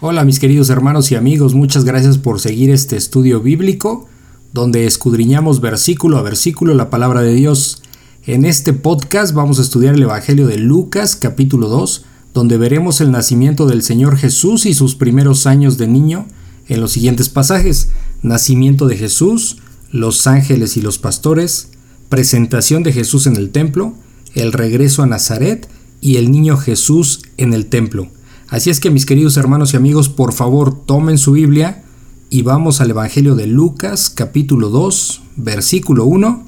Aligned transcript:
Hola 0.00 0.24
mis 0.24 0.38
queridos 0.38 0.70
hermanos 0.70 1.10
y 1.10 1.16
amigos, 1.16 1.54
muchas 1.54 1.84
gracias 1.84 2.18
por 2.18 2.38
seguir 2.38 2.70
este 2.70 2.96
estudio 2.96 3.40
bíblico 3.40 4.06
donde 4.52 4.86
escudriñamos 4.86 5.60
versículo 5.60 6.18
a 6.18 6.22
versículo 6.22 6.72
la 6.74 6.88
palabra 6.88 7.20
de 7.20 7.34
Dios. 7.34 7.82
En 8.24 8.44
este 8.44 8.72
podcast 8.72 9.34
vamos 9.34 9.58
a 9.58 9.62
estudiar 9.62 9.96
el 9.96 10.04
Evangelio 10.04 10.46
de 10.46 10.56
Lucas 10.56 11.16
capítulo 11.16 11.68
2, 11.68 12.04
donde 12.32 12.58
veremos 12.58 13.00
el 13.00 13.10
nacimiento 13.10 13.66
del 13.66 13.82
Señor 13.82 14.16
Jesús 14.16 14.66
y 14.66 14.74
sus 14.74 14.94
primeros 14.94 15.48
años 15.48 15.78
de 15.78 15.88
niño 15.88 16.28
en 16.68 16.80
los 16.80 16.92
siguientes 16.92 17.28
pasajes. 17.28 17.88
Nacimiento 18.22 18.86
de 18.86 18.96
Jesús, 18.96 19.56
los 19.90 20.28
ángeles 20.28 20.76
y 20.76 20.80
los 20.80 20.98
pastores, 20.98 21.70
presentación 22.08 22.84
de 22.84 22.92
Jesús 22.92 23.26
en 23.26 23.34
el 23.34 23.50
templo, 23.50 23.94
el 24.36 24.52
regreso 24.52 25.02
a 25.02 25.06
Nazaret 25.06 25.68
y 26.00 26.18
el 26.18 26.30
niño 26.30 26.56
Jesús 26.56 27.22
en 27.36 27.52
el 27.52 27.66
templo. 27.66 28.08
Así 28.50 28.70
es 28.70 28.80
que 28.80 28.90
mis 28.90 29.04
queridos 29.04 29.36
hermanos 29.36 29.74
y 29.74 29.76
amigos, 29.76 30.08
por 30.08 30.32
favor 30.32 30.86
tomen 30.86 31.18
su 31.18 31.32
Biblia 31.32 31.82
y 32.30 32.42
vamos 32.42 32.80
al 32.80 32.88
Evangelio 32.90 33.34
de 33.34 33.46
Lucas 33.46 34.08
capítulo 34.08 34.70
2, 34.70 35.34
versículo 35.36 36.04
1 36.06 36.44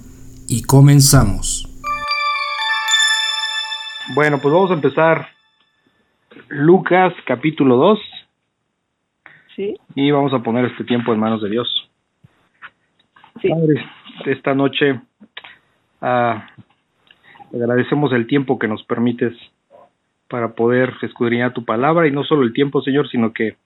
y 0.48 0.62
comenzamos. 0.62 1.68
Bueno, 4.14 4.38
pues 4.40 4.54
vamos 4.54 4.70
a 4.70 4.74
empezar 4.74 5.28
Lucas 6.48 7.12
capítulo 7.26 7.76
2. 7.76 7.98
Sí. 9.54 9.74
Y 9.94 10.10
vamos 10.10 10.32
a 10.32 10.38
poner 10.38 10.64
este 10.64 10.84
tiempo 10.84 11.12
en 11.12 11.20
manos 11.20 11.42
de 11.42 11.50
Dios. 11.50 11.68
Sí. 13.42 13.50
Padre, 13.50 13.84
esta 14.24 14.54
noche 14.54 14.98
ah, 16.00 16.46
agradecemos 17.52 18.10
el 18.14 18.26
tiempo 18.26 18.58
que 18.58 18.68
nos 18.68 18.82
permites 18.84 19.34
para 20.30 20.54
poder 20.54 20.94
escudriñar 21.02 21.52
tu 21.52 21.64
palabra 21.64 22.06
y 22.06 22.12
no 22.12 22.22
solo 22.22 22.44
el 22.44 22.52
tiempo, 22.52 22.80
Señor, 22.82 23.08
sino 23.10 23.32
que 23.32 23.56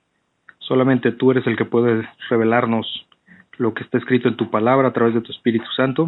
solamente 0.58 1.12
tú 1.12 1.30
eres 1.30 1.46
el 1.46 1.56
que 1.56 1.66
puede 1.66 2.08
revelarnos 2.30 3.06
lo 3.58 3.74
que 3.74 3.84
está 3.84 3.98
escrito 3.98 4.28
en 4.28 4.36
tu 4.36 4.50
palabra 4.50 4.88
a 4.88 4.92
través 4.92 5.14
de 5.14 5.20
tu 5.20 5.30
Espíritu 5.30 5.66
Santo. 5.76 6.06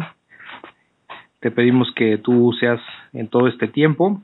Te 1.39 1.51
pedimos 1.51 1.93
que 1.95 2.17
tú 2.17 2.51
seas 2.59 2.81
en 3.13 3.27
todo 3.27 3.47
este 3.47 3.67
tiempo, 3.67 4.23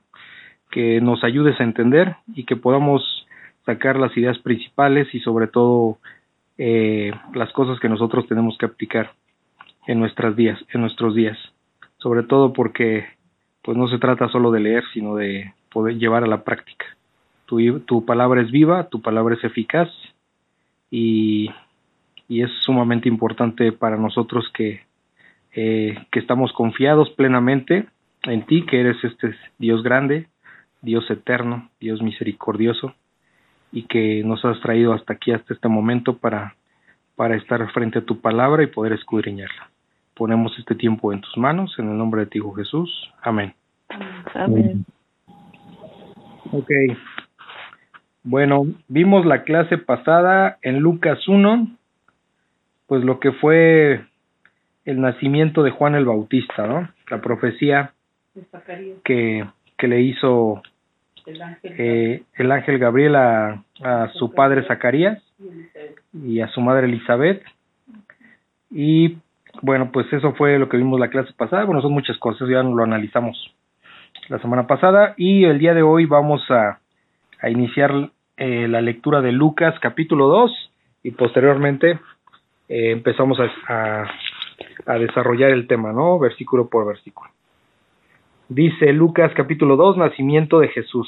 que 0.71 0.99
nos 1.01 1.23
ayudes 1.23 1.59
a 1.59 1.63
entender 1.63 2.15
y 2.33 2.45
que 2.45 2.55
podamos 2.55 3.27
sacar 3.67 3.97
las 3.97 4.17
ideas 4.17 4.39
principales 4.39 5.13
y 5.13 5.19
sobre 5.19 5.45
todo 5.45 5.99
eh, 6.57 7.11
las 7.35 7.51
cosas 7.53 7.79
que 7.79 7.89
nosotros 7.89 8.27
tenemos 8.27 8.57
que 8.57 8.65
aplicar 8.65 9.11
en 9.85 9.99
nuestras 9.99 10.35
días, 10.35 10.59
en 10.73 10.81
nuestros 10.81 11.13
días. 11.13 11.37
Sobre 11.97 12.23
todo 12.23 12.53
porque 12.53 13.05
pues 13.61 13.77
no 13.77 13.87
se 13.87 13.99
trata 13.99 14.27
solo 14.29 14.51
de 14.51 14.59
leer, 14.59 14.83
sino 14.93 15.15
de 15.15 15.53
poder 15.73 15.97
llevar 15.97 16.23
a 16.23 16.27
la 16.27 16.43
práctica. 16.43 16.85
Tu, 17.45 17.79
tu 17.81 18.05
palabra 18.05 18.41
es 18.41 18.51
viva, 18.51 18.87
tu 18.89 19.01
palabra 19.01 19.35
es 19.35 19.43
eficaz 19.43 19.89
y, 20.89 21.49
y 22.29 22.43
es 22.43 22.51
sumamente 22.61 23.09
importante 23.09 23.71
para 23.71 23.97
nosotros 23.97 24.49
que, 24.53 24.81
eh, 25.53 25.97
que 26.11 26.19
estamos 26.19 26.53
confiados 26.53 27.09
plenamente 27.11 27.87
en 28.23 28.45
ti, 28.45 28.65
que 28.65 28.79
eres 28.79 29.03
este 29.03 29.35
Dios 29.57 29.83
grande, 29.83 30.27
Dios 30.81 31.09
eterno, 31.09 31.69
Dios 31.79 32.01
misericordioso 32.01 32.93
y 33.71 33.83
que 33.83 34.23
nos 34.23 34.45
has 34.45 34.59
traído 34.61 34.93
hasta 34.93 35.13
aquí, 35.13 35.31
hasta 35.31 35.53
este 35.53 35.67
momento 35.67 36.17
para, 36.17 36.55
para 37.15 37.35
estar 37.35 37.71
frente 37.71 37.99
a 37.99 38.05
tu 38.05 38.19
palabra 38.19 38.63
y 38.63 38.67
poder 38.67 38.93
escudriñarla. 38.93 39.69
Ponemos 40.13 40.57
este 40.59 40.75
tiempo 40.75 41.11
en 41.11 41.21
tus 41.21 41.35
manos, 41.37 41.73
en 41.79 41.89
el 41.89 41.97
nombre 41.97 42.21
de 42.21 42.27
ti, 42.27 42.39
Jesús. 42.55 43.11
Amén. 43.21 43.53
Ok. 46.53 46.69
Bueno, 48.23 48.67
vimos 48.87 49.25
la 49.25 49.43
clase 49.43 49.79
pasada 49.79 50.59
en 50.61 50.79
Lucas 50.79 51.27
1, 51.27 51.67
pues 52.85 53.03
lo 53.03 53.19
que 53.19 53.31
fue 53.31 54.05
el 54.85 55.01
nacimiento 55.01 55.63
de 55.63 55.71
Juan 55.71 55.95
el 55.95 56.05
Bautista, 56.05 56.67
¿no? 56.67 56.89
La 57.09 57.21
profecía 57.21 57.93
que, 59.03 59.43
que 59.77 59.87
le 59.87 60.01
hizo 60.01 60.61
eh, 61.63 62.21
el 62.35 62.51
ángel 62.51 62.77
Gabriel 62.77 63.15
a, 63.15 63.63
a 63.81 64.09
su 64.13 64.31
padre 64.31 64.63
Zacarías 64.67 65.23
y 66.13 66.39
a 66.39 66.49
su 66.49 66.61
madre 66.61 66.85
Elizabeth. 66.85 67.43
Y 68.69 69.17
bueno, 69.63 69.91
pues 69.91 70.05
eso 70.13 70.33
fue 70.33 70.59
lo 70.59 70.69
que 70.69 70.77
vimos 70.77 70.99
la 70.99 71.09
clase 71.09 71.33
pasada. 71.33 71.65
Bueno, 71.65 71.81
son 71.81 71.93
muchas 71.93 72.17
cosas, 72.19 72.47
ya 72.47 72.61
lo 72.61 72.83
analizamos 72.83 73.53
la 74.29 74.39
semana 74.39 74.67
pasada 74.67 75.13
y 75.17 75.43
el 75.43 75.59
día 75.59 75.73
de 75.73 75.81
hoy 75.81 76.05
vamos 76.05 76.41
a, 76.49 76.79
a 77.41 77.49
iniciar 77.49 78.09
eh, 78.37 78.67
la 78.67 78.81
lectura 78.81 79.21
de 79.21 79.31
Lucas 79.31 79.75
capítulo 79.81 80.27
2 80.27 80.71
y 81.03 81.11
posteriormente 81.11 81.99
eh, 82.69 82.91
empezamos 82.91 83.37
a, 83.39 83.51
a, 83.73 84.11
a, 84.85 84.99
desarrollar 84.99 85.51
el 85.51 85.67
tema, 85.67 85.91
¿no? 85.91 86.19
Versículo 86.19 86.69
por 86.69 86.87
versículo. 86.87 87.29
Dice 88.47 88.93
Lucas 88.93 89.31
capítulo 89.35 89.75
2, 89.75 89.97
nacimiento 89.97 90.59
de 90.59 90.69
Jesús. 90.69 91.07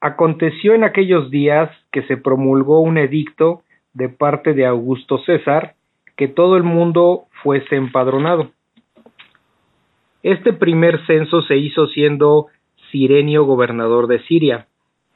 Aconteció 0.00 0.74
en 0.74 0.84
aquellos 0.84 1.30
días 1.30 1.70
que 1.92 2.02
se 2.02 2.16
promulgó 2.16 2.80
un 2.80 2.98
edicto 2.98 3.62
de 3.94 4.08
parte 4.08 4.54
de 4.54 4.66
Augusto 4.66 5.18
César 5.18 5.74
que 6.16 6.28
todo 6.28 6.56
el 6.56 6.64
mundo 6.64 7.26
fuese 7.42 7.76
empadronado. 7.76 8.50
Este 10.22 10.52
primer 10.52 11.04
censo 11.06 11.42
se 11.42 11.56
hizo 11.56 11.86
siendo 11.88 12.46
Sirenio 12.90 13.44
gobernador 13.44 14.06
de 14.06 14.20
Siria, 14.24 14.66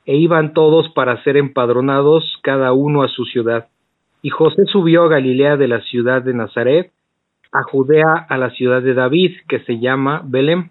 e 0.05 0.17
iban 0.17 0.53
todos 0.53 0.89
para 0.91 1.23
ser 1.23 1.37
empadronados 1.37 2.39
cada 2.43 2.73
uno 2.73 3.03
a 3.03 3.09
su 3.09 3.25
ciudad. 3.25 3.69
Y 4.21 4.31
José 4.31 4.65
subió 4.67 5.05
a 5.05 5.09
Galilea 5.09 5.57
de 5.57 5.69
la 5.69 5.81
ciudad 5.83 6.23
de 6.23 6.35
Nazaret, 6.35 6.93
a 7.53 7.63
Judea 7.63 8.27
a 8.29 8.39
la 8.39 8.51
ciudad 8.51 8.83
de 8.83 8.95
David, 8.95 9.33
que 9.49 9.61
se 9.61 9.79
llama 9.79 10.23
Belén, 10.25 10.71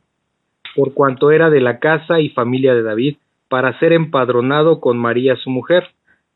por 0.76 0.94
cuanto 0.94 1.32
era 1.32 1.50
de 1.50 1.62
la 1.62 1.80
casa 1.80 2.20
y 2.20 2.30
familia 2.30 2.74
de 2.74 2.84
David, 2.84 3.18
para 3.50 3.78
ser 3.80 3.94
empadronado 3.94 4.80
con 4.80 4.98
María 4.98 5.36
su 5.36 5.50
mujer, 5.50 5.90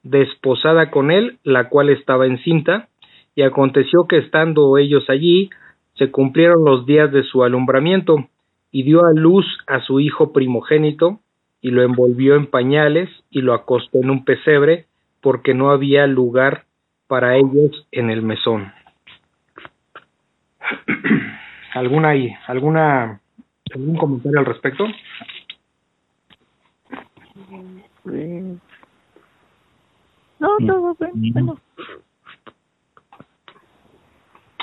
desposada 0.03 0.91
con 0.91 1.11
él, 1.11 1.37
la 1.43 1.69
cual 1.69 1.89
estaba 1.89 2.27
encinta, 2.27 2.89
y 3.35 3.41
aconteció 3.41 4.07
que 4.07 4.17
estando 4.17 4.77
ellos 4.77 5.09
allí, 5.09 5.49
se 5.97 6.11
cumplieron 6.11 6.63
los 6.65 6.85
días 6.85 7.11
de 7.11 7.23
su 7.23 7.43
alumbramiento, 7.43 8.27
y 8.71 8.83
dio 8.83 9.05
a 9.05 9.13
luz 9.13 9.45
a 9.67 9.79
su 9.81 9.99
hijo 9.99 10.33
primogénito, 10.33 11.19
y 11.61 11.71
lo 11.71 11.83
envolvió 11.83 12.35
en 12.35 12.47
pañales, 12.47 13.09
y 13.29 13.41
lo 13.41 13.53
acostó 13.53 13.99
en 13.99 14.09
un 14.09 14.25
pesebre, 14.25 14.85
porque 15.21 15.53
no 15.53 15.71
había 15.71 16.07
lugar 16.07 16.65
para 17.07 17.37
ellos 17.37 17.87
en 17.91 18.09
el 18.09 18.21
mesón. 18.21 18.71
¿Alguna, 21.73 22.13
alguna, 22.47 23.21
algún 23.73 23.97
comentario 23.97 24.39
al 24.39 24.45
respecto? 24.45 24.85
No, 30.39 30.49
todo 30.65 30.95
bien. 30.99 31.33
Bueno. 31.33 31.59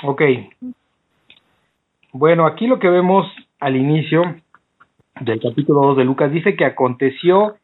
Ok. 0.03 0.21
Bueno, 2.13 2.45
aquí 2.45 2.67
lo 2.67 2.77
que 2.77 2.89
vemos 2.89 3.25
al 3.59 3.75
inicio 3.75 4.35
del 5.19 5.41
capítulo 5.41 5.81
2 5.81 5.97
de 5.97 6.05
Lucas 6.05 6.31
dice 6.31 6.55
que 6.55 6.63
aconteció 6.63 7.55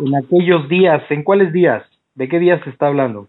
en 0.00 0.14
aquellos 0.14 0.68
días. 0.68 1.02
¿En 1.10 1.22
cuáles 1.22 1.50
días? 1.50 1.82
¿De 2.14 2.28
qué 2.28 2.38
días 2.38 2.62
se 2.62 2.68
está 2.68 2.88
hablando? 2.88 3.28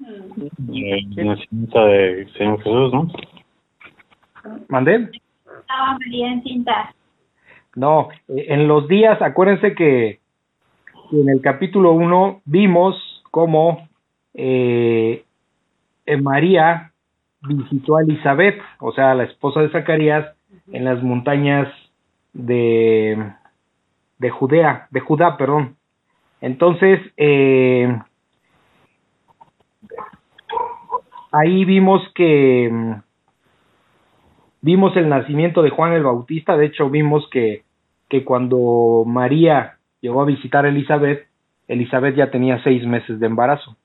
El 0.00 1.26
nacimiento 1.26 1.84
de 1.86 2.28
Señor 2.38 2.58
Jesús, 2.58 2.92
¿no? 2.92 3.10
¿Mandé? 4.68 5.10
Estaba 5.60 5.98
María 5.98 6.32
encinta. 6.34 6.94
No, 7.74 8.10
en 8.28 8.68
los 8.68 8.86
días, 8.86 9.20
acuérdense 9.20 9.74
que 9.74 10.20
en 11.10 11.28
el 11.28 11.40
capítulo 11.40 11.94
1 11.94 12.42
vimos 12.44 13.24
cómo 13.32 13.88
eh, 14.34 15.24
María 16.22 16.92
visitó 17.42 17.96
a 17.96 18.02
Elizabeth, 18.02 18.60
o 18.80 18.92
sea, 18.92 19.14
la 19.14 19.24
esposa 19.24 19.60
de 19.60 19.70
Zacarías, 19.70 20.34
en 20.72 20.84
las 20.84 21.02
montañas 21.02 21.68
de, 22.32 23.32
de 24.18 24.30
Judea, 24.30 24.88
de 24.90 25.00
Judá, 25.00 25.36
perdón. 25.36 25.76
Entonces, 26.40 27.00
eh, 27.16 27.98
ahí 31.32 31.64
vimos 31.64 32.02
que 32.14 32.96
vimos 34.60 34.96
el 34.96 35.08
nacimiento 35.08 35.62
de 35.62 35.70
Juan 35.70 35.92
el 35.92 36.04
Bautista, 36.04 36.56
de 36.56 36.66
hecho 36.66 36.90
vimos 36.90 37.28
que, 37.30 37.62
que 38.08 38.24
cuando 38.24 39.04
María 39.06 39.78
llegó 40.00 40.22
a 40.22 40.26
visitar 40.26 40.64
a 40.64 40.68
Elizabeth, 40.68 41.26
Elizabeth 41.66 42.16
ya 42.16 42.30
tenía 42.30 42.62
seis 42.62 42.84
meses 42.86 43.20
de 43.20 43.26
embarazo. 43.26 43.76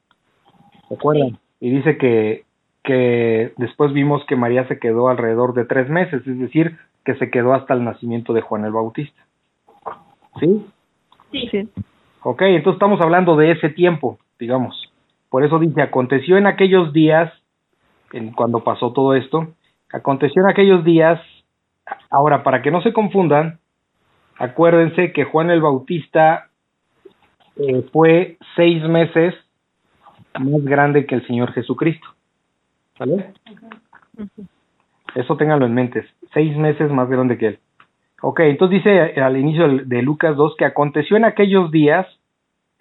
¿Se 0.87 0.95
acuerdan? 0.95 1.37
Y 1.59 1.69
dice 1.69 1.97
que, 1.97 2.45
que 2.83 3.53
después 3.57 3.93
vimos 3.93 4.23
que 4.25 4.35
María 4.35 4.67
se 4.67 4.79
quedó 4.79 5.07
alrededor 5.07 5.53
de 5.53 5.65
tres 5.65 5.89
meses, 5.89 6.25
es 6.27 6.39
decir, 6.39 6.77
que 7.05 7.15
se 7.15 7.29
quedó 7.29 7.53
hasta 7.53 7.73
el 7.73 7.83
nacimiento 7.83 8.33
de 8.33 8.41
Juan 8.41 8.65
el 8.65 8.71
Bautista. 8.71 9.21
¿Sí? 10.39 10.65
Sí. 11.31 11.47
Sí. 11.49 11.69
Ok, 12.23 12.41
entonces 12.43 12.75
estamos 12.75 13.01
hablando 13.01 13.35
de 13.35 13.51
ese 13.51 13.69
tiempo, 13.69 14.17
digamos. 14.39 14.91
Por 15.29 15.43
eso 15.43 15.59
dice, 15.59 15.81
aconteció 15.81 16.37
en 16.37 16.47
aquellos 16.47 16.93
días, 16.93 17.33
en 18.11 18.31
cuando 18.31 18.63
pasó 18.63 18.93
todo 18.93 19.13
esto, 19.15 19.47
aconteció 19.91 20.41
en 20.43 20.49
aquellos 20.49 20.83
días, 20.83 21.19
ahora 22.09 22.43
para 22.43 22.61
que 22.61 22.71
no 22.71 22.81
se 22.81 22.93
confundan, 22.93 23.59
acuérdense 24.37 25.11
que 25.11 25.25
Juan 25.25 25.49
el 25.49 25.61
Bautista 25.61 26.49
eh, 27.57 27.83
fue 27.91 28.37
seis 28.55 28.83
meses 28.83 29.35
más 30.39 30.63
grande 30.63 31.05
que 31.05 31.15
el 31.15 31.27
Señor 31.27 31.51
Jesucristo. 31.53 32.07
¿Vale? 32.99 33.33
Eso 35.15 35.37
ténganlo 35.37 35.65
en 35.65 35.73
mente, 35.73 36.05
seis 36.33 36.55
meses 36.57 36.91
más 36.91 37.09
grande 37.09 37.37
que 37.37 37.47
él. 37.47 37.59
Ok, 38.21 38.39
entonces 38.41 38.83
dice 38.83 39.19
al 39.19 39.37
inicio 39.37 39.67
de 39.67 40.01
Lucas 40.01 40.35
2 40.35 40.55
que 40.57 40.65
aconteció 40.65 41.17
en 41.17 41.25
aquellos 41.25 41.71
días 41.71 42.07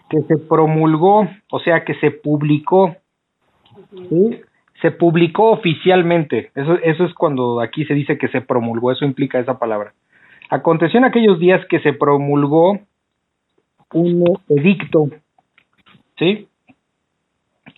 que 0.08 0.22
se 0.22 0.38
promulgó, 0.38 1.26
o 1.50 1.58
sea, 1.60 1.84
que 1.84 1.94
se 1.94 2.10
publicó, 2.10 2.94
¿sí? 4.08 4.40
se 4.80 4.90
publicó 4.90 5.50
oficialmente. 5.50 6.50
Eso, 6.54 6.74
eso 6.82 7.04
es 7.04 7.14
cuando 7.14 7.60
aquí 7.60 7.84
se 7.86 7.94
dice 7.94 8.18
que 8.18 8.28
se 8.28 8.40
promulgó, 8.40 8.92
eso 8.92 9.04
implica 9.04 9.38
esa 9.38 9.58
palabra. 9.58 9.94
Aconteció 10.50 10.98
en 10.98 11.06
aquellos 11.06 11.38
días 11.38 11.64
que 11.66 11.80
se 11.80 11.92
promulgó 11.92 12.78
un 13.94 14.38
edicto, 14.48 15.08
¿sí? 16.18 16.48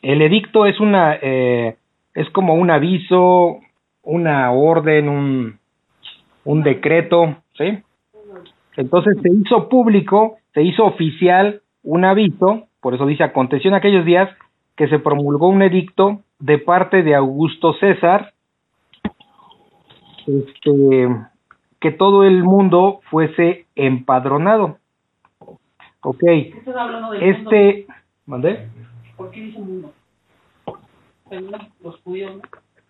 El 0.02 0.22
edicto 0.22 0.66
es 0.66 0.80
una, 0.80 1.16
eh, 1.20 1.76
es 2.14 2.30
como 2.30 2.54
un 2.54 2.70
aviso, 2.70 3.58
una 4.02 4.52
orden, 4.52 5.08
un, 5.08 5.58
un 6.44 6.62
decreto, 6.62 7.36
¿sí? 7.58 7.82
Entonces 8.76 9.16
se 9.22 9.30
hizo 9.32 9.68
público, 9.68 10.36
se 10.52 10.62
hizo 10.62 10.84
oficial 10.84 11.62
un 11.82 12.04
aviso, 12.04 12.68
por 12.80 12.94
eso 12.94 13.06
dice, 13.06 13.24
aconteció 13.24 13.68
en 13.68 13.74
aquellos 13.74 14.04
días 14.04 14.30
que 14.76 14.88
se 14.88 14.98
promulgó 14.98 15.48
un 15.48 15.62
edicto 15.62 16.20
de 16.38 16.58
parte 16.58 17.02
de 17.02 17.14
Augusto 17.14 17.74
César, 17.74 18.32
este, 20.26 21.08
que 21.80 21.90
todo 21.92 22.24
el 22.24 22.42
mundo 22.42 23.00
fuese 23.10 23.66
empadronado. 23.74 24.78
Ok, 26.00 26.22
este... 27.20 27.86
¿Mandé? 28.26 28.68
¿Por 29.16 29.30
qué 29.30 29.40
dice 29.40 29.58
mundo? 29.58 29.92
Los 31.82 32.00
judíos, 32.02 32.36
¿no? 32.36 32.42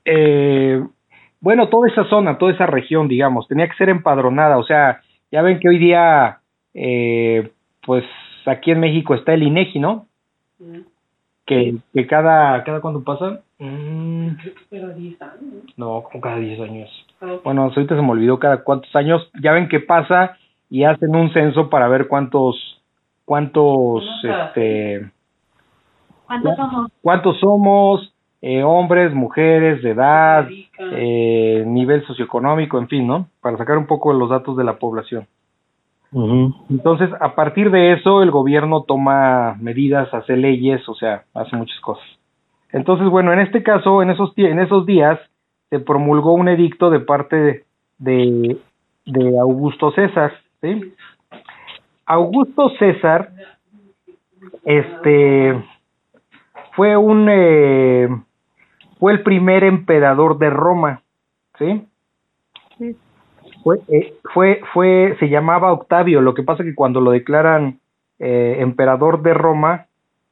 eh, 0.05 0.85
bueno, 1.41 1.69
toda 1.69 1.89
esa 1.89 2.05
zona, 2.09 2.39
toda 2.39 2.53
esa 2.53 2.67
región, 2.67 3.07
digamos, 3.07 3.47
tenía 3.49 3.69
que 3.69 3.77
ser 3.77 3.91
empadronada. 3.91 4.57
O 4.59 4.65
sea, 4.65 5.03
ya 5.31 5.43
ven 5.43 5.61
que 5.61 5.69
hoy 5.69 5.79
día, 5.79 6.39
eh, 6.73 7.53
pues 7.85 8.05
aquí 8.47 8.71
en 8.71 8.81
México 8.81 9.15
está 9.15 9.35
el 9.35 9.43
INEGI, 9.43 9.79
¿no? 9.79 10.07
Que, 11.45 11.77
que 11.93 12.07
cada, 12.07 12.65
cada 12.65 12.81
cuando 12.81 13.05
pasa, 13.05 13.43
mm, 13.59 14.29
espera 14.47 14.89
10 14.89 15.21
años. 15.21 15.75
no, 15.77 16.03
como 16.05 16.21
cada 16.23 16.39
10 16.39 16.61
años. 16.61 17.07
¿no? 17.21 17.41
Bueno, 17.41 17.65
ahorita 17.65 17.95
se 17.95 18.01
me 18.03 18.11
olvidó 18.11 18.39
cada 18.39 18.65
cuántos 18.65 18.95
años. 18.97 19.31
Ya 19.43 19.53
ven 19.53 19.69
que 19.69 19.81
pasa 19.81 20.39
y 20.71 20.85
hacen 20.85 21.15
un 21.15 21.31
censo 21.35 21.69
para 21.69 21.89
ver 21.89 22.09
cuántos, 22.09 22.83
cuántos, 23.27 24.03
este, 24.23 25.11
¿Cuántos 26.27 26.57
somos? 26.57 26.93
cuántos 27.03 27.41
somos, 27.41 28.14
eh, 28.47 28.63
hombres, 28.63 29.15
mujeres, 29.15 29.83
de 29.83 29.91
edad, 29.93 30.47
eh, 30.93 31.65
nivel 31.67 32.05
socioeconómico, 32.05 32.79
en 32.79 32.89
fin, 32.89 33.07
¿no? 33.07 33.29
Para 33.41 33.57
sacar 33.57 33.79
un 33.79 33.87
poco 33.87 34.13
los 34.13 34.29
datos 34.29 34.55
de 34.59 34.65
la 34.65 34.75
población. 34.79 35.27
Entonces, 36.69 37.09
a 37.21 37.35
partir 37.35 37.71
de 37.71 37.95
eso, 37.95 38.23
el 38.23 38.31
gobierno 38.31 38.83
toma 38.83 39.57
medidas, 39.61 40.13
hace 40.13 40.37
leyes, 40.37 40.87
o 40.91 40.95
sea, 40.95 41.25
hace 41.33 41.57
muchas 41.57 41.81
cosas. 41.81 42.05
Entonces, 42.71 43.09
bueno, 43.09 43.33
en 43.33 43.41
este 43.41 43.63
caso, 43.63 44.03
en 44.03 44.11
esos, 44.11 44.35
ti- 44.35 44.45
en 44.45 44.59
esos 44.59 44.85
días, 44.85 45.19
se 45.71 45.81
promulgó 45.81 46.35
un 46.35 46.49
edicto 46.49 46.91
de 46.91 47.01
parte 47.01 47.37
de, 47.37 47.65
de, 47.99 48.59
de 49.07 49.39
Augusto 49.39 49.91
César, 49.93 50.35
¿sí? 50.61 50.93
Augusto 52.05 52.69
César, 52.79 53.31
este, 54.65 55.65
fue 56.77 56.95
un, 56.97 57.27
eh, 57.31 58.09
fue 58.99 59.13
el 59.13 59.23
primer 59.23 59.65
emperador 59.65 60.39
de 60.39 60.51
Roma, 60.51 61.03
¿sí? 61.59 61.87
Sí. 62.79 62.97
Fue, 63.63 63.79
eh, 63.89 64.15
fue, 64.33 64.61
fue, 64.73 65.17
se 65.19 65.29
llamaba 65.29 65.73
Octavio, 65.73 66.21
lo 66.21 66.35
que 66.35 66.43
pasa 66.43 66.65
que 66.65 66.75
cuando 66.75 67.01
lo 67.01 67.11
declaran 67.11 67.81
eh, 68.19 68.57
emperador 68.61 69.23
de 69.23 69.35
Roma, 69.35 69.87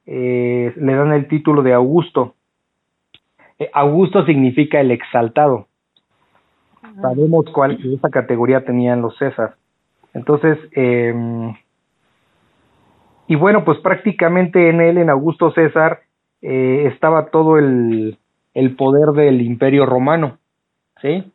eh, 0.05 0.73
le 0.75 0.95
dan 0.95 1.13
el 1.13 1.27
título 1.27 1.63
de 1.63 1.73
Augusto. 1.73 2.35
Eh, 3.59 3.69
Augusto 3.73 4.25
significa 4.25 4.79
el 4.79 4.91
exaltado. 4.91 5.67
Sabemos 7.01 7.45
cuál 7.51 7.79
esa 7.83 8.09
categoría 8.09 8.65
tenían 8.65 9.01
los 9.01 9.17
César. 9.17 9.55
Entonces, 10.13 10.59
eh, 10.75 11.13
y 13.27 13.35
bueno, 13.35 13.63
pues 13.65 13.79
prácticamente 13.79 14.69
en 14.69 14.81
él, 14.81 14.97
en 14.97 15.09
Augusto 15.09 15.51
César, 15.51 16.01
eh, 16.41 16.89
estaba 16.93 17.27
todo 17.27 17.57
el, 17.57 18.17
el 18.53 18.75
poder 18.75 19.09
del 19.11 19.41
imperio 19.41 19.85
romano, 19.85 20.37
¿sí? 21.01 21.31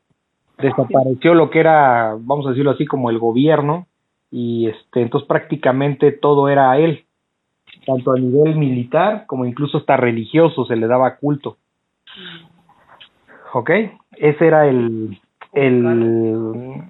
Desapareció 0.58 1.34
lo 1.34 1.50
que 1.50 1.60
era, 1.60 2.16
vamos 2.18 2.46
a 2.46 2.50
decirlo 2.50 2.72
así, 2.72 2.86
como 2.86 3.10
el 3.10 3.18
gobierno, 3.18 3.86
y 4.30 4.68
este, 4.68 5.02
entonces 5.02 5.26
prácticamente 5.26 6.12
todo 6.12 6.48
era 6.48 6.70
a 6.70 6.78
él, 6.78 7.04
tanto 7.86 8.12
a 8.12 8.18
nivel 8.18 8.56
militar 8.56 9.24
como 9.26 9.44
incluso 9.44 9.78
hasta 9.78 9.96
religioso 9.96 10.64
se 10.64 10.76
le 10.76 10.86
daba 10.86 11.16
culto. 11.16 11.56
¿Ok? 13.52 13.70
Ese 14.16 14.46
era 14.46 14.68
el, 14.68 15.18
el, 15.52 16.82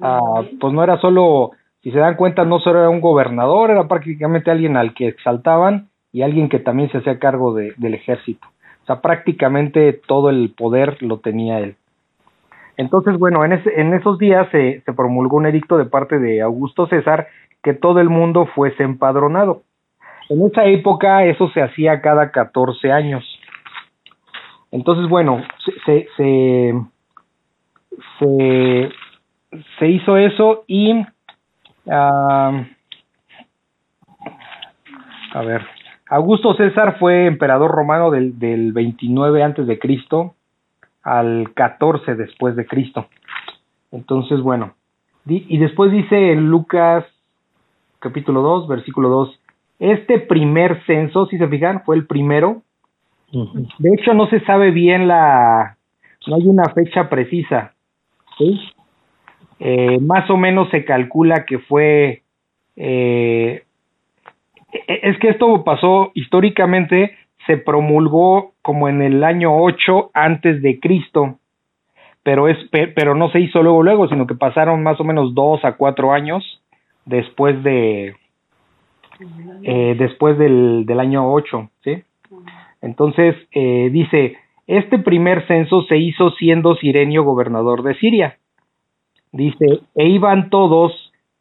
ah, 0.00 0.42
pues 0.60 0.72
no 0.72 0.82
era 0.82 1.00
solo, 1.00 1.52
si 1.82 1.90
se 1.90 1.98
dan 1.98 2.16
cuenta, 2.16 2.44
no 2.44 2.60
solo 2.60 2.78
era 2.80 2.88
un 2.88 3.00
gobernador, 3.00 3.70
era 3.70 3.86
prácticamente 3.86 4.50
alguien 4.50 4.76
al 4.76 4.94
que 4.94 5.08
exaltaban 5.08 5.88
y 6.12 6.22
alguien 6.22 6.48
que 6.48 6.58
también 6.58 6.90
se 6.90 6.98
hacía 6.98 7.18
cargo 7.18 7.52
de, 7.52 7.74
del 7.76 7.94
ejército. 7.94 8.46
Sea, 8.88 9.02
prácticamente 9.02 9.92
todo 9.92 10.30
el 10.30 10.54
poder 10.56 11.02
lo 11.02 11.18
tenía 11.18 11.58
él. 11.58 11.76
Entonces, 12.78 13.18
bueno, 13.18 13.44
en, 13.44 13.52
ese, 13.52 13.78
en 13.78 13.92
esos 13.92 14.18
días 14.18 14.48
se, 14.50 14.80
se 14.80 14.92
promulgó 14.94 15.36
un 15.36 15.44
edicto 15.44 15.76
de 15.76 15.84
parte 15.84 16.18
de 16.18 16.40
Augusto 16.40 16.86
César 16.86 17.26
que 17.62 17.74
todo 17.74 18.00
el 18.00 18.08
mundo 18.08 18.46
fuese 18.54 18.82
empadronado. 18.84 19.62
En 20.30 20.42
esa 20.46 20.64
época 20.64 21.24
eso 21.26 21.50
se 21.50 21.60
hacía 21.60 22.00
cada 22.00 22.30
14 22.30 22.90
años. 22.90 23.22
Entonces, 24.70 25.06
bueno, 25.06 25.42
se, 25.66 25.72
se, 25.84 26.08
se, 26.16 26.74
se, 28.18 28.90
se 29.78 29.86
hizo 29.86 30.16
eso 30.16 30.64
y... 30.66 31.04
ah, 31.90 32.64
a 35.34 35.42
ver, 35.42 35.62
Augusto 36.10 36.54
César 36.54 36.98
fue 36.98 37.26
emperador 37.26 37.70
romano 37.70 38.10
del, 38.10 38.38
del 38.38 38.72
29 38.72 39.42
antes 39.42 39.66
de 39.66 39.78
Cristo 39.78 40.34
al 41.02 41.52
14 41.54 42.14
después 42.14 42.56
de 42.56 42.66
Cristo. 42.66 43.06
Entonces, 43.92 44.40
bueno, 44.40 44.74
y 45.26 45.58
después 45.58 45.92
dice 45.92 46.32
en 46.32 46.48
Lucas 46.48 47.04
capítulo 47.98 48.40
2, 48.42 48.68
versículo 48.68 49.08
2, 49.08 49.40
este 49.78 50.18
primer 50.20 50.84
censo, 50.86 51.26
si 51.26 51.38
se 51.38 51.48
fijan, 51.48 51.82
fue 51.84 51.96
el 51.96 52.06
primero. 52.06 52.62
De 53.30 53.90
hecho, 53.94 54.14
no 54.14 54.28
se 54.28 54.40
sabe 54.40 54.70
bien 54.70 55.06
la, 55.06 55.76
no 56.26 56.36
hay 56.36 56.46
una 56.46 56.64
fecha 56.74 57.08
precisa. 57.08 57.74
¿sí? 58.38 58.58
Eh, 59.60 59.98
más 60.00 60.28
o 60.30 60.36
menos 60.36 60.70
se 60.70 60.84
calcula 60.84 61.44
que 61.44 61.58
fue, 61.58 62.22
eh, 62.76 63.64
es 64.72 65.18
que 65.18 65.28
esto 65.30 65.64
pasó 65.64 66.10
históricamente, 66.14 67.16
se 67.46 67.56
promulgó 67.56 68.52
como 68.62 68.88
en 68.88 69.00
el 69.02 69.24
año 69.24 69.56
8 69.56 70.10
antes 70.14 70.60
de 70.62 70.78
Cristo, 70.80 71.38
pero 72.22 72.48
es 72.48 72.58
pe- 72.70 72.88
pero 72.88 73.14
no 73.14 73.30
se 73.30 73.40
hizo 73.40 73.62
luego 73.62 73.82
luego, 73.82 74.08
sino 74.08 74.26
que 74.26 74.34
pasaron 74.34 74.82
más 74.82 75.00
o 75.00 75.04
menos 75.04 75.34
dos 75.34 75.64
a 75.64 75.76
cuatro 75.76 76.12
años 76.12 76.60
después 77.06 77.62
de 77.62 78.14
eh, 79.62 79.96
después 79.98 80.38
del, 80.38 80.84
del 80.86 81.00
año 81.00 81.32
8, 81.32 81.70
¿sí? 81.82 82.02
Entonces 82.80 83.34
eh, 83.52 83.88
dice, 83.90 84.36
este 84.66 84.98
primer 84.98 85.46
censo 85.46 85.82
se 85.82 85.96
hizo 85.96 86.30
siendo 86.32 86.76
Sirenio 86.76 87.24
gobernador 87.24 87.82
de 87.82 87.94
Siria. 87.96 88.38
Dice, 89.32 89.80
e 89.94 90.06
iban 90.08 90.50
todos 90.50 90.92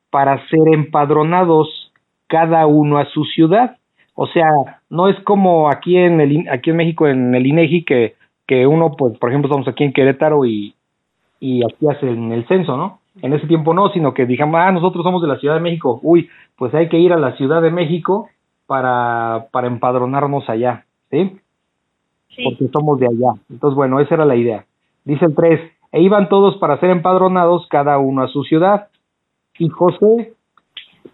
para 0.09 0.45
ser 0.47 0.73
empadronados, 0.73 1.86
cada 2.27 2.65
uno 2.67 2.97
a 2.97 3.05
su 3.05 3.23
ciudad. 3.25 3.77
O 4.15 4.27
sea, 4.27 4.49
no 4.89 5.07
es 5.09 5.19
como 5.23 5.69
aquí 5.69 5.97
en 5.97 6.21
el 6.21 6.47
aquí 6.49 6.71
en 6.71 6.77
México 6.77 7.07
en 7.07 7.33
el 7.35 7.45
INEGI 7.45 7.83
que 7.83 8.15
que 8.47 8.65
uno 8.65 8.91
pues 8.97 9.17
por 9.17 9.29
ejemplo 9.29 9.49
estamos 9.49 9.67
aquí 9.67 9.83
en 9.83 9.93
Querétaro 9.93 10.45
y 10.45 10.73
y 11.39 11.63
aquí 11.63 11.87
hacen 11.87 12.31
el 12.31 12.47
censo, 12.47 12.77
¿no? 12.77 12.99
En 13.21 13.33
ese 13.33 13.47
tiempo 13.47 13.73
no, 13.73 13.89
sino 13.89 14.13
que 14.13 14.25
dijimos, 14.25 14.55
ah, 14.57 14.71
nosotros 14.71 15.03
somos 15.03 15.21
de 15.21 15.27
la 15.27 15.39
Ciudad 15.39 15.55
de 15.55 15.61
México. 15.61 15.99
Uy, 16.03 16.29
pues 16.55 16.73
hay 16.73 16.89
que 16.89 16.99
ir 16.99 17.13
a 17.13 17.19
la 17.19 17.35
Ciudad 17.35 17.61
de 17.61 17.71
México 17.71 18.29
para, 18.65 19.47
para 19.51 19.67
empadronarnos 19.67 20.47
allá, 20.49 20.85
¿sí? 21.09 21.39
Sí. 22.29 22.43
Porque 22.43 22.67
somos 22.71 22.99
de 22.99 23.07
allá. 23.07 23.39
Entonces, 23.49 23.75
bueno, 23.75 23.99
esa 23.99 24.15
era 24.15 24.25
la 24.25 24.35
idea. 24.35 24.65
Dice 25.03 25.25
el 25.25 25.35
3, 25.35 25.59
e 25.93 26.01
iban 26.01 26.29
todos 26.29 26.57
para 26.57 26.79
ser 26.79 26.89
empadronados, 26.89 27.67
cada 27.69 27.97
uno 27.97 28.23
a 28.23 28.27
su 28.27 28.43
ciudad. 28.43 28.89
Y 29.57 29.69
José 29.69 30.33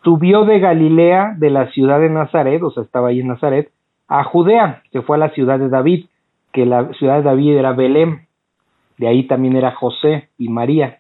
subió 0.04 0.46
de 0.46 0.60
Galilea, 0.60 1.36
de 1.38 1.50
la 1.50 1.70
ciudad 1.72 2.00
de 2.00 2.10
Nazaret, 2.10 2.62
o 2.64 2.72
sea, 2.72 2.84
estaba 2.84 3.10
ahí 3.10 3.20
en 3.22 3.28
Nazaret, 3.28 3.72
a 4.08 4.24
Judea, 4.24 4.84
se 4.92 5.02
fue 5.02 5.16
a 5.16 5.20
la 5.20 5.30
ciudad 5.30 5.60
de 5.60 5.70
David, 5.70 6.06
que 6.52 6.66
la 6.66 6.92
ciudad 6.94 7.18
de 7.18 7.24
David 7.24 7.58
era 7.58 7.74
Belén, 7.74 8.28
de 8.98 9.08
ahí 9.08 9.24
también 9.28 9.56
era 9.56 9.72
José 9.72 10.30
y 10.38 10.50
María. 10.50 11.00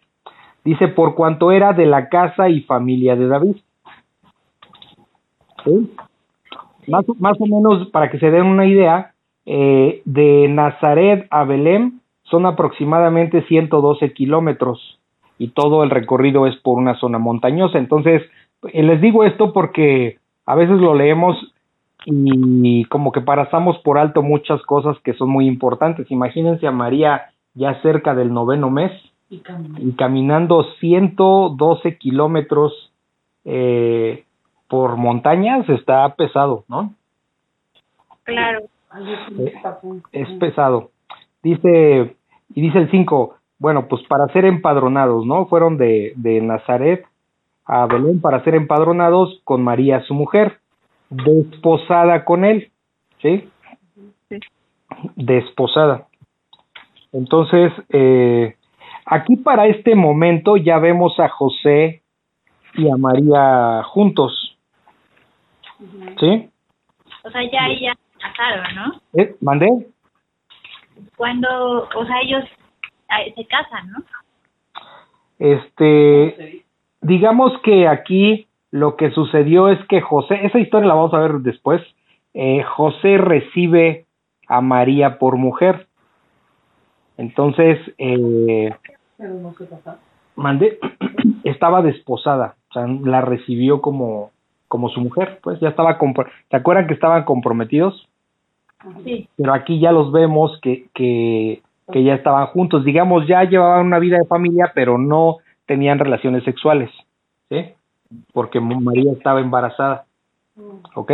Dice, 0.65 0.87
por 0.87 1.15
cuanto 1.15 1.51
era 1.51 1.73
de 1.73 1.85
la 1.85 2.09
casa 2.09 2.49
y 2.49 2.61
familia 2.61 3.15
de 3.15 3.27
David. 3.27 3.57
¿Sí? 5.63 5.91
Más, 6.87 7.07
o- 7.07 7.15
más 7.19 7.37
o 7.39 7.45
menos, 7.45 7.89
para 7.89 8.09
que 8.09 8.19
se 8.19 8.31
den 8.31 8.45
una 8.45 8.65
idea, 8.65 9.13
eh, 9.45 10.01
de 10.05 10.47
Nazaret 10.49 11.27
a 11.29 11.43
Belén 11.43 11.99
son 12.23 12.45
aproximadamente 12.45 13.43
112 13.43 14.13
kilómetros 14.13 14.99
y 15.37 15.49
todo 15.49 15.83
el 15.83 15.89
recorrido 15.89 16.47
es 16.47 16.55
por 16.57 16.77
una 16.77 16.95
zona 16.95 17.19
montañosa. 17.19 17.77
Entonces, 17.77 18.21
eh, 18.71 18.83
les 18.83 19.01
digo 19.01 19.23
esto 19.23 19.53
porque 19.53 20.19
a 20.45 20.55
veces 20.55 20.77
lo 20.79 20.93
leemos 20.95 21.35
y 22.05 22.83
como 22.85 23.11
que 23.11 23.21
pasamos 23.21 23.77
por 23.79 23.97
alto 23.97 24.21
muchas 24.21 24.61
cosas 24.63 24.97
que 25.03 25.13
son 25.13 25.29
muy 25.29 25.47
importantes. 25.47 26.09
Imagínense 26.11 26.67
a 26.67 26.71
María 26.71 27.31
ya 27.53 27.81
cerca 27.81 28.13
del 28.13 28.33
noveno 28.33 28.69
mes 28.69 28.91
Y 29.29 29.39
camino. 29.39 29.75
y 29.79 29.93
caminando 29.93 30.65
112 30.79 31.97
kilómetros 31.97 32.91
eh, 33.45 34.25
por 34.67 34.97
montañas 34.97 35.67
está 35.69 36.13
pesado, 36.15 36.65
¿no? 36.67 36.93
Claro. 38.23 38.61
Tapón. 39.61 40.03
Es 40.11 40.29
pesado. 40.39 40.91
Dice, 41.41 42.15
y 42.53 42.61
dice 42.61 42.79
el 42.79 42.91
5, 42.91 43.35
bueno, 43.59 43.87
pues 43.87 44.03
para 44.07 44.27
ser 44.27 44.45
empadronados, 44.45 45.25
¿no? 45.25 45.45
Fueron 45.47 45.77
de, 45.77 46.13
de 46.15 46.41
Nazaret 46.41 47.05
a 47.65 47.85
Belén 47.85 48.21
para 48.21 48.43
ser 48.43 48.55
empadronados 48.55 49.41
con 49.43 49.63
María, 49.63 50.01
su 50.03 50.13
mujer, 50.13 50.59
desposada 51.09 52.25
con 52.25 52.45
él, 52.45 52.71
¿sí? 53.21 53.49
Sí. 54.29 54.39
Desposada. 55.15 56.07
Entonces, 57.11 57.71
eh, 57.89 58.55
aquí 59.05 59.37
para 59.37 59.67
este 59.67 59.95
momento 59.95 60.57
ya 60.57 60.79
vemos 60.79 61.19
a 61.19 61.29
José 61.29 62.01
y 62.75 62.89
a 62.89 62.97
María 62.97 63.83
juntos, 63.83 64.57
¿sí? 66.19 66.49
O 67.23 67.29
sea, 67.29 67.43
ya 67.43 67.67
ya 67.79 67.93
se 67.93 68.19
casaron, 68.19 68.75
¿no? 68.75 69.01
¿Eh? 69.21 69.35
¿Mandé? 69.41 69.69
Cuando, 71.15 71.87
o 71.95 72.05
sea, 72.05 72.19
ellos 72.21 72.43
se 73.35 73.45
casan, 73.45 73.91
¿no? 73.91 74.03
Este, 75.39 76.62
digamos 77.03 77.53
que 77.63 77.87
aquí 77.87 78.47
lo 78.71 78.95
que 78.95 79.11
sucedió 79.11 79.69
es 79.69 79.79
que 79.87 80.01
José, 80.01 80.39
esa 80.45 80.59
historia 80.59 80.87
la 80.87 80.95
vamos 80.95 81.13
a 81.13 81.19
ver 81.19 81.33
después, 81.39 81.81
eh, 82.33 82.63
José 82.63 83.17
recibe 83.17 84.05
a 84.47 84.61
María 84.61 85.19
por 85.19 85.37
mujer. 85.37 85.87
Entonces, 87.17 87.79
eh, 87.99 88.73
Pero 89.17 89.33
no 89.35 89.53
se 89.53 89.65
pasa. 89.65 89.99
mandé, 90.35 90.79
estaba 91.43 91.81
desposada, 91.83 92.55
o 92.71 92.73
sea, 92.73 92.87
la 92.87 93.21
recibió 93.21 93.81
como, 93.81 94.31
como 94.67 94.89
su 94.89 95.01
mujer, 95.01 95.39
pues 95.43 95.59
ya 95.59 95.69
estaba, 95.69 95.99
¿se 96.49 96.57
acuerdan 96.57 96.87
que 96.87 96.95
estaban 96.95 97.23
comprometidos? 97.25 98.07
Sí. 99.03 99.29
Pero 99.37 99.53
aquí 99.53 99.79
ya 99.79 99.91
los 99.91 100.11
vemos 100.11 100.59
que, 100.61 100.87
que, 100.95 101.61
que 101.91 102.03
ya 102.03 102.15
estaban 102.15 102.47
juntos, 102.47 102.83
digamos, 102.83 103.27
ya 103.27 103.43
llevaban 103.43 103.85
una 103.85 103.99
vida 103.99 104.17
de 104.17 104.25
familia, 104.25 104.71
pero 104.73 104.97
no 104.97 105.37
tenían 105.65 105.99
relaciones 105.99 106.43
sexuales, 106.43 106.89
¿sí? 107.49 107.73
Porque 108.33 108.59
María 108.59 109.13
estaba 109.13 109.39
embarazada, 109.39 110.05
¿ok? 110.95 111.11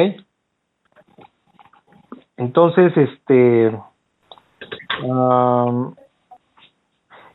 Entonces, 2.37 2.95
este, 2.95 3.77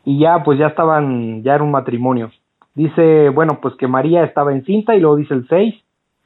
y 0.05 0.19
ya, 0.19 0.43
pues 0.43 0.59
ya 0.59 0.69
estaban, 0.69 1.43
ya 1.43 1.55
era 1.55 1.65
un 1.65 1.71
matrimonio. 1.71 2.31
Dice, 2.75 3.29
bueno, 3.29 3.59
pues 3.61 3.75
que 3.77 3.87
María 3.87 4.25
estaba 4.25 4.53
encinta 4.53 4.95
y 4.95 5.01
luego 5.01 5.17
dice 5.17 5.35
el 5.35 5.47
6, 5.49 5.75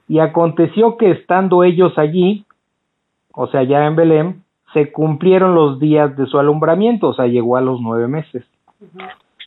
y 0.08 0.18
aconteció 0.20 0.96
que 0.96 1.10
estando 1.10 1.64
ellos 1.64 1.98
allí, 1.98 2.46
o 3.32 3.46
sea, 3.48 3.62
ya 3.62 3.84
en 3.86 3.96
Belén, 3.96 4.42
se 4.72 4.90
cumplieron 4.90 5.54
los 5.54 5.78
días 5.78 6.16
de 6.16 6.26
su 6.26 6.38
alumbramiento, 6.38 7.08
o 7.08 7.14
sea, 7.14 7.26
llegó 7.26 7.56
a 7.56 7.60
los 7.60 7.80
nueve 7.80 8.08
meses. 8.08 8.44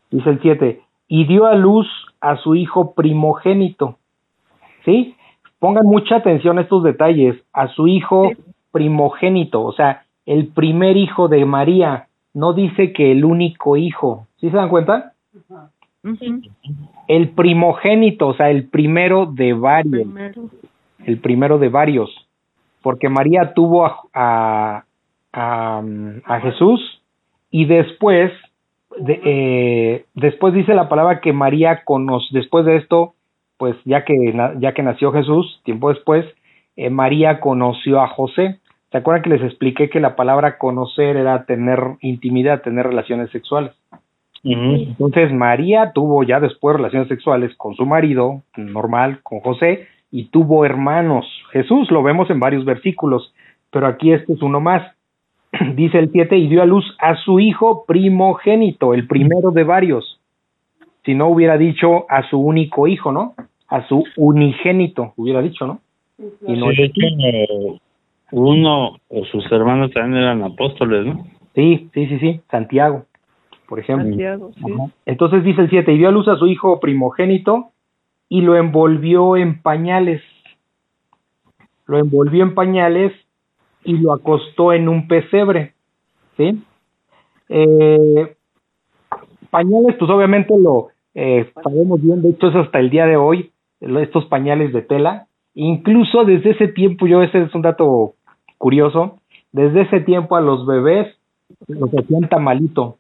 Dice 0.10 0.30
el 0.30 0.42
7, 0.42 0.82
y 1.14 1.26
dio 1.26 1.46
a 1.46 1.56
luz 1.56 1.88
a 2.22 2.38
su 2.38 2.56
hijo 2.56 2.94
primogénito. 2.94 3.98
¿Sí? 4.86 5.14
Pongan 5.60 5.86
mucha 5.86 6.16
atención 6.16 6.58
a 6.58 6.62
estos 6.62 6.84
detalles, 6.84 7.36
a 7.52 7.68
su 7.68 7.90
hijo 7.90 8.32
primogénito, 8.72 9.62
o 9.62 9.74
sea, 9.74 10.06
el 10.26 10.48
primer 10.48 10.96
hijo 10.96 11.28
de 11.28 11.44
María, 11.44 12.08
no 12.34 12.54
dice 12.54 12.94
que 12.94 13.12
el 13.12 13.26
único 13.26 13.76
hijo. 13.76 14.28
¿Sí 14.38 14.50
se 14.50 14.56
dan 14.56 14.70
cuenta? 14.70 15.12
El 17.10 17.30
primogénito, 17.32 18.30
o 18.30 18.34
sea, 18.34 18.50
el 18.50 18.70
primero 18.70 19.26
de 19.26 19.52
varios 19.52 20.04
Primero. 20.04 20.44
el 21.06 21.20
primero 21.20 21.58
de 21.60 21.68
varios, 21.68 22.10
porque 22.82 23.10
María 23.10 23.54
tuvo 23.54 23.86
a, 23.86 24.00
a, 24.14 24.84
a, 25.34 25.84
a 26.24 26.40
Jesús 26.40 26.80
y 27.50 27.66
después, 27.66 28.32
de, 29.00 29.22
eh, 29.24 30.06
después 30.14 30.54
dice 30.54 30.74
la 30.74 30.90
palabra 30.90 31.22
que 31.22 31.34
María 31.34 31.84
conoce, 31.84 32.28
después 32.32 32.66
de 32.66 32.78
esto, 32.78 33.14
pues 33.58 33.76
ya 33.86 34.04
que, 34.06 34.16
ya 34.60 34.74
que 34.74 34.84
nació 34.84 35.12
Jesús, 35.12 35.62
tiempo 35.64 35.90
después, 35.90 36.26
eh, 36.76 36.90
María 36.90 37.40
conoció 37.40 38.02
a 38.02 38.08
José. 38.08 38.60
¿Se 38.92 38.98
acuerdan 38.98 39.24
que 39.24 39.30
les 39.30 39.44
expliqué 39.44 39.90
que 39.90 40.00
la 40.00 40.16
palabra 40.16 40.58
conocer 40.58 41.16
era 41.16 41.46
tener 41.46 41.80
intimidad, 42.02 42.62
tener 42.62 42.88
relaciones 42.88 43.30
sexuales? 43.32 43.72
Entonces 44.44 45.32
María 45.32 45.92
tuvo 45.94 46.24
ya 46.24 46.40
después 46.40 46.76
relaciones 46.76 47.08
sexuales 47.08 47.56
con 47.58 47.76
su 47.76 47.86
marido, 47.86 48.42
normal, 48.58 49.20
con 49.22 49.40
José, 49.40 49.88
y 50.10 50.26
tuvo 50.26 50.66
hermanos. 50.66 51.26
Jesús 51.52 51.92
lo 51.92 52.02
vemos 52.02 52.30
en 52.30 52.40
varios 52.40 52.66
versículos, 52.66 53.34
pero 53.70 53.88
aquí 53.88 54.12
este 54.12 54.34
es 54.34 54.42
uno 54.42 54.60
más. 54.60 54.82
Dice 55.76 56.00
el 56.00 56.12
7, 56.12 56.38
y 56.38 56.48
dio 56.48 56.62
a 56.62 56.66
luz 56.66 56.86
a 57.00 57.16
su 57.18 57.40
hijo 57.40 57.86
primogénito, 57.86 58.94
el 58.94 59.08
primero 59.08 59.52
de 59.52 59.64
varios. 59.64 60.20
Si 61.04 61.14
no 61.14 61.28
hubiera 61.28 61.58
dicho 61.58 62.06
a 62.10 62.28
su 62.30 62.40
único 62.40 62.88
hijo, 62.88 63.12
¿no? 63.12 63.34
A 63.68 63.88
su 63.88 64.04
unigénito, 64.18 65.14
hubiera 65.18 65.42
dicho, 65.42 65.66
¿no? 65.66 65.80
Y 66.48 66.54
no 66.54 66.70
Sí, 66.70 66.76
de 66.78 66.84
hecho, 66.86 67.80
uno 68.32 68.98
o 69.10 69.26
sus 69.26 69.52
hermanos 69.52 69.92
también 69.92 70.24
eran 70.24 70.44
apóstoles, 70.44 71.06
¿no? 71.06 71.26
Sí, 71.56 71.90
sí, 71.94 72.08
sí, 72.08 72.20
sí, 72.20 72.42
Santiago, 72.50 73.06
por 73.68 73.80
ejemplo. 73.80 74.08
Santiago, 74.08 74.52
sí. 74.56 74.74
Entonces 75.06 75.44
dice 75.44 75.62
el 75.62 75.70
7, 75.70 75.92
y 75.92 75.98
dio 75.98 76.10
a 76.10 76.12
luz 76.12 76.28
a 76.28 76.38
su 76.38 76.48
hijo 76.48 76.80
primogénito 76.80 77.72
y 78.30 78.42
lo 78.42 78.56
envolvió 78.56 79.36
en 79.36 79.62
pañales. 79.62 80.22
Lo 81.88 81.98
envolvió 81.98 82.44
en 82.44 82.54
pañales 82.54 83.12
y 83.84 83.98
lo 83.98 84.14
acostó 84.14 84.74
en 84.74 84.90
un 84.90 85.08
pesebre. 85.08 85.74
¿Sí? 86.38 86.64
Eh, 87.50 88.36
pañales, 89.50 89.96
pues 89.98 90.10
obviamente 90.10 90.54
lo 90.58 90.88
eh, 91.14 91.52
sabemos 91.64 92.02
bien, 92.02 92.22
de 92.22 92.30
hecho 92.30 92.48
es 92.48 92.56
hasta 92.56 92.80
el 92.80 92.90
día 92.90 93.06
de 93.06 93.18
hoy, 93.18 93.52
estos 93.80 94.26
pañales 94.26 94.74
de 94.74 94.82
tela. 94.82 95.28
Incluso 95.54 96.24
desde 96.24 96.52
ese 96.52 96.68
tiempo, 96.70 97.08
yo 97.08 97.22
ese 97.22 97.44
es 97.44 97.54
un 97.54 97.62
dato 97.62 98.14
curioso, 98.58 99.20
desde 99.52 99.82
ese 99.82 100.00
tiempo 100.00 100.36
a 100.36 100.42
los 100.42 100.66
bebés 100.66 101.18
los 101.68 101.90
hacían 101.94 102.30
tamalito 102.30 102.98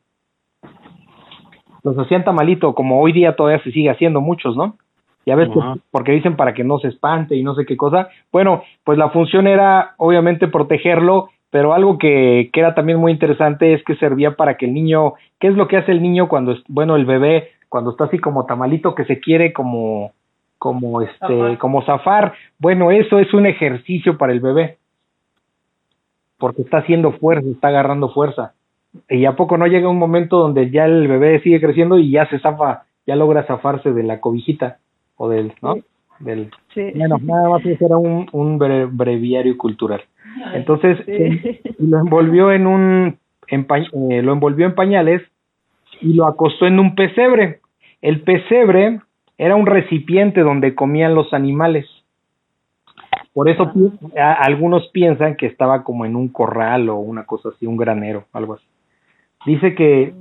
los 1.84 1.98
hacían 1.98 2.24
tamalito, 2.24 2.74
como 2.74 3.02
hoy 3.02 3.12
día 3.12 3.36
todavía 3.36 3.64
se 3.64 3.72
sigue 3.72 3.90
haciendo 3.90 4.22
muchos, 4.22 4.56
¿no? 4.56 4.78
Ya 5.26 5.36
ves, 5.36 5.50
que- 5.50 5.60
Ajá. 5.60 5.76
porque 5.92 6.12
dicen 6.14 6.36
para 6.36 6.54
que 6.54 6.64
no 6.64 6.80
se 6.80 6.88
espante 6.88 7.36
y 7.36 7.44
no 7.44 7.54
sé 7.56 7.66
qué 7.66 7.78
cosa. 7.78 8.10
Bueno, 8.32 8.64
pues 8.84 8.98
la 8.98 9.10
función 9.10 9.46
era 9.48 9.94
obviamente 9.98 10.48
protegerlo, 10.48 11.30
pero 11.52 11.74
algo 11.74 11.98
que, 11.98 12.50
que 12.52 12.60
era 12.60 12.74
también 12.74 12.98
muy 12.98 13.12
interesante 13.12 13.74
es 13.74 13.84
que 13.84 13.96
servía 13.98 14.36
para 14.36 14.56
que 14.58 14.66
el 14.66 14.74
niño, 14.74 15.14
¿qué 15.40 15.48
es 15.50 15.56
lo 15.56 15.68
que 15.68 15.78
hace 15.78 15.92
el 15.92 16.02
niño 16.02 16.28
cuando, 16.28 16.54
es- 16.54 16.64
bueno, 16.68 16.96
el 16.96 17.06
bebé, 17.06 17.50
cuando 17.70 17.92
está 17.92 18.06
así 18.06 18.20
como 18.20 18.46
tamalito, 18.46 18.96
que 18.96 19.06
se 19.06 19.20
quiere 19.20 19.54
como, 19.54 20.12
como 20.58 21.02
este, 21.02 21.58
como 21.60 21.84
zafar? 21.84 22.34
Bueno, 22.58 22.90
eso 22.92 23.20
es 23.20 23.34
un 23.34 23.46
ejercicio 23.46 24.18
para 24.18 24.34
el 24.34 24.40
bebé, 24.40 24.78
porque 26.38 26.64
está 26.64 26.78
haciendo 26.80 27.12
fuerza, 27.14 27.48
está 27.50 27.68
agarrando 27.68 28.10
fuerza 28.10 28.54
y 29.10 29.26
a 29.26 29.36
poco 29.36 29.58
no 29.58 29.68
llega 29.68 29.88
un 29.88 30.00
momento 30.00 30.38
donde 30.40 30.70
ya 30.72 30.86
el 30.86 31.08
bebé 31.08 31.40
sigue 31.42 31.62
creciendo 31.62 31.98
y 32.00 32.12
ya 32.12 32.28
se 32.30 32.40
zafa 32.40 32.84
ya 33.08 33.16
logra 33.16 33.44
zafarse 33.44 33.92
de 33.94 34.04
la 34.04 34.20
cobijita 34.20 34.78
o 35.22 35.30
del, 35.30 35.54
¿no? 35.62 35.76
Del, 36.20 36.50
Sí. 36.74 36.92
bueno, 36.96 37.18
nada 37.22 37.50
más 37.50 37.66
era 37.66 37.98
un, 37.98 38.28
un 38.32 38.60
bre- 38.60 38.90
breviario 38.92 39.56
cultural. 39.58 40.02
Entonces, 40.54 40.98
Sí. 41.06 41.60
lo 41.80 42.00
envolvió 42.00 42.52
en 42.52 42.66
un 42.68 43.18
en 43.48 43.66
pa- 43.66 43.80
eh, 43.80 44.22
lo 44.24 44.32
envolvió 44.34 44.66
en 44.66 44.76
pañales 44.76 45.22
y 46.00 46.14
lo 46.14 46.26
acostó 46.26 46.66
en 46.66 46.80
un 46.80 46.96
pesebre. 46.96 47.60
El 48.02 48.22
pesebre 48.22 49.02
era 49.38 49.56
un 49.56 49.66
recipiente 49.66 50.42
donde 50.42 50.74
comían 50.74 51.14
los 51.16 51.34
animales. 51.34 51.86
Por 53.34 53.50
eso 53.50 53.72
pi- 53.74 53.92
a- 54.18 54.34
algunos 54.34 54.88
piensan 54.90 55.36
que 55.36 55.46
estaba 55.48 55.84
como 55.84 56.06
en 56.06 56.16
un 56.16 56.30
corral 56.30 56.90
o 56.90 56.96
una 56.96 57.26
cosa 57.26 57.50
así, 57.50 57.66
un 57.68 57.78
granero, 57.78 58.26
algo 58.34 58.54
así. 58.56 58.66
Dice 59.46 59.76
que, 59.76 60.14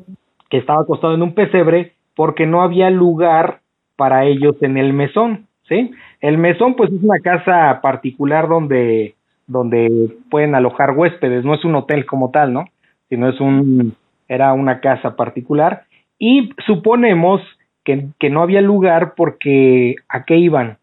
que 0.48 0.58
estaba 0.58 0.82
acostado 0.82 1.14
en 1.14 1.22
un 1.22 1.34
pesebre 1.34 1.92
porque 2.16 2.46
no 2.46 2.62
había 2.62 2.90
lugar 2.90 3.59
para 4.00 4.24
ellos 4.24 4.56
en 4.62 4.78
el 4.78 4.94
mesón, 4.94 5.46
¿sí? 5.68 5.90
El 6.22 6.38
mesón 6.38 6.74
pues 6.74 6.90
es 6.90 7.02
una 7.02 7.18
casa 7.18 7.82
particular 7.82 8.48
donde 8.48 9.14
donde 9.46 10.16
pueden 10.30 10.54
alojar 10.54 10.92
huéspedes, 10.96 11.44
no 11.44 11.52
es 11.52 11.62
un 11.66 11.74
hotel 11.74 12.06
como 12.06 12.30
tal, 12.30 12.54
¿no? 12.54 12.64
Sino 13.10 13.28
es 13.28 13.38
un 13.40 13.94
era 14.26 14.54
una 14.54 14.80
casa 14.80 15.16
particular 15.16 15.82
y 16.18 16.48
suponemos 16.66 17.42
que, 17.84 18.06
que 18.18 18.30
no 18.30 18.40
había 18.40 18.62
lugar 18.62 19.12
porque 19.14 19.96
¿a 20.08 20.24
qué 20.24 20.38
iban? 20.38 20.78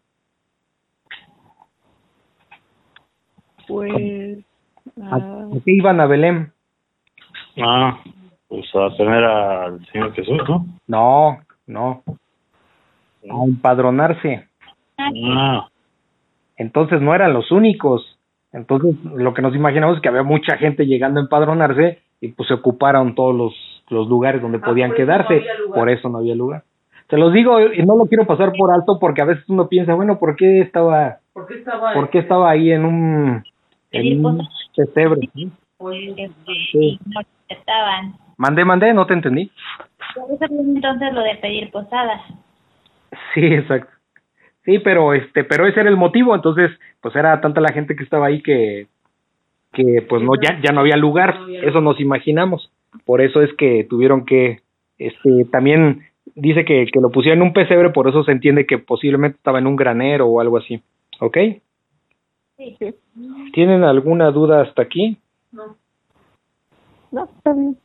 Pues. 3.66 4.44
¿A, 5.02 5.16
ah, 5.16 5.48
a 5.56 5.64
qué 5.64 5.72
iban 5.72 6.00
a 6.00 6.06
Belén? 6.06 6.52
Ah, 7.60 7.98
pues 8.46 8.64
a 8.76 8.96
tener 8.96 9.24
al 9.24 9.84
Señor 9.86 10.12
Jesús, 10.12 10.40
¿no? 10.48 10.66
No, 10.86 11.38
no, 11.66 12.04
a 13.24 13.44
empadronarse. 13.44 14.46
Ah, 14.98 15.66
Entonces 16.56 17.00
no 17.00 17.14
eran 17.14 17.32
los 17.32 17.50
únicos. 17.52 18.18
Entonces 18.52 18.96
lo 19.04 19.34
que 19.34 19.42
nos 19.42 19.54
imaginamos 19.54 19.96
es 19.96 20.02
que 20.02 20.08
había 20.08 20.22
mucha 20.22 20.56
gente 20.56 20.86
llegando 20.86 21.20
a 21.20 21.24
empadronarse 21.24 22.00
y 22.20 22.28
pues 22.28 22.48
se 22.48 22.54
ocuparon 22.54 23.14
todos 23.14 23.34
los, 23.34 23.54
los 23.90 24.08
lugares 24.08 24.40
donde 24.42 24.58
Ah, 24.58 24.64
podían 24.64 24.90
por 24.90 24.98
eso 25.00 25.06
no 25.06 25.06
quedarse. 25.06 25.46
por 25.74 25.90
eso 25.90 26.08
no 26.08 26.18
había 26.18 26.34
lugar. 26.34 26.62
Se 27.10 27.16
los 27.16 27.32
digo 27.32 27.60
y 27.72 27.82
no 27.86 27.96
lo 27.96 28.04
quiero 28.06 28.26
pasar 28.26 28.52
por 28.58 28.72
alto 28.72 28.98
porque 28.98 29.22
a 29.22 29.26
veces 29.26 29.44
uno 29.48 29.68
piensa, 29.68 29.94
bueno, 29.94 30.18
¿por 30.18 30.36
qué 30.36 30.60
estaba, 30.60 31.18
¿Por 31.32 31.46
qué 31.46 31.54
estaba? 31.54 31.92
por 31.94 32.10
qué 32.10 32.18
estaba 32.18 32.50
ahí 32.50 32.70
en 32.72 32.84
un, 32.84 33.44
en 33.92 34.24
un 34.26 34.46
pesebre? 34.76 35.28
Oye, 35.78 36.30
Sí. 36.72 36.98
no 37.06 37.20
estaban. 37.48 38.14
Mandé, 38.36 38.64
mandé, 38.64 38.92
no 38.92 39.06
te 39.06 39.14
entendí. 39.14 39.50
Por 40.14 40.24
eso 40.32 40.44
viene 40.52 40.72
entonces 40.76 41.12
lo 41.12 41.20
de 41.22 41.34
pedir 41.36 41.70
posada. 41.70 42.20
Sí, 43.34 43.44
exacto. 43.44 43.92
Sí, 44.64 44.78
pero 44.80 45.14
este, 45.14 45.44
pero 45.44 45.66
ese 45.66 45.80
era 45.80 45.88
el 45.88 45.96
motivo, 45.96 46.34
entonces, 46.34 46.70
pues 47.00 47.16
era 47.16 47.40
tanta 47.40 47.60
la 47.60 47.72
gente 47.72 47.96
que 47.96 48.04
estaba 48.04 48.26
ahí 48.26 48.42
que, 48.42 48.86
que 49.72 50.04
pues 50.08 50.22
no, 50.22 50.32
ya, 50.42 50.60
ya 50.62 50.72
no 50.72 50.80
había 50.80 50.96
lugar, 50.96 51.38
eso 51.62 51.80
nos 51.80 51.98
imaginamos. 52.00 52.70
Por 53.04 53.20
eso 53.20 53.40
es 53.42 53.52
que 53.54 53.86
tuvieron 53.88 54.26
que, 54.26 54.60
este, 54.98 55.46
también 55.50 56.02
dice 56.34 56.64
que, 56.64 56.86
que 56.92 57.00
lo 57.00 57.10
pusieron 57.10 57.38
en 57.38 57.48
un 57.48 57.52
pesebre, 57.54 57.90
por 57.90 58.08
eso 58.08 58.24
se 58.24 58.32
entiende 58.32 58.66
que 58.66 58.78
posiblemente 58.78 59.36
estaba 59.38 59.58
en 59.58 59.66
un 59.66 59.76
granero 59.76 60.26
o 60.26 60.40
algo 60.40 60.58
así. 60.58 60.82
¿Ok? 61.20 61.38
Sí. 62.58 62.76
¿Tienen 63.52 63.84
alguna 63.84 64.30
duda 64.30 64.62
hasta 64.62 64.82
aquí? 64.82 65.16
no. 65.52 65.76
no, 67.10 67.24
está 67.24 67.52
bien. 67.52 67.78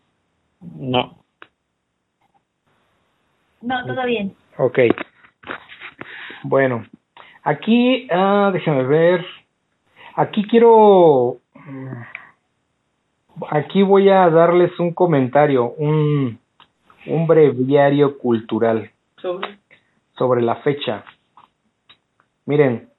no. 0.80 1.24
No, 3.62 3.86
todo 3.86 4.06
bien. 4.06 4.34
Ok. 4.58 4.80
Bueno, 6.44 6.84
aquí, 7.44 8.08
ah, 8.12 8.50
déjame 8.54 8.84
ver. 8.84 9.26
Aquí 10.16 10.44
quiero. 10.48 11.38
mm, 11.56 12.02
Aquí 13.50 13.82
voy 13.82 14.10
a 14.10 14.30
darles 14.30 14.80
un 14.80 14.94
comentario, 14.94 15.74
un, 15.78 16.38
un 17.08 17.28
breviario 17.28 18.20
cultural 18.20 18.92
Sobre. 19.18 19.58
sobre 20.16 20.42
la 20.44 20.58
fecha. 20.58 21.04
Miren, 22.46 22.90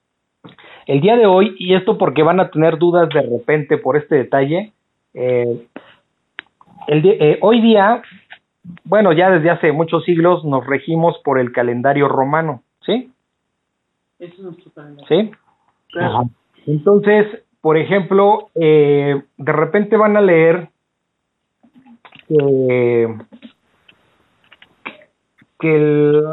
el 0.87 1.01
día 1.01 1.17
de 1.17 1.27
hoy, 1.27 1.55
y 1.59 1.75
esto 1.75 1.97
porque 1.99 2.25
van 2.25 2.41
a 2.41 2.51
tener 2.51 2.79
dudas 2.79 3.09
de 3.11 3.23
repente 3.23 3.79
por 3.79 3.97
este 3.97 4.17
detalle, 4.17 4.73
eh, 5.15 5.67
el 6.89 7.01
di- 7.03 7.17
eh, 7.21 7.39
hoy 7.41 7.61
día, 7.61 8.03
bueno, 8.83 9.13
ya 9.13 9.31
desde 9.31 9.51
hace 9.51 9.71
muchos 9.71 10.05
siglos 10.05 10.45
nos 10.45 10.67
regimos 10.67 11.17
por 11.25 11.39
el 11.39 11.53
calendario 11.53 12.09
romano, 12.09 12.63
¿sí? 12.85 13.13
Eso 14.25 14.35
es 14.37 14.39
nuestro 14.41 14.73
calendario. 14.73 15.07
¿Sí? 15.07 15.31
Claro. 15.93 16.31
Entonces, 16.67 17.45
por 17.61 17.77
ejemplo, 17.77 18.49
eh, 18.55 19.23
de 19.37 19.53
repente 19.53 19.99
van 19.99 20.17
a 20.17 20.23
leer 20.23 20.71
que, 22.27 23.19
que 25.59 25.77
el... 25.77 26.25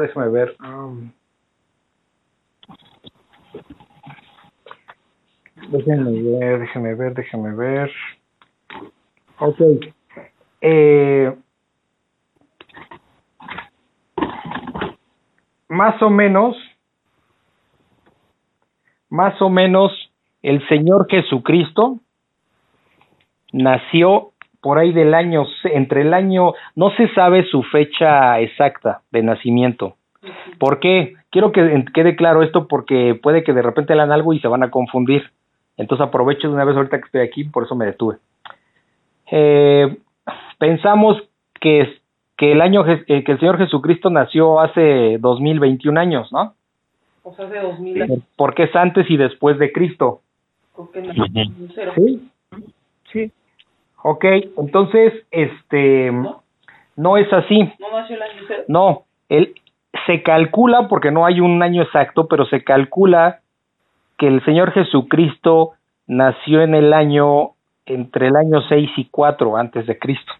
Déjame 0.00 0.28
ver. 0.28 0.56
déjenme 5.68 6.22
ver, 6.22 6.60
déjenme 6.60 6.94
ver, 6.94 7.14
déjenme 7.14 7.54
ver. 7.54 7.90
Ok. 9.38 9.60
Eh, 10.60 11.32
más 15.68 16.02
o 16.02 16.10
menos, 16.10 16.56
más 19.12 19.40
o 19.42 19.50
menos 19.50 19.92
el 20.42 20.66
Señor 20.68 21.06
Jesucristo 21.08 21.98
nació 23.52 24.30
por 24.62 24.78
ahí 24.78 24.90
del 24.92 25.12
año, 25.12 25.44
entre 25.64 26.00
el 26.00 26.14
año, 26.14 26.54
no 26.76 26.90
se 26.96 27.12
sabe 27.12 27.44
su 27.44 27.62
fecha 27.62 28.40
exacta 28.40 29.02
de 29.10 29.22
nacimiento. 29.22 29.96
¿Por 30.58 30.80
qué? 30.80 31.12
Quiero 31.30 31.52
que 31.52 31.84
quede 31.92 32.16
claro 32.16 32.42
esto 32.42 32.66
porque 32.66 33.14
puede 33.22 33.44
que 33.44 33.52
de 33.52 33.60
repente 33.60 33.94
lean 33.94 34.12
algo 34.12 34.32
y 34.32 34.40
se 34.40 34.48
van 34.48 34.62
a 34.62 34.70
confundir. 34.70 35.30
Entonces 35.76 36.06
aprovecho 36.06 36.48
de 36.48 36.54
una 36.54 36.64
vez 36.64 36.74
ahorita 36.74 36.98
que 36.98 37.04
estoy 37.04 37.20
aquí, 37.20 37.44
por 37.44 37.64
eso 37.64 37.74
me 37.74 37.84
detuve. 37.84 38.16
Eh, 39.30 39.94
pensamos 40.58 41.18
que, 41.60 42.00
que 42.38 42.52
el 42.52 42.62
año 42.62 42.82
eh, 42.88 43.24
que 43.24 43.32
el 43.32 43.40
Señor 43.40 43.58
Jesucristo 43.58 44.08
nació 44.08 44.58
hace 44.60 45.18
2021 45.18 46.00
años, 46.00 46.32
¿no? 46.32 46.54
O 47.24 47.34
sea, 47.34 47.46
hace 47.46 47.58
dos 47.60 47.78
mil 47.78 48.00
años. 48.02 48.18
Porque 48.36 48.64
es 48.64 48.74
antes 48.76 49.08
y 49.10 49.16
después 49.16 49.58
de 49.58 49.72
Cristo. 49.72 50.20
¿Sí? 51.94 52.28
Sí. 53.12 53.32
Ok, 54.02 54.24
entonces, 54.58 55.12
este, 55.30 56.10
¿No? 56.10 56.42
no 56.96 57.16
es 57.16 57.32
así. 57.32 57.58
¿No 57.78 57.92
nació 57.92 58.16
el 58.16 58.22
año 58.22 58.42
cero? 58.48 58.62
No, 58.68 59.02
él 59.28 59.54
se 60.06 60.22
calcula, 60.22 60.88
porque 60.88 61.10
no 61.10 61.24
hay 61.26 61.40
un 61.40 61.62
año 61.62 61.82
exacto, 61.82 62.26
pero 62.26 62.44
se 62.46 62.64
calcula 62.64 63.40
que 64.18 64.26
el 64.26 64.44
Señor 64.44 64.72
Jesucristo 64.72 65.72
nació 66.06 66.62
en 66.62 66.74
el 66.74 66.92
año, 66.92 67.50
entre 67.86 68.28
el 68.28 68.36
año 68.36 68.60
6 68.68 68.90
y 68.96 69.04
4 69.06 69.56
antes 69.56 69.86
de 69.86 69.98
Cristo. 69.98 70.32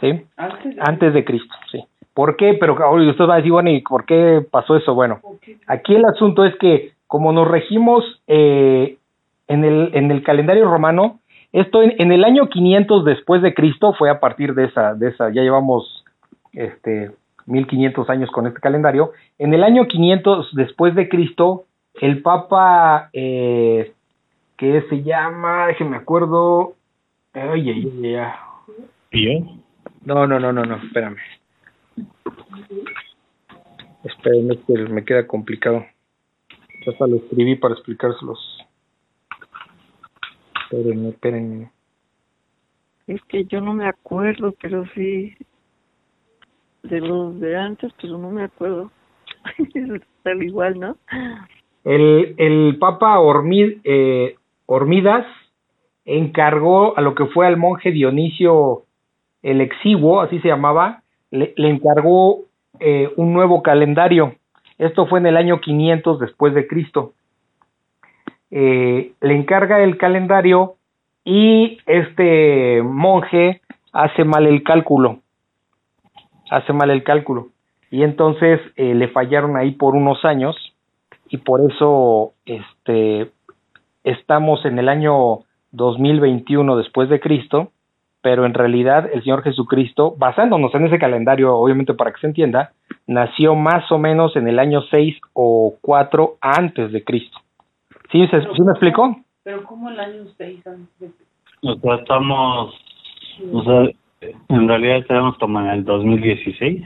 ¿Sí? 0.00 0.24
Antes. 0.36 0.76
de- 0.76 0.82
Antes 0.82 1.14
de 1.14 1.24
Cristo, 1.24 1.54
sí. 1.70 1.84
¿Por 2.14 2.36
qué? 2.36 2.54
Pero 2.58 2.76
ahora 2.82 3.08
usted 3.10 3.26
va 3.26 3.34
a 3.34 3.36
decir, 3.38 3.52
bueno, 3.52 3.70
¿y 3.70 3.80
por 3.80 4.04
qué 4.04 4.44
pasó 4.50 4.76
eso? 4.76 4.94
Bueno. 4.94 5.20
Aquí 5.66 5.94
el 5.94 6.04
asunto 6.04 6.44
es 6.44 6.54
que 6.56 6.92
como 7.06 7.32
nos 7.32 7.48
regimos 7.48 8.04
eh, 8.26 8.96
en, 9.48 9.64
el, 9.64 9.90
en 9.94 10.10
el 10.10 10.22
calendario 10.22 10.70
romano, 10.70 11.20
esto 11.52 11.82
en, 11.82 11.94
en 11.98 12.12
el 12.12 12.24
año 12.24 12.48
500 12.48 13.04
después 13.04 13.42
de 13.42 13.54
Cristo 13.54 13.94
fue 13.98 14.10
a 14.10 14.20
partir 14.20 14.54
de 14.54 14.64
esa, 14.64 14.94
de 14.94 15.08
esa, 15.08 15.30
ya 15.30 15.42
llevamos 15.42 16.04
este 16.52 17.10
1500 17.46 18.08
años 18.10 18.30
con 18.30 18.46
este 18.46 18.60
calendario. 18.60 19.12
En 19.38 19.52
el 19.54 19.64
año 19.64 19.86
500 19.86 20.54
después 20.54 20.94
de 20.94 21.08
Cristo, 21.08 21.64
el 22.00 22.22
Papa 22.22 23.10
eh, 23.12 23.92
que 24.56 24.82
se 24.88 25.02
llama, 25.02 25.66
déjenme 25.66 25.96
acuerdo, 25.96 26.74
ay, 27.32 27.70
ay, 27.70 27.92
ay, 28.02 28.14
ay. 28.14 28.32
¿Y 29.10 29.24
yo? 29.24 29.54
No, 30.04 30.26
no, 30.26 30.38
no, 30.38 30.52
no, 30.52 30.64
no, 30.64 30.76
espérame. 30.76 31.16
Espérenme, 34.04 34.54
es 34.54 34.60
que 34.66 34.74
me 34.92 35.04
queda 35.04 35.26
complicado. 35.26 35.84
Hasta 36.86 37.06
lo 37.06 37.16
escribí 37.16 37.56
para 37.56 37.74
explicárselos. 37.74 38.38
Espérenme, 40.64 41.10
espérenme. 41.10 41.70
Es 43.06 43.22
que 43.24 43.44
yo 43.44 43.60
no 43.60 43.74
me 43.74 43.86
acuerdo, 43.86 44.54
pero 44.60 44.84
sí. 44.94 45.34
De 46.82 47.00
los 47.00 47.38
de 47.38 47.56
antes, 47.56 47.92
pero 48.00 48.18
no 48.18 48.30
me 48.30 48.44
acuerdo. 48.44 48.90
Está 49.74 50.34
igual, 50.34 50.80
¿no? 50.80 50.96
El, 51.84 52.34
el 52.38 52.76
Papa 52.78 53.18
Hormi- 53.18 53.80
eh, 53.84 54.36
Hormidas 54.66 55.26
encargó 56.04 56.96
a 56.96 57.00
lo 57.00 57.14
que 57.14 57.26
fue 57.26 57.46
al 57.46 57.56
monje 57.56 57.92
Dionisio 57.92 58.84
el 59.42 59.60
Exiguo, 59.60 60.20
así 60.20 60.40
se 60.40 60.48
llamaba, 60.48 61.01
le, 61.32 61.54
encargó 61.56 62.44
eh, 62.78 63.10
un 63.16 63.32
nuevo 63.32 63.62
calendario. 63.62 64.36
Esto 64.78 65.06
fue 65.06 65.18
en 65.18 65.26
el 65.26 65.36
año 65.36 65.60
500 65.60 66.20
después 66.20 66.54
de 66.54 66.66
Cristo. 66.66 67.14
Eh, 68.50 69.12
le 69.20 69.34
encarga 69.34 69.82
el 69.82 69.96
calendario 69.96 70.76
y 71.24 71.78
este 71.86 72.82
monje 72.82 73.62
hace 73.92 74.24
mal 74.24 74.46
el 74.46 74.62
cálculo. 74.62 75.20
Hace 76.50 76.72
mal 76.72 76.90
el 76.90 77.02
cálculo. 77.02 77.48
Y 77.90 78.02
entonces 78.02 78.60
eh, 78.76 78.94
le 78.94 79.08
fallaron 79.08 79.56
ahí 79.56 79.72
por 79.72 79.94
unos 79.94 80.24
años 80.24 80.56
y 81.28 81.38
por 81.38 81.60
eso 81.70 82.34
este 82.44 83.30
estamos 84.04 84.64
en 84.64 84.78
el 84.78 84.88
año 84.88 85.40
2021 85.70 86.76
después 86.76 87.08
de 87.08 87.20
Cristo, 87.20 87.71
pero 88.22 88.46
en 88.46 88.54
realidad 88.54 89.10
el 89.12 89.22
Señor 89.22 89.42
Jesucristo, 89.42 90.14
basándonos 90.16 90.74
en 90.74 90.86
ese 90.86 90.98
calendario, 90.98 91.54
obviamente 91.56 91.92
para 91.94 92.12
que 92.12 92.20
se 92.20 92.26
entienda, 92.28 92.72
nació 93.06 93.54
más 93.54 93.90
o 93.92 93.98
menos 93.98 94.36
en 94.36 94.48
el 94.48 94.58
año 94.58 94.80
6 94.82 95.18
o 95.34 95.74
4 95.82 96.36
antes 96.40 96.92
de 96.92 97.02
Cristo. 97.04 97.38
¿Sí, 98.10 98.26
se, 98.28 98.40
¿sí 98.42 98.62
me 98.62 98.72
explicó? 98.72 99.16
Pero 99.42 99.64
como 99.64 99.90
el 99.90 99.98
año 99.98 100.22
6 100.38 100.66
antes 100.66 100.88
de 101.00 101.68
O 101.68 101.74
sea, 101.76 101.94
estamos, 101.96 102.74
o 103.52 103.62
sea, 103.64 104.30
en 104.48 104.68
realidad 104.68 104.98
estamos 104.98 105.36
como 105.38 105.60
en 105.60 105.66
el 105.68 105.84
2016, 105.84 106.82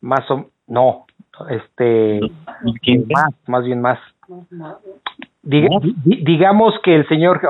Más 0.00 0.28
o 0.30 0.46
no, 0.66 1.06
este 1.48 2.18
2015. 2.64 3.12
más, 3.14 3.34
más 3.46 3.64
bien 3.64 3.80
más. 3.80 3.98
Diga- 5.44 5.80
digamos 6.04 6.74
que 6.82 6.94
el 6.96 7.06
Señor, 7.08 7.40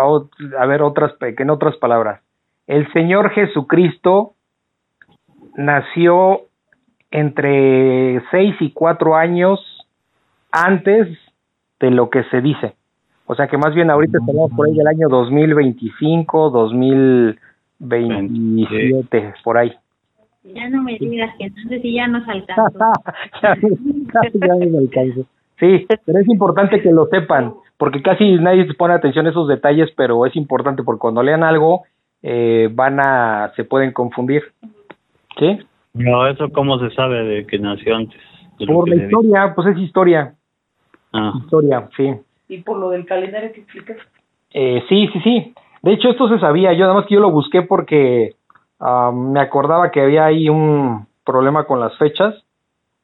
a 0.59 0.67
ver, 0.67 0.83
otras, 0.83 1.13
que 1.19 1.35
en 1.43 1.51
otras 1.51 1.77
palabras, 1.77 2.21
el 2.67 2.93
Señor 2.93 3.31
Jesucristo 3.31 4.35
nació 5.57 6.43
entre 7.11 8.23
seis 8.31 8.55
y 8.61 8.73
cuatro 8.73 9.17
años 9.17 9.59
antes 10.51 11.09
de 11.81 11.91
lo 11.91 12.11
que 12.11 12.25
se 12.25 12.41
dice. 12.41 12.75
O 13.27 13.35
sea 13.35 13.49
que 13.49 13.59
más 13.59 13.75
bien 13.75 13.91
ahorita 13.91 14.19
estamos 14.19 14.51
por 14.53 14.67
ahí 14.67 14.75
del 14.75 14.87
año 14.87 15.09
2025, 15.09 16.51
2027, 16.51 19.35
por 19.45 19.59
ahí. 19.59 19.73
Ya 20.45 20.69
no 20.69 20.83
me 20.83 20.99
digas 20.99 21.35
que 21.39 21.45
entonces 21.45 21.81
sí 21.83 21.95
ya 21.95 22.09
nos 22.09 22.29
alcanzó. 22.29 22.73
ya, 23.43 23.57
ya 24.35 24.55
me 24.55 24.79
alcanzo. 24.79 25.25
Sí, 25.61 25.87
pero 26.05 26.19
es 26.19 26.29
importante 26.29 26.83
que 26.83 26.91
lo 26.91 27.07
sepan, 27.07 27.55
porque 27.77 28.03
casi 28.03 28.35
nadie 28.35 28.67
se 28.67 28.75
pone 28.75 28.95
atención 28.95 29.27
a 29.27 29.31
esos 29.31 29.47
detalles, 29.47 29.93
pero 29.97 30.27
es 30.27 30.35
importante 30.35 30.83
porque 30.83 30.99
cuando 30.99 31.23
lean 31.23 31.45
algo 31.45 31.85
eh, 32.23 32.69
van 32.73 33.01
a, 33.01 33.53
se 33.57 33.65
pueden 33.65 33.93
confundir. 33.93 34.43
¿Sí? 35.39 35.59
No, 35.95 36.27
eso 36.27 36.51
cómo 36.51 36.79
se 36.79 36.95
sabe 36.95 37.25
de 37.25 37.47
que 37.47 37.59
nació 37.59 37.97
antes. 37.97 38.21
Por 38.67 38.89
la 38.89 38.97
historia, 38.97 39.53
pues 39.55 39.69
es 39.69 39.79
historia, 39.79 40.35
Ah, 41.13 41.33
historia, 41.37 41.89
sí. 41.97 42.15
Y 42.49 42.59
por 42.59 42.79
lo 42.79 42.91
del 42.91 43.05
calendario 43.07 43.53
que 43.53 43.61
explicas. 43.61 43.99
Eh, 44.53 44.83
sí, 44.89 45.09
sí, 45.13 45.21
sí. 45.21 45.55
De 45.83 45.93
hecho, 45.93 46.09
esto 46.09 46.29
se 46.29 46.39
sabía. 46.39 46.73
Yo 46.73 46.81
nada 46.81 46.95
más 46.95 47.07
que 47.07 47.15
yo 47.15 47.21
lo 47.21 47.31
busqué 47.31 47.63
porque 47.63 48.35
me 49.13 49.41
acordaba 49.41 49.91
que 49.91 50.01
había 50.01 50.25
ahí 50.25 50.49
un 50.49 51.07
problema 51.25 51.65
con 51.65 51.81
las 51.81 51.97
fechas. 51.99 52.35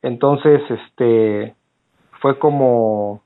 Entonces, 0.03 0.63
este, 0.71 1.55
fue 2.21 2.39
como, 2.39 3.23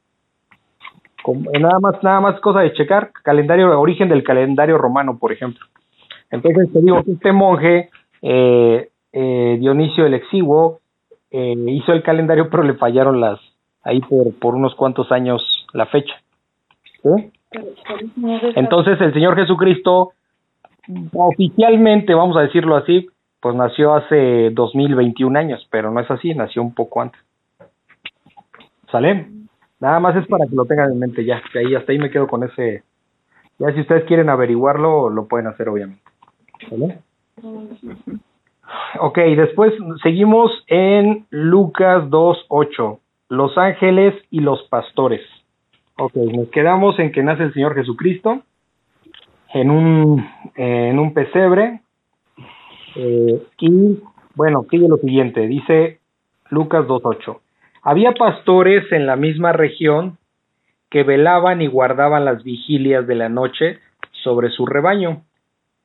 como 1.22 1.50
nada 1.52 1.78
más, 1.80 2.02
nada 2.02 2.20
más 2.20 2.40
cosa 2.40 2.60
de 2.60 2.72
checar 2.72 3.12
calendario, 3.22 3.78
origen 3.78 4.08
del 4.08 4.24
calendario 4.24 4.78
romano, 4.78 5.18
por 5.18 5.32
ejemplo. 5.32 5.64
Entonces 6.32 6.72
te 6.72 6.80
digo 6.80 7.04
que 7.04 7.12
este 7.12 7.30
monje 7.30 7.90
eh, 8.22 8.88
eh, 9.12 9.56
Dionisio 9.60 10.06
el 10.06 10.14
Exiguo 10.14 10.80
eh, 11.30 11.54
hizo 11.68 11.92
el 11.92 12.02
calendario, 12.02 12.48
pero 12.50 12.62
le 12.62 12.74
fallaron 12.74 13.20
las 13.20 13.38
ahí 13.82 14.00
por 14.00 14.32
por 14.40 14.54
unos 14.54 14.74
cuantos 14.74 15.12
años 15.12 15.42
la 15.72 15.86
fecha. 15.86 16.14
¿Sí? 17.02 17.30
Entonces 18.56 18.98
el 19.00 19.12
Señor 19.12 19.36
Jesucristo, 19.36 20.12
oficialmente, 21.12 22.14
vamos 22.14 22.36
a 22.38 22.40
decirlo 22.40 22.76
así, 22.76 23.08
pues 23.40 23.54
nació 23.54 23.94
hace 23.94 24.50
2021 24.50 25.38
años, 25.38 25.68
pero 25.70 25.90
no 25.90 26.00
es 26.00 26.10
así, 26.10 26.34
nació 26.34 26.62
un 26.62 26.74
poco 26.74 27.02
antes. 27.02 27.20
¿Sale? 28.90 29.26
Nada 29.80 30.00
más 30.00 30.16
es 30.16 30.26
para 30.28 30.46
que 30.46 30.54
lo 30.54 30.64
tengan 30.64 30.92
en 30.92 30.98
mente 30.98 31.24
ya, 31.24 31.42
que 31.52 31.58
ahí 31.58 31.74
hasta 31.74 31.92
ahí 31.92 31.98
me 31.98 32.10
quedo 32.10 32.26
con 32.26 32.42
ese. 32.44 32.84
Ya 33.58 33.72
si 33.74 33.80
ustedes 33.80 34.04
quieren 34.04 34.30
averiguarlo, 34.30 35.10
lo 35.10 35.26
pueden 35.26 35.48
hacer 35.48 35.68
obviamente. 35.68 36.11
¿Sale? 36.68 36.98
Ok, 39.00 39.18
después 39.18 39.72
seguimos 40.02 40.50
en 40.66 41.26
Lucas 41.30 42.04
2.8, 42.04 42.98
los 43.28 43.58
ángeles 43.58 44.14
y 44.30 44.40
los 44.40 44.62
pastores. 44.64 45.22
Ok, 45.98 46.14
nos 46.16 46.48
quedamos 46.48 46.98
en 46.98 47.12
que 47.12 47.22
nace 47.22 47.44
el 47.44 47.52
Señor 47.52 47.74
Jesucristo 47.74 48.42
en 49.52 49.70
un, 49.70 50.26
en 50.56 50.98
un 50.98 51.12
pesebre. 51.12 51.80
eh, 52.96 53.42
y 53.58 53.98
bueno, 54.34 54.64
sigue 54.70 54.88
lo 54.88 54.96
siguiente, 54.96 55.46
dice 55.46 56.00
Lucas 56.50 56.86
2.8. 56.86 57.38
Había 57.82 58.12
pastores 58.12 58.90
en 58.92 59.06
la 59.06 59.16
misma 59.16 59.52
región 59.52 60.18
que 60.90 61.02
velaban 61.02 61.62
y 61.62 61.66
guardaban 61.66 62.24
las 62.24 62.42
vigilias 62.44 63.06
de 63.06 63.14
la 63.14 63.28
noche 63.28 63.78
sobre 64.22 64.50
su 64.50 64.66
rebaño. 64.66 65.22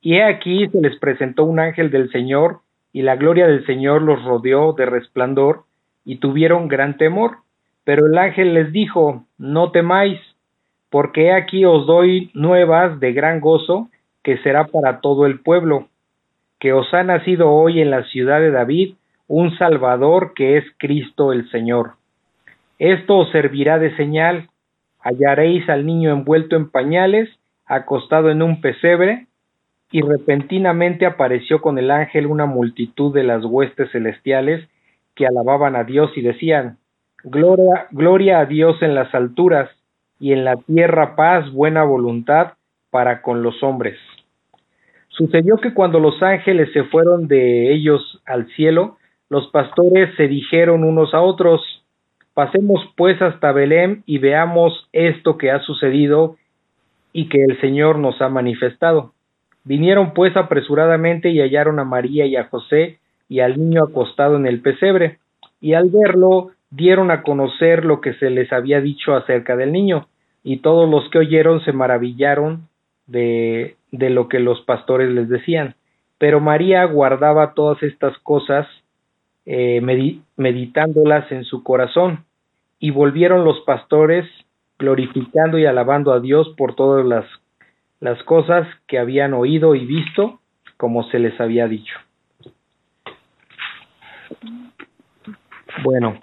Y 0.00 0.14
he 0.14 0.24
aquí 0.24 0.68
se 0.68 0.80
les 0.80 0.98
presentó 0.98 1.44
un 1.44 1.58
ángel 1.58 1.90
del 1.90 2.10
Señor, 2.10 2.60
y 2.92 3.02
la 3.02 3.16
gloria 3.16 3.46
del 3.46 3.66
Señor 3.66 4.02
los 4.02 4.22
rodeó 4.24 4.72
de 4.72 4.86
resplandor, 4.86 5.64
y 6.04 6.16
tuvieron 6.16 6.68
gran 6.68 6.96
temor. 6.96 7.38
Pero 7.84 8.06
el 8.06 8.16
ángel 8.18 8.54
les 8.54 8.72
dijo, 8.72 9.24
no 9.38 9.70
temáis, 9.70 10.20
porque 10.90 11.26
he 11.26 11.32
aquí 11.32 11.64
os 11.64 11.86
doy 11.86 12.30
nuevas 12.34 12.98
de 13.00 13.12
gran 13.12 13.40
gozo, 13.40 13.88
que 14.22 14.38
será 14.38 14.66
para 14.66 15.00
todo 15.00 15.26
el 15.26 15.40
pueblo, 15.40 15.88
que 16.58 16.72
os 16.72 16.92
ha 16.92 17.02
nacido 17.02 17.50
hoy 17.50 17.80
en 17.80 17.90
la 17.90 18.04
ciudad 18.04 18.40
de 18.40 18.50
David 18.50 18.94
un 19.26 19.56
Salvador 19.58 20.32
que 20.34 20.56
es 20.56 20.64
Cristo 20.78 21.32
el 21.32 21.48
Señor. 21.50 21.92
Esto 22.78 23.18
os 23.18 23.30
servirá 23.30 23.78
de 23.78 23.94
señal, 23.96 24.48
hallaréis 25.00 25.68
al 25.68 25.86
niño 25.86 26.10
envuelto 26.10 26.56
en 26.56 26.70
pañales, 26.70 27.28
acostado 27.66 28.30
en 28.30 28.42
un 28.42 28.60
pesebre, 28.60 29.27
y 29.90 30.02
repentinamente 30.02 31.06
apareció 31.06 31.60
con 31.60 31.78
el 31.78 31.90
ángel 31.90 32.26
una 32.26 32.46
multitud 32.46 33.14
de 33.14 33.22
las 33.22 33.44
huestes 33.44 33.90
celestiales 33.90 34.68
que 35.14 35.26
alababan 35.26 35.76
a 35.76 35.84
Dios 35.84 36.10
y 36.16 36.22
decían, 36.22 36.78
Gloria, 37.24 37.88
gloria 37.90 38.40
a 38.40 38.46
Dios 38.46 38.80
en 38.82 38.94
las 38.94 39.12
alturas, 39.14 39.70
y 40.20 40.32
en 40.32 40.44
la 40.44 40.56
tierra 40.56 41.16
paz, 41.16 41.50
buena 41.52 41.84
voluntad 41.84 42.54
para 42.90 43.22
con 43.22 43.42
los 43.42 43.62
hombres. 43.62 43.98
Sucedió 45.08 45.56
que 45.56 45.74
cuando 45.74 46.00
los 46.00 46.22
ángeles 46.22 46.70
se 46.72 46.84
fueron 46.84 47.28
de 47.28 47.72
ellos 47.72 48.20
al 48.26 48.48
cielo, 48.54 48.98
los 49.28 49.48
pastores 49.48 50.14
se 50.16 50.28
dijeron 50.28 50.84
unos 50.84 51.14
a 51.14 51.20
otros, 51.20 51.60
Pasemos 52.34 52.80
pues 52.96 53.20
hasta 53.20 53.50
Belén 53.50 54.04
y 54.06 54.18
veamos 54.18 54.88
esto 54.92 55.36
que 55.36 55.50
ha 55.50 55.58
sucedido 55.60 56.36
y 57.12 57.28
que 57.28 57.42
el 57.42 57.60
Señor 57.60 57.98
nos 57.98 58.22
ha 58.22 58.28
manifestado. 58.28 59.12
Vinieron 59.68 60.14
pues 60.14 60.34
apresuradamente 60.34 61.28
y 61.28 61.40
hallaron 61.42 61.78
a 61.78 61.84
María 61.84 62.24
y 62.24 62.36
a 62.36 62.44
José 62.44 63.00
y 63.28 63.40
al 63.40 63.58
niño 63.58 63.84
acostado 63.84 64.36
en 64.36 64.46
el 64.46 64.62
pesebre, 64.62 65.18
y 65.60 65.74
al 65.74 65.90
verlo 65.90 66.52
dieron 66.70 67.10
a 67.10 67.22
conocer 67.22 67.84
lo 67.84 68.00
que 68.00 68.14
se 68.14 68.30
les 68.30 68.50
había 68.50 68.80
dicho 68.80 69.14
acerca 69.14 69.56
del 69.56 69.70
niño, 69.70 70.08
y 70.42 70.60
todos 70.60 70.88
los 70.88 71.10
que 71.10 71.18
oyeron 71.18 71.62
se 71.66 71.72
maravillaron 71.74 72.66
de, 73.06 73.76
de 73.92 74.08
lo 74.08 74.28
que 74.28 74.38
los 74.38 74.62
pastores 74.62 75.10
les 75.10 75.28
decían. 75.28 75.74
Pero 76.16 76.40
María 76.40 76.84
guardaba 76.86 77.52
todas 77.52 77.82
estas 77.82 78.16
cosas, 78.20 78.66
eh, 79.44 79.80
medi- 79.82 80.22
meditándolas 80.38 81.30
en 81.30 81.44
su 81.44 81.62
corazón, 81.62 82.24
y 82.78 82.90
volvieron 82.90 83.44
los 83.44 83.60
pastores 83.66 84.24
glorificando 84.78 85.58
y 85.58 85.66
alabando 85.66 86.12
a 86.12 86.20
Dios 86.20 86.54
por 86.56 86.74
todas 86.74 87.04
las 87.04 87.26
las 88.00 88.22
cosas 88.24 88.66
que 88.86 88.98
habían 88.98 89.34
oído 89.34 89.74
y 89.74 89.84
visto 89.86 90.40
como 90.76 91.02
se 91.04 91.18
les 91.18 91.38
había 91.40 91.66
dicho. 91.66 91.94
Bueno, 95.82 96.18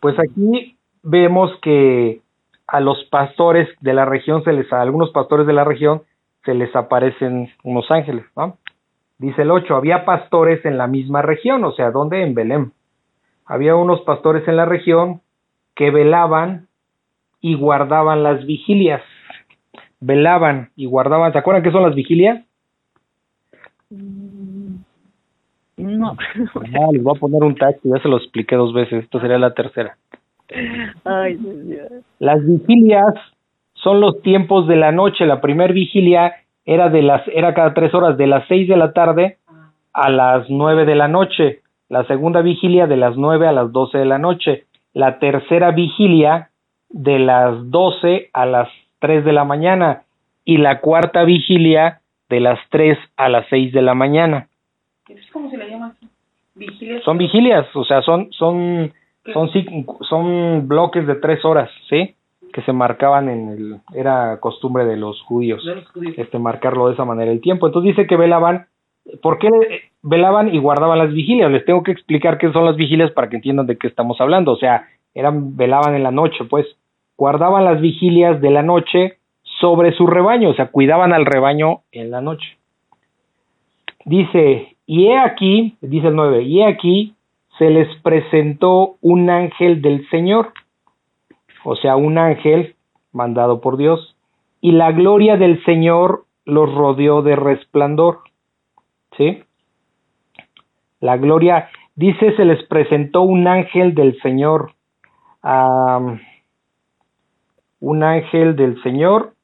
pues 0.00 0.16
aquí 0.18 0.76
vemos 1.02 1.50
que 1.62 2.20
a 2.66 2.80
los 2.80 3.04
pastores 3.04 3.68
de 3.80 3.94
la 3.94 4.04
región 4.04 4.42
se 4.44 4.52
les 4.52 4.72
a 4.72 4.80
algunos 4.80 5.10
pastores 5.10 5.46
de 5.46 5.52
la 5.52 5.64
región 5.64 6.02
se 6.44 6.54
les 6.54 6.74
aparecen 6.76 7.50
unos 7.62 7.90
ángeles, 7.90 8.24
¿no? 8.36 8.58
Dice 9.18 9.42
el 9.42 9.50
8, 9.50 9.76
había 9.76 10.04
pastores 10.04 10.64
en 10.64 10.76
la 10.76 10.86
misma 10.86 11.22
región, 11.22 11.64
o 11.64 11.72
sea, 11.72 11.90
¿dónde? 11.90 12.22
En 12.22 12.34
Belén. 12.34 12.72
Había 13.46 13.76
unos 13.76 14.00
pastores 14.02 14.46
en 14.48 14.56
la 14.56 14.64
región 14.64 15.22
que 15.74 15.90
velaban 15.90 16.68
y 17.40 17.54
guardaban 17.54 18.22
las 18.22 18.44
vigilias 18.44 19.02
velaban 20.04 20.70
y 20.76 20.86
guardaban. 20.86 21.32
¿Se 21.32 21.38
acuerdan 21.38 21.62
qué 21.62 21.70
son 21.70 21.82
las 21.82 21.94
vigilias? 21.94 22.44
No. 25.76 26.16
Ah, 26.16 26.88
les 26.92 27.02
voy 27.02 27.16
a 27.16 27.20
poner 27.20 27.42
un 27.42 27.54
tag, 27.54 27.76
ya 27.82 28.00
se 28.00 28.08
lo 28.08 28.16
expliqué 28.18 28.56
dos 28.56 28.72
veces, 28.72 29.04
esta 29.04 29.20
sería 29.20 29.38
la 29.38 29.54
tercera. 29.54 29.96
Ay, 31.04 31.34
Dios 31.34 31.56
mío. 31.56 31.82
Las 32.18 32.44
vigilias 32.46 33.14
son 33.74 34.00
los 34.00 34.20
tiempos 34.22 34.68
de 34.68 34.76
la 34.76 34.92
noche. 34.92 35.26
La 35.26 35.40
primer 35.40 35.72
vigilia 35.72 36.34
era 36.64 36.88
de 36.90 37.02
las 37.02 37.22
era 37.28 37.54
cada 37.54 37.74
tres 37.74 37.92
horas, 37.94 38.16
de 38.16 38.26
las 38.26 38.46
seis 38.48 38.68
de 38.68 38.76
la 38.76 38.92
tarde 38.92 39.38
a 39.92 40.10
las 40.10 40.48
nueve 40.48 40.84
de 40.84 40.94
la 40.94 41.08
noche. 41.08 41.60
La 41.88 42.04
segunda 42.06 42.40
vigilia 42.40 42.86
de 42.86 42.96
las 42.96 43.16
nueve 43.16 43.46
a 43.46 43.52
las 43.52 43.72
doce 43.72 43.98
de 43.98 44.04
la 44.04 44.18
noche. 44.18 44.64
La 44.92 45.18
tercera 45.18 45.72
vigilia 45.72 46.50
de 46.88 47.18
las 47.18 47.70
doce 47.70 48.30
a 48.32 48.46
las 48.46 48.68
tres 49.04 49.22
de 49.22 49.32
la 49.34 49.44
mañana. 49.44 50.04
Y 50.46 50.56
la 50.56 50.80
cuarta 50.80 51.24
vigilia 51.24 52.00
de 52.30 52.40
las 52.40 52.58
tres 52.70 52.96
a 53.16 53.28
las 53.28 53.46
seis 53.50 53.70
de 53.72 53.82
la 53.82 53.94
mañana. 53.94 54.48
¿Es 55.08 55.30
como 55.30 55.50
se 55.50 55.58
le 55.58 55.68
llama 55.68 55.94
aquí? 55.94 56.08
Vigilia. 56.54 57.02
Son 57.02 57.18
vigilias, 57.18 57.66
o 57.76 57.84
sea, 57.84 58.00
son 58.00 58.32
son 58.32 58.92
son 59.34 59.50
son 60.08 60.66
bloques 60.66 61.06
de 61.06 61.16
tres 61.16 61.44
horas, 61.44 61.70
¿sí? 61.90 62.14
Que 62.52 62.62
se 62.62 62.72
marcaban 62.72 63.28
en 63.28 63.48
el 63.48 63.76
era 63.94 64.38
costumbre 64.40 64.86
de 64.86 64.96
los 64.96 65.20
judíos 65.22 65.62
De 65.64 65.74
los 65.74 65.88
judíos. 65.90 66.14
este 66.16 66.38
marcarlo 66.38 66.86
de 66.88 66.94
esa 66.94 67.04
manera 67.04 67.30
el 67.30 67.42
tiempo. 67.42 67.66
Entonces 67.66 67.94
dice 67.94 68.06
que 68.06 68.16
velaban, 68.16 68.66
¿por 69.20 69.38
qué 69.38 69.48
velaban 70.02 70.54
y 70.54 70.58
guardaban 70.58 70.98
las 70.98 71.12
vigilias? 71.12 71.50
Les 71.50 71.64
tengo 71.66 71.82
que 71.82 71.92
explicar 71.92 72.38
qué 72.38 72.50
son 72.52 72.64
las 72.64 72.76
vigilias 72.76 73.10
para 73.10 73.28
que 73.28 73.36
entiendan 73.36 73.66
de 73.66 73.76
qué 73.76 73.88
estamos 73.88 74.18
hablando. 74.20 74.52
O 74.52 74.56
sea, 74.56 74.86
eran 75.14 75.56
velaban 75.56 75.94
en 75.94 76.04
la 76.04 76.10
noche, 76.10 76.44
pues 76.48 76.66
guardaban 77.16 77.64
las 77.64 77.80
vigilias 77.80 78.40
de 78.40 78.50
la 78.50 78.62
noche 78.62 79.18
sobre 79.60 79.92
su 79.92 80.06
rebaño, 80.06 80.50
o 80.50 80.54
sea, 80.54 80.70
cuidaban 80.70 81.12
al 81.12 81.26
rebaño 81.26 81.80
en 81.92 82.10
la 82.10 82.20
noche. 82.20 82.58
Dice, 84.04 84.76
y 84.86 85.06
he 85.06 85.18
aquí, 85.18 85.76
dice 85.80 86.08
el 86.08 86.16
9, 86.16 86.42
y 86.42 86.60
he 86.60 86.66
aquí 86.66 87.14
se 87.58 87.70
les 87.70 87.88
presentó 88.02 88.96
un 89.00 89.30
ángel 89.30 89.80
del 89.80 90.08
Señor, 90.10 90.52
o 91.64 91.76
sea, 91.76 91.96
un 91.96 92.18
ángel 92.18 92.74
mandado 93.12 93.60
por 93.60 93.76
Dios, 93.76 94.16
y 94.60 94.72
la 94.72 94.92
gloria 94.92 95.36
del 95.36 95.62
Señor 95.64 96.24
los 96.44 96.72
rodeó 96.74 97.22
de 97.22 97.36
resplandor. 97.36 98.20
¿Sí? 99.16 99.42
La 101.00 101.16
gloria, 101.16 101.68
dice, 101.94 102.34
se 102.36 102.44
les 102.44 102.62
presentó 102.64 103.22
un 103.22 103.46
ángel 103.46 103.94
del 103.94 104.20
Señor, 104.20 104.72
un 107.84 108.02
ángel 108.02 108.56
del 108.56 108.82
Señor, 108.82 109.34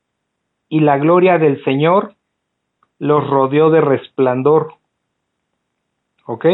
y 0.70 0.80
la 0.80 0.96
gloria 0.96 1.36
del 1.36 1.62
Señor 1.62 2.14
los 2.98 3.28
rodeó 3.28 3.70
de 3.70 3.82
resplandor. 3.82 4.74
¿Ok? 6.24 6.46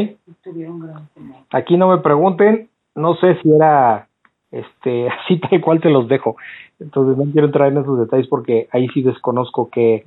Aquí 1.50 1.76
no 1.76 1.88
me 1.88 1.98
pregunten, 1.98 2.68
no 2.96 3.14
sé 3.16 3.40
si 3.40 3.52
era 3.52 4.08
este 4.50 5.08
así 5.24 5.38
tal 5.38 5.60
cual 5.60 5.80
te 5.80 5.90
los 5.90 6.08
dejo. 6.08 6.36
Entonces 6.80 7.16
no 7.16 7.30
quiero 7.30 7.46
entrar 7.46 7.70
en 7.70 7.78
esos 7.78 7.98
detalles 8.00 8.26
porque 8.26 8.68
ahí 8.72 8.88
sí 8.88 9.02
desconozco 9.02 9.70
que 9.70 10.04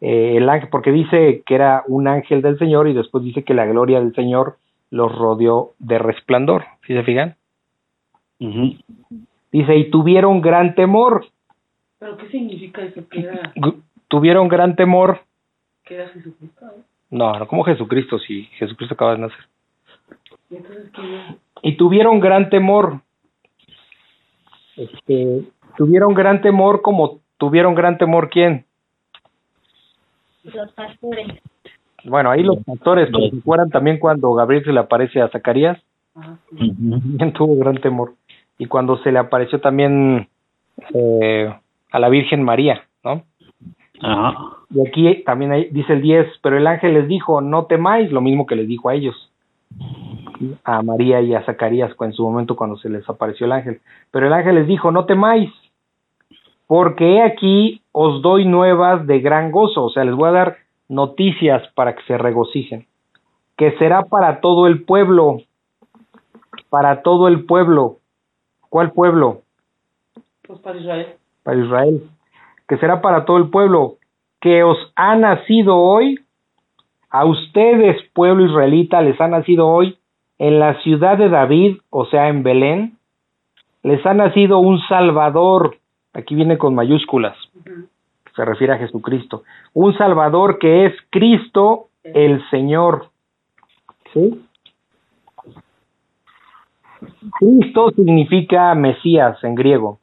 eh, 0.00 0.36
el 0.36 0.48
ángel, 0.48 0.68
porque 0.70 0.92
dice 0.92 1.42
que 1.44 1.54
era 1.56 1.82
un 1.88 2.06
ángel 2.06 2.40
del 2.40 2.58
Señor 2.58 2.88
y 2.88 2.94
después 2.94 3.24
dice 3.24 3.42
que 3.42 3.54
la 3.54 3.66
gloria 3.66 3.98
del 3.98 4.14
Señor 4.14 4.58
los 4.90 5.12
rodeó 5.12 5.72
de 5.80 5.98
resplandor. 5.98 6.64
¿Sí 6.86 6.94
se 6.94 7.02
fijan? 7.02 7.34
Ujú. 8.38 8.76
Dice, 9.60 9.76
y 9.76 9.90
tuvieron 9.90 10.40
gran 10.40 10.74
temor. 10.74 11.26
¿Pero 11.98 12.16
qué 12.18 12.28
significa 12.28 12.82
eso? 12.82 13.08
Que 13.08 13.20
era, 13.20 13.54
Gu- 13.54 13.80
Tuvieron 14.08 14.48
gran 14.48 14.76
temor. 14.76 15.20
que 15.84 15.94
era 15.94 16.08
Jesucristo. 16.08 16.66
¿eh? 16.66 16.80
No, 17.10 17.38
no 17.38 17.46
como 17.46 17.64
Jesucristo, 17.64 18.18
si 18.18 18.44
Jesucristo 18.58 18.94
acaba 18.94 19.12
de 19.12 19.18
nacer. 19.18 19.44
Y 21.62 21.76
tuvieron 21.76 22.20
gran 22.20 22.50
temor. 22.50 23.00
Este, 24.76 25.44
tuvieron 25.76 26.12
gran 26.14 26.42
temor 26.42 26.82
como 26.82 27.20
tuvieron 27.38 27.74
gran 27.74 27.96
temor 27.98 28.28
quién? 28.28 28.64
Los 30.44 30.70
pastores. 30.72 31.26
Bueno, 32.04 32.30
ahí 32.30 32.42
los 32.42 32.62
pastores, 32.62 33.08
se 33.10 33.38
acuerdan 33.38 33.70
también 33.70 33.98
cuando 33.98 34.32
Gabriel 34.34 34.64
se 34.64 34.72
le 34.72 34.80
aparece 34.80 35.20
a 35.20 35.28
Zacarías, 35.28 35.78
Ah, 36.14 36.36
sí. 36.58 36.70
También 37.18 37.32
tuvo 37.32 37.56
gran 37.56 37.76
temor. 37.78 38.14
Y 38.58 38.66
cuando 38.66 38.98
se 38.98 39.12
le 39.12 39.18
apareció 39.18 39.60
también 39.60 40.28
eh, 40.94 41.54
a 41.90 41.98
la 41.98 42.08
Virgen 42.08 42.42
María, 42.42 42.82
¿no? 43.04 43.22
Ajá. 44.00 44.34
Y 44.70 44.86
aquí 44.86 45.22
también 45.24 45.52
hay- 45.52 45.68
dice 45.70 45.92
el 45.94 46.02
10, 46.02 46.26
pero 46.42 46.56
el 46.56 46.66
ángel 46.66 46.94
les 46.94 47.08
dijo, 47.08 47.40
no 47.40 47.66
temáis, 47.66 48.10
lo 48.12 48.20
mismo 48.20 48.46
que 48.46 48.56
les 48.56 48.68
dijo 48.68 48.88
a 48.88 48.94
ellos, 48.94 49.14
a 50.64 50.82
María 50.82 51.20
y 51.20 51.34
a 51.34 51.42
Zacarías 51.44 51.92
en 52.00 52.12
su 52.12 52.22
momento 52.22 52.56
cuando 52.56 52.76
se 52.76 52.88
les 52.88 53.08
apareció 53.08 53.46
el 53.46 53.52
ángel. 53.52 53.80
Pero 54.10 54.26
el 54.26 54.32
ángel 54.32 54.56
les 54.56 54.66
dijo, 54.66 54.90
no 54.90 55.04
temáis, 55.06 55.50
porque 56.66 57.16
he 57.16 57.22
aquí 57.22 57.80
os 57.92 58.22
doy 58.22 58.44
nuevas 58.44 59.06
de 59.06 59.20
gran 59.20 59.50
gozo, 59.50 59.84
o 59.84 59.90
sea, 59.90 60.04
les 60.04 60.14
voy 60.14 60.28
a 60.28 60.32
dar 60.32 60.56
noticias 60.88 61.62
para 61.74 61.94
que 61.94 62.02
se 62.04 62.18
regocijen, 62.18 62.86
que 63.56 63.72
será 63.78 64.02
para 64.04 64.40
todo 64.40 64.66
el 64.66 64.82
pueblo, 64.84 65.38
para 66.68 67.02
todo 67.02 67.28
el 67.28 67.44
pueblo. 67.44 67.98
¿Cuál 68.68 68.92
pueblo? 68.92 69.42
Pues 70.46 70.60
para 70.60 70.78
Israel. 70.78 71.06
para 71.42 71.58
Israel, 71.58 72.02
que 72.68 72.76
será 72.78 73.00
para 73.00 73.24
todo 73.24 73.36
el 73.36 73.50
pueblo, 73.50 73.96
que 74.40 74.62
os 74.62 74.78
ha 74.96 75.16
nacido 75.16 75.76
hoy, 75.76 76.20
a 77.10 77.24
ustedes, 77.24 78.02
pueblo 78.12 78.44
israelita, 78.44 79.00
les 79.00 79.20
ha 79.20 79.28
nacido 79.28 79.68
hoy 79.68 79.98
en 80.38 80.58
la 80.58 80.80
ciudad 80.82 81.16
de 81.18 81.28
David, 81.28 81.78
o 81.90 82.06
sea, 82.06 82.28
en 82.28 82.42
Belén, 82.42 82.96
les 83.82 84.04
ha 84.04 84.14
nacido 84.14 84.58
un 84.58 84.80
Salvador, 84.88 85.78
aquí 86.12 86.34
viene 86.34 86.58
con 86.58 86.74
mayúsculas, 86.74 87.36
se 88.34 88.44
refiere 88.44 88.74
a 88.74 88.78
Jesucristo, 88.78 89.44
un 89.72 89.96
Salvador 89.96 90.58
que 90.58 90.86
es 90.86 90.94
Cristo 91.10 91.88
el 92.02 92.48
Señor. 92.50 93.06
¿Sí? 94.12 94.45
Cristo 97.38 97.90
significa 97.90 98.74
Mesías 98.74 99.42
en 99.44 99.54
griego. 99.54 99.98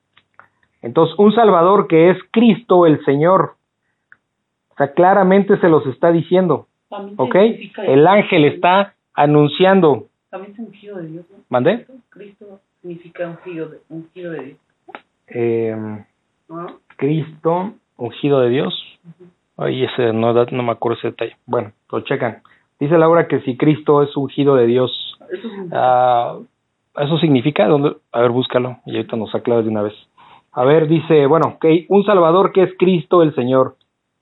Entonces, 0.82 1.18
un 1.18 1.34
Salvador 1.34 1.88
que 1.88 2.10
es 2.10 2.18
Cristo 2.32 2.86
el 2.86 3.04
Señor. 3.06 3.56
O 4.70 4.76
sea, 4.76 4.94
claramente 4.94 5.58
se 5.60 5.70
los 5.70 5.86
está 5.88 6.12
diciendo. 6.12 6.68
¿Ok? 7.18 7.36
El 7.78 8.06
ángel 8.06 8.46
está 8.46 8.94
anunciando. 9.14 10.08
También 10.30 10.54
es 10.54 10.60
ungido 10.60 10.98
de 10.98 11.08
Dios, 11.08 11.26
¿no? 11.32 11.38
¿Mandé? 11.50 11.86
Cristo 12.10 12.60
significa 12.82 13.30
ungido 13.30 13.70
de, 13.70 13.78
ungido 13.90 14.32
de 14.32 14.44
Dios. 14.44 14.58
Eh, 15.28 15.76
¿no? 16.50 16.68
Cristo, 16.98 17.74
ungido 17.98 18.42
de 18.42 18.50
Dios. 18.50 19.00
Ay, 19.58 19.84
ese 19.84 20.12
no 20.14 20.34
me 20.34 20.72
acuerdo 20.72 20.98
ese 20.98 21.10
detalle. 21.10 21.38
Bueno, 21.46 21.72
lo 21.92 22.02
checan. 22.02 22.42
Dice 22.80 22.98
Laura 22.98 23.28
que 23.28 23.40
si 23.42 23.56
Cristo 23.56 24.04
es 24.04 24.16
ungido 24.18 24.56
de 24.56 24.66
Dios, 24.66 25.18
Eso 25.32 25.48
es 25.48 25.54
un... 25.54 25.70
Ah, 25.72 26.38
¿Eso 26.96 27.18
significa? 27.18 27.68
¿Dónde? 27.68 27.96
A 28.12 28.22
ver, 28.22 28.32
búscalo 28.32 28.78
y 28.86 28.96
ahorita 28.96 29.16
nos 29.18 29.34
aclaras 29.34 29.66
de 29.66 29.72
una 29.72 29.82
vez. 29.82 29.94
A 30.52 30.64
ver, 30.64 30.88
dice, 30.88 31.26
bueno, 31.26 31.54
ok, 31.56 31.66
un 31.90 32.04
Salvador 32.06 32.52
que 32.52 32.64
es 32.64 32.72
Cristo 32.78 33.24
el 33.24 33.34
Señor. 33.36 33.76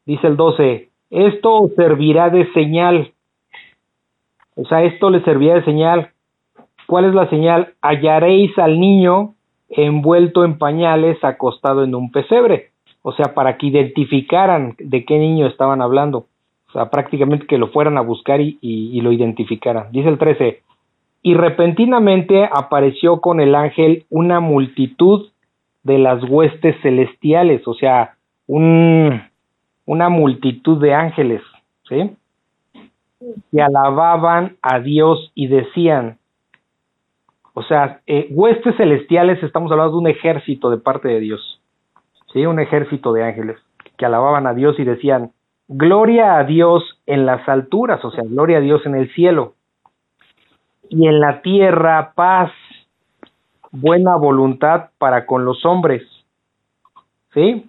Dice 0.05 0.27
el 0.27 0.37
12, 0.37 0.89
esto 1.09 1.69
servirá 1.75 2.29
de 2.29 2.51
señal. 2.53 3.11
O 4.55 4.65
sea, 4.65 4.83
esto 4.83 5.09
le 5.09 5.21
servirá 5.23 5.55
de 5.55 5.65
señal. 5.65 6.11
¿Cuál 6.87 7.05
es 7.05 7.13
la 7.13 7.29
señal? 7.29 7.73
Hallaréis 7.81 8.57
al 8.57 8.79
niño 8.79 9.33
envuelto 9.69 10.43
en 10.43 10.57
pañales 10.57 11.21
acostado 11.23 11.83
en 11.83 11.95
un 11.95 12.11
pesebre. 12.11 12.71
O 13.01 13.11
sea, 13.13 13.33
para 13.33 13.57
que 13.57 13.67
identificaran 13.67 14.75
de 14.77 15.05
qué 15.05 15.17
niño 15.17 15.47
estaban 15.47 15.81
hablando. 15.81 16.27
O 16.69 16.71
sea, 16.73 16.89
prácticamente 16.89 17.47
que 17.47 17.57
lo 17.57 17.67
fueran 17.69 17.97
a 17.97 18.01
buscar 18.01 18.39
y, 18.39 18.57
y- 18.61 18.97
y 18.97 19.01
lo 19.01 19.11
identificaran. 19.11 19.91
Dice 19.91 20.07
el 20.09 20.17
13, 20.17 20.61
y 21.23 21.35
repentinamente 21.35 22.49
apareció 22.51 23.21
con 23.21 23.39
el 23.39 23.53
ángel 23.55 24.05
una 24.09 24.39
multitud 24.39 25.29
de 25.83 25.99
las 25.99 26.23
huestes 26.23 26.75
celestiales, 26.81 27.67
o 27.67 27.73
sea, 27.73 28.15
un, 28.47 29.21
una 29.85 30.09
multitud 30.09 30.81
de 30.81 30.93
ángeles, 30.93 31.41
¿sí? 31.87 32.15
Y 33.51 33.59
alababan 33.59 34.57
a 34.61 34.79
Dios 34.79 35.31
y 35.35 35.47
decían, 35.47 36.17
o 37.53 37.63
sea, 37.63 38.01
eh, 38.07 38.27
huestes 38.31 38.75
celestiales, 38.77 39.41
estamos 39.43 39.71
hablando 39.71 39.93
de 39.93 39.99
un 39.99 40.07
ejército 40.07 40.69
de 40.69 40.77
parte 40.77 41.07
de 41.07 41.19
Dios, 41.19 41.61
¿sí? 42.33 42.45
Un 42.45 42.59
ejército 42.59 43.13
de 43.13 43.23
ángeles 43.23 43.57
que 43.97 44.05
alababan 44.05 44.47
a 44.47 44.53
Dios 44.53 44.79
y 44.79 44.83
decían, 44.83 45.31
gloria 45.67 46.37
a 46.37 46.43
Dios 46.45 46.83
en 47.05 47.27
las 47.27 47.47
alturas, 47.47 48.03
o 48.03 48.11
sea, 48.11 48.23
gloria 48.23 48.57
a 48.57 48.61
Dios 48.61 48.83
en 48.85 48.95
el 48.95 49.13
cielo 49.13 49.53
y 50.91 51.07
en 51.07 51.21
la 51.21 51.41
tierra 51.41 52.11
paz, 52.15 52.51
buena 53.71 54.17
voluntad 54.17 54.89
para 54.97 55.25
con 55.25 55.45
los 55.45 55.65
hombres. 55.65 56.03
¿Sí? 57.33 57.65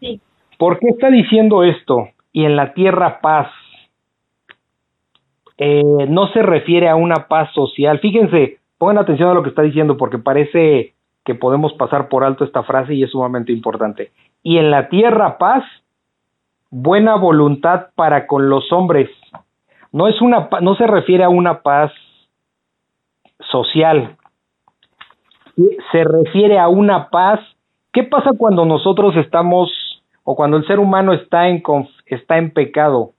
Sí. 0.00 0.20
¿Por 0.58 0.78
qué 0.78 0.88
está 0.88 1.08
diciendo 1.08 1.64
esto? 1.64 2.10
Y 2.32 2.44
en 2.44 2.54
la 2.54 2.74
tierra 2.74 3.20
paz. 3.22 3.48
eh, 5.56 5.82
no 6.10 6.26
se 6.34 6.42
refiere 6.42 6.90
a 6.90 6.96
una 6.96 7.26
paz 7.28 7.50
social. 7.54 8.00
Fíjense, 8.00 8.58
pongan 8.76 8.98
atención 8.98 9.30
a 9.30 9.34
lo 9.34 9.42
que 9.42 9.48
está 9.48 9.62
diciendo 9.62 9.96
porque 9.96 10.18
parece 10.18 10.92
que 11.24 11.34
podemos 11.34 11.72
pasar 11.72 12.10
por 12.10 12.22
alto 12.22 12.44
esta 12.44 12.62
frase 12.64 12.94
y 12.94 13.02
es 13.02 13.10
sumamente 13.10 13.50
importante. 13.52 14.12
Y 14.42 14.58
en 14.58 14.70
la 14.70 14.90
tierra 14.90 15.38
paz, 15.38 15.64
buena 16.70 17.16
voluntad 17.16 17.86
para 17.94 18.26
con 18.26 18.50
los 18.50 18.70
hombres. 18.72 19.08
No 19.90 20.06
es 20.06 20.20
una 20.20 20.50
no 20.60 20.74
se 20.74 20.86
refiere 20.86 21.24
a 21.24 21.30
una 21.30 21.62
paz 21.62 21.90
social. 23.50 24.16
Se 25.92 26.04
refiere 26.04 26.58
a 26.58 26.68
una 26.68 27.08
paz. 27.08 27.40
¿Qué 27.92 28.02
pasa 28.02 28.32
cuando 28.36 28.64
nosotros 28.64 29.16
estamos 29.16 29.70
o 30.24 30.36
cuando 30.36 30.56
el 30.56 30.66
ser 30.66 30.78
humano 30.78 31.12
está 31.12 31.48
en 31.48 31.62
está 32.06 32.38
en 32.38 32.50
pecado? 32.50 33.12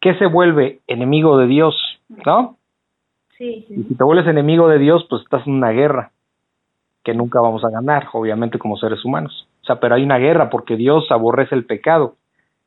¿Qué 0.00 0.14
se 0.14 0.26
vuelve? 0.26 0.80
Enemigo 0.86 1.36
de 1.36 1.46
Dios, 1.46 1.76
¿no? 2.24 2.56
Sí, 3.36 3.66
Y 3.68 3.82
si 3.84 3.94
te 3.94 4.04
vuelves 4.04 4.26
enemigo 4.26 4.68
de 4.68 4.78
Dios, 4.78 5.06
pues 5.08 5.22
estás 5.22 5.46
en 5.46 5.54
una 5.54 5.70
guerra 5.70 6.10
que 7.04 7.14
nunca 7.14 7.40
vamos 7.40 7.64
a 7.64 7.70
ganar, 7.70 8.08
obviamente 8.12 8.58
como 8.58 8.76
seres 8.76 9.04
humanos. 9.04 9.46
O 9.62 9.64
sea, 9.64 9.80
pero 9.80 9.94
hay 9.94 10.02
una 10.02 10.18
guerra 10.18 10.50
porque 10.50 10.76
Dios 10.76 11.10
aborrece 11.10 11.54
el 11.54 11.64
pecado. 11.64 12.16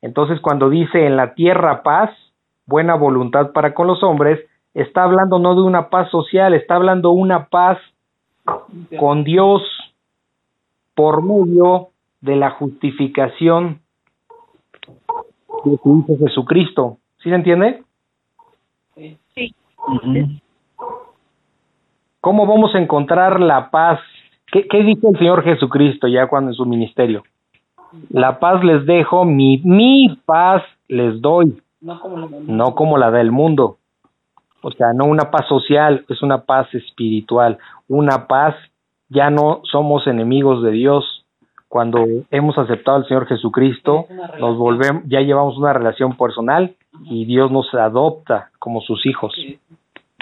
Entonces, 0.01 0.39
cuando 0.39 0.69
dice 0.69 1.05
en 1.05 1.15
la 1.15 1.33
tierra 1.33 1.83
paz, 1.83 2.11
buena 2.65 2.95
voluntad 2.95 3.51
para 3.51 3.73
con 3.73 3.87
los 3.87 4.03
hombres, 4.03 4.39
está 4.73 5.03
hablando 5.03 5.39
no 5.39 5.55
de 5.55 5.61
una 5.61 5.89
paz 5.89 6.09
social, 6.09 6.53
está 6.53 6.75
hablando 6.75 7.11
una 7.11 7.47
paz 7.47 7.77
con 8.99 9.23
Dios 9.23 9.61
por 10.95 11.23
medio 11.23 11.89
de 12.21 12.35
la 12.35 12.51
justificación 12.51 13.81
de 15.65 15.77
su 15.77 15.99
Hijo 15.99 16.17
Jesucristo. 16.19 16.97
¿Sí 17.21 17.29
se 17.29 17.35
entiende? 17.35 17.83
sí. 19.35 19.55
¿Cómo 22.21 22.45
vamos 22.45 22.73
a 22.73 22.79
encontrar 22.79 23.41
la 23.41 23.69
paz? 23.69 23.99
¿Qué, 24.51 24.65
qué 24.67 24.83
dice 24.83 25.07
el 25.09 25.17
Señor 25.17 25.43
Jesucristo 25.43 26.07
ya 26.07 26.27
cuando 26.27 26.51
en 26.51 26.55
su 26.55 26.65
ministerio? 26.65 27.23
La 28.09 28.39
paz 28.39 28.63
les 28.63 28.85
dejo, 28.85 29.25
mi, 29.25 29.57
mi 29.63 30.17
paz 30.25 30.63
les 30.87 31.21
doy, 31.21 31.61
No 31.81 31.99
como 31.99 32.17
la 32.17 32.27
no 32.47 32.75
como 32.75 32.97
la 32.97 33.11
del 33.11 33.31
mundo. 33.31 33.77
O 34.63 34.71
sea, 34.71 34.93
no 34.93 35.05
una 35.05 35.29
paz 35.29 35.47
social, 35.47 36.05
es 36.09 36.21
una 36.23 36.39
paz 36.45 36.73
espiritual. 36.73 37.59
Una 37.87 38.27
paz, 38.27 38.55
ya 39.09 39.29
no 39.29 39.61
somos 39.71 40.07
enemigos 40.07 40.63
de 40.63 40.71
Dios. 40.71 41.25
Cuando 41.67 42.03
hemos 42.31 42.57
aceptado 42.57 42.97
al 42.97 43.07
Señor 43.07 43.27
Jesucristo, 43.27 44.05
nos 44.39 44.57
volvemos, 44.57 45.03
ya 45.05 45.21
llevamos 45.21 45.57
una 45.57 45.73
relación 45.73 46.17
personal 46.17 46.75
y 47.05 47.25
Dios 47.25 47.51
nos 47.51 47.71
adopta 47.73 48.49
como 48.59 48.81
sus 48.81 49.05
hijos 49.05 49.33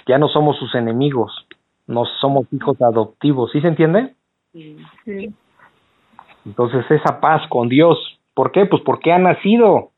ya 0.08 0.18
no 0.18 0.28
somos 0.28 0.58
sus 0.58 0.74
enemigos, 0.76 1.32
no 1.88 2.06
somos 2.20 2.46
hijos 2.52 2.82
adoptivos, 2.82 3.52
¿sí 3.52 3.62
se 3.62 3.68
entiende? 3.68 4.14
Sí. 4.52 4.78
Sí. 5.06 5.34
Entonces 6.46 6.90
esa 6.90 7.20
paz 7.20 7.48
con 7.50 7.70
Dios, 7.70 7.98
¿por 8.34 8.52
qué? 8.52 8.66
Pues 8.66 8.82
porque 8.84 9.12
ha 9.12 9.20
nacido, 9.20 9.92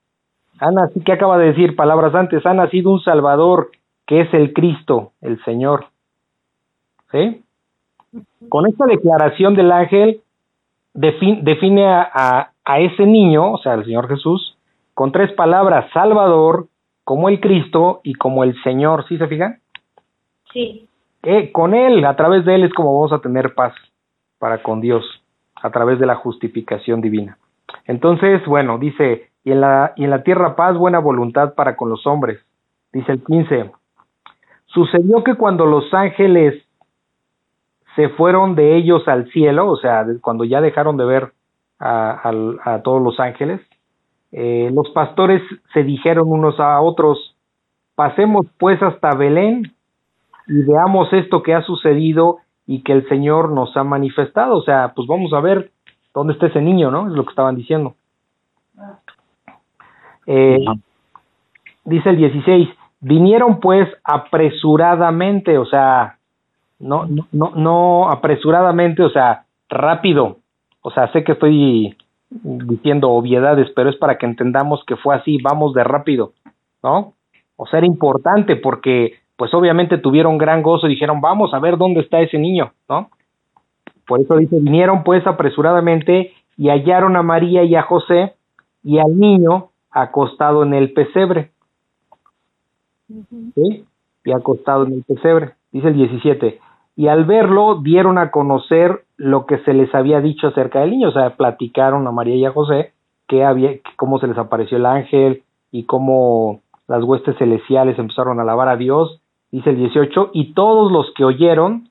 ha 0.60 0.71
nacido, 0.71 1.03
¿qué 1.06 1.13
acaba 1.13 1.38
de 1.38 1.47
decir 1.47 1.75
palabras 1.75 2.13
antes? 2.13 2.45
Ha 2.45 2.53
nacido 2.53 2.91
un 2.91 3.01
Salvador 3.01 3.71
que 4.05 4.21
es 4.21 4.33
el 4.33 4.53
Cristo, 4.53 5.11
el 5.21 5.43
Señor, 5.43 5.87
¿sí? 7.11 7.43
Con 8.49 8.67
esta 8.67 8.85
declaración 8.85 9.55
del 9.55 9.71
ángel 9.71 10.21
defin- 10.93 11.41
define 11.43 11.87
a, 11.87 12.09
a, 12.13 12.51
a 12.65 12.79
ese 12.79 13.05
niño, 13.05 13.53
o 13.53 13.57
sea, 13.59 13.73
al 13.73 13.85
Señor 13.85 14.07
Jesús, 14.07 14.57
con 14.93 15.11
tres 15.11 15.31
palabras, 15.33 15.89
Salvador, 15.93 16.67
como 17.03 17.29
el 17.29 17.39
Cristo 17.39 18.01
y 18.03 18.13
como 18.13 18.43
el 18.43 18.55
Señor, 18.63 19.05
¿sí 19.07 19.17
se 19.17 19.27
fijan? 19.27 19.59
Sí, 20.51 20.87
Eh, 21.23 21.51
con 21.51 21.73
Él, 21.73 22.03
a 22.05 22.15
través 22.15 22.43
de 22.45 22.55
Él 22.55 22.63
es 22.65 22.73
como 22.73 22.93
vamos 22.93 23.13
a 23.13 23.19
tener 23.21 23.55
paz 23.55 23.73
para 24.39 24.61
con 24.61 24.81
Dios, 24.81 25.03
a 25.55 25.69
través 25.71 25.97
de 25.99 26.05
la 26.05 26.15
justificación 26.15 26.99
divina. 27.01 27.37
Entonces, 27.85 28.45
bueno, 28.45 28.77
dice, 28.77 29.29
y 29.45 29.51
en 29.51 29.61
la, 29.61 29.93
y 29.95 30.03
en 30.03 30.09
la 30.09 30.21
tierra 30.23 30.55
paz, 30.55 30.77
buena 30.77 30.99
voluntad 30.99 31.53
para 31.55 31.75
con 31.77 31.89
los 31.89 32.05
hombres. 32.05 32.39
Dice 32.91 33.13
el 33.13 33.23
15, 33.23 33.71
sucedió 34.73 35.23
que 35.23 35.36
cuando 35.36 35.65
los 35.65 35.93
ángeles 35.93 36.63
se 37.95 38.09
fueron 38.09 38.55
de 38.55 38.75
ellos 38.75 39.07
al 39.07 39.29
cielo, 39.31 39.69
o 39.69 39.77
sea, 39.77 40.05
cuando 40.21 40.43
ya 40.43 40.62
dejaron 40.62 40.97
de 40.97 41.05
ver 41.05 41.33
a, 41.79 42.81
todos 42.83 43.01
los 43.01 43.19
ángeles, 43.19 43.62
eh, 44.31 44.71
los 44.73 44.89
pastores 44.91 45.41
se 45.73 45.83
dijeron 45.83 46.25
unos 46.27 46.59
a 46.59 46.81
otros, 46.81 47.36
pasemos 47.95 48.47
pues 48.57 48.81
hasta 48.81 49.15
Belén 49.15 49.73
y 50.47 50.63
veamos 50.63 51.12
esto 51.13 51.43
que 51.43 51.53
ha 51.53 51.62
sucedido 51.62 52.38
y 52.65 52.81
que 52.81 52.93
el 52.93 53.07
Señor 53.09 53.51
nos 53.51 53.75
ha 53.77 53.83
manifestado. 53.83 54.55
O 54.57 54.63
sea, 54.63 54.93
pues 54.95 55.07
vamos 55.07 55.33
a 55.33 55.41
ver 55.41 55.71
dónde 56.13 56.33
está 56.33 56.47
ese 56.47 56.62
niño, 56.62 56.89
¿no? 56.89 57.07
Es 57.07 57.13
lo 57.13 57.23
que 57.25 57.29
estaban 57.29 57.55
diciendo. 57.55 57.95
Eh, 60.25 60.57
Ajá. 60.65 60.79
dice 61.86 62.09
el 62.09 62.17
16, 62.17 62.69
vinieron 63.03 63.59
pues 63.59 63.87
apresuradamente, 64.03 65.57
o 65.57 65.65
sea, 65.65 66.17
no, 66.79 67.05
no, 67.05 67.27
no, 67.31 67.51
no 67.55 68.09
apresuradamente, 68.09 69.03
o 69.03 69.09
sea, 69.09 69.43
rápido. 69.69 70.37
O 70.81 70.91
sea, 70.91 71.11
sé 71.11 71.23
que 71.23 71.33
estoy 71.33 71.95
diciendo 72.29 73.11
obviedades, 73.11 73.69
pero 73.75 73.89
es 73.89 73.97
para 73.97 74.17
que 74.17 74.25
entendamos 74.25 74.83
que 74.87 74.95
fue 74.95 75.15
así, 75.15 75.37
vamos 75.41 75.73
de 75.73 75.83
rápido, 75.83 76.33
¿no? 76.81 77.13
O 77.55 77.67
sea, 77.67 77.79
era 77.79 77.87
importante 77.87 78.55
porque, 78.55 79.19
pues 79.35 79.53
obviamente 79.53 79.97
tuvieron 79.97 80.37
gran 80.37 80.63
gozo 80.63 80.87
dijeron, 80.87 81.21
vamos 81.21 81.53
a 81.53 81.59
ver 81.59 81.77
dónde 81.77 82.01
está 82.01 82.21
ese 82.21 82.39
niño, 82.39 82.71
¿no? 82.89 83.09
Por 84.07 84.21
eso 84.21 84.35
dice, 84.37 84.57
vinieron 84.59 85.03
pues 85.03 85.25
apresuradamente 85.27 86.33
y 86.57 86.69
hallaron 86.69 87.15
a 87.15 87.23
María 87.23 87.63
y 87.63 87.75
a 87.75 87.83
José 87.83 88.33
y 88.83 88.97
al 88.97 89.17
niño 89.17 89.69
acostado 89.91 90.63
en 90.63 90.73
el 90.73 90.91
pesebre. 90.93 91.51
Y 94.26 94.32
acostado 94.32 94.86
en 94.86 94.93
el 94.93 95.04
pesebre, 95.04 95.54
dice 95.71 95.89
el 95.89 95.95
17. 95.95 96.60
Y 96.95 97.08
al 97.08 97.26
verlo 97.26 97.82
dieron 97.82 98.17
a 98.17 98.32
conocer 98.32 99.04
lo 99.17 99.45
que 99.45 99.58
se 99.60 99.73
les 99.73 99.93
había 99.95 100.21
dicho 100.21 100.47
acerca 100.47 100.82
del 100.82 100.91
niño, 100.91 101.10
o 101.10 101.13
sea, 101.13 101.36
platicaron 101.36 102.06
a 102.08 102.12
María 102.12 102.36
y 102.36 102.45
a 102.45 102.52
José 102.52 102.93
que 103.28 103.43
había, 103.43 103.71
cómo 103.95 104.19
se 104.19 104.28
les 104.28 104.38
apareció 104.38 104.78
el 104.78 104.86
ángel 104.86 105.43
y 105.71 105.86
cómo 105.86 106.62
las 106.88 107.04
huestes 107.04 107.38
celestiales 107.38 107.97
empezaron 107.97 108.39
a 108.39 108.43
alabar 108.43 108.69
a 108.69 108.78
Dios, 108.78 109.21
dice 109.52 109.71
el 109.71 109.78
18, 109.78 110.32
y 110.34 110.54
todos 110.54 110.91
los 110.91 111.12
que 111.15 111.23
oyeron 111.23 111.89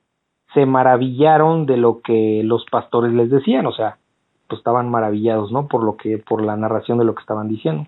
se 0.53 0.65
maravillaron 0.65 1.65
de 1.65 1.77
lo 1.77 2.01
que 2.01 2.41
los 2.43 2.63
pastores 2.71 3.11
les 3.13 3.29
decían, 3.29 3.65
o 3.65 3.71
sea, 3.71 3.97
pues 4.47 4.59
estaban 4.59 4.89
maravillados, 4.89 5.51
¿no? 5.51 5.67
Por 5.67 5.83
lo 5.83 5.97
que, 5.97 6.19
por 6.19 6.43
la 6.43 6.55
narración 6.55 6.99
de 6.99 7.05
lo 7.05 7.15
que 7.15 7.21
estaban 7.21 7.49
diciendo. 7.49 7.85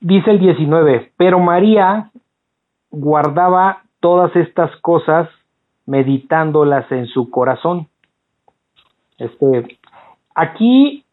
Dice 0.00 0.30
el 0.30 0.38
19, 0.40 1.12
pero 1.16 1.38
María 1.38 2.10
guardaba 2.90 3.82
todas 4.00 4.34
estas 4.34 4.74
cosas 4.76 5.28
meditándolas 5.86 6.90
en 6.90 7.06
su 7.06 7.30
corazón. 7.30 7.88
Este, 9.18 9.78
aquí, 10.34 11.04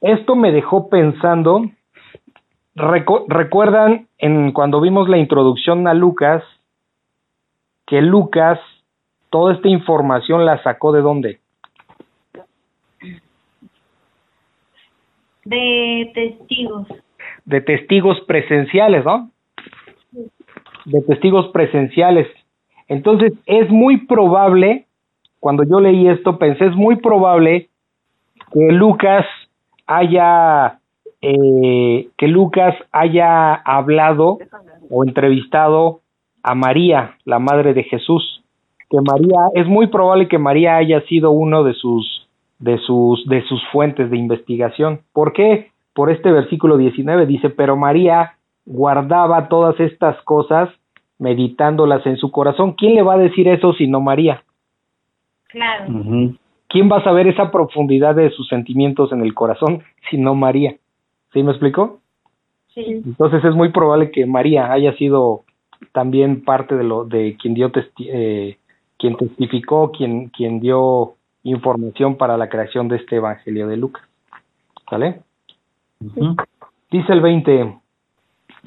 esto 0.00 0.36
me 0.36 0.52
dejó 0.52 0.88
pensando, 0.88 1.62
recu- 2.76 3.24
recuerdan 3.28 4.06
en 4.18 4.52
cuando 4.52 4.80
vimos 4.80 5.08
la 5.08 5.18
introducción 5.18 5.88
a 5.88 5.94
Lucas, 5.94 6.44
que 7.86 8.00
Lucas 8.00 8.60
toda 9.30 9.54
esta 9.54 9.68
información 9.68 10.46
la 10.46 10.62
sacó 10.62 10.92
de 10.92 11.00
dónde? 11.00 11.40
de 15.44 16.10
testigos. 16.14 16.86
De 17.44 17.60
testigos 17.60 18.20
presenciales, 18.26 19.04
¿no? 19.04 19.30
De 20.84 21.00
testigos 21.02 21.48
presenciales. 21.52 22.28
Entonces, 22.88 23.32
es 23.46 23.70
muy 23.70 24.06
probable, 24.06 24.86
cuando 25.40 25.64
yo 25.64 25.80
leí 25.80 26.08
esto, 26.08 26.38
pensé, 26.38 26.66
es 26.66 26.76
muy 26.76 26.96
probable 26.96 27.68
que 28.52 28.72
Lucas 28.72 29.24
haya, 29.86 30.78
eh, 31.20 32.08
que 32.16 32.28
Lucas 32.28 32.74
haya 32.92 33.54
hablado 33.54 34.38
o 34.90 35.04
entrevistado 35.04 36.00
a 36.42 36.54
María, 36.54 37.16
la 37.24 37.38
madre 37.38 37.74
de 37.74 37.84
Jesús. 37.84 38.42
Que 38.90 38.98
María, 39.00 39.48
es 39.54 39.66
muy 39.66 39.86
probable 39.86 40.28
que 40.28 40.38
María 40.38 40.76
haya 40.76 41.00
sido 41.02 41.30
uno 41.30 41.64
de 41.64 41.72
sus, 41.74 42.28
de 42.58 42.78
sus, 42.78 43.26
de 43.26 43.42
sus 43.42 43.62
fuentes 43.72 44.10
de 44.10 44.18
investigación. 44.18 45.00
¿Por 45.12 45.32
qué? 45.32 45.71
Por 45.94 46.10
este 46.10 46.30
versículo 46.32 46.76
19 46.76 47.26
dice, 47.26 47.50
pero 47.50 47.76
María 47.76 48.36
guardaba 48.64 49.48
todas 49.48 49.78
estas 49.80 50.20
cosas 50.22 50.68
meditándolas 51.18 52.04
en 52.06 52.16
su 52.16 52.30
corazón. 52.30 52.72
¿Quién 52.72 52.94
le 52.94 53.02
va 53.02 53.14
a 53.14 53.18
decir 53.18 53.48
eso 53.48 53.72
sino 53.74 54.00
María? 54.00 54.42
Claro. 55.48 55.86
¿Quién 56.68 56.90
va 56.90 56.98
a 56.98 57.04
saber 57.04 57.26
esa 57.26 57.50
profundidad 57.50 58.14
de 58.14 58.30
sus 58.30 58.48
sentimientos 58.48 59.12
en 59.12 59.22
el 59.22 59.34
corazón 59.34 59.82
sino 60.10 60.34
María? 60.34 60.76
¿Sí 61.32 61.42
me 61.42 61.50
explico? 61.52 62.00
Sí. 62.68 63.02
Entonces 63.04 63.44
es 63.44 63.54
muy 63.54 63.70
probable 63.70 64.10
que 64.10 64.24
María 64.24 64.72
haya 64.72 64.94
sido 64.94 65.42
también 65.92 66.42
parte 66.42 66.76
de 66.76 66.84
lo 66.84 67.04
de 67.04 67.36
quien 67.40 67.54
dio 67.54 67.70
testi- 67.70 68.08
eh, 68.10 68.56
quien 68.98 69.16
testificó, 69.16 69.92
quien 69.92 70.28
quien 70.28 70.60
dio 70.60 71.14
información 71.42 72.16
para 72.16 72.36
la 72.36 72.48
creación 72.48 72.88
de 72.88 72.96
este 72.96 73.16
Evangelio 73.16 73.66
de 73.68 73.76
Lucas. 73.76 74.02
¿Sale? 74.88 75.20
Dice 76.90 77.12
el 77.12 77.20
20, 77.20 77.78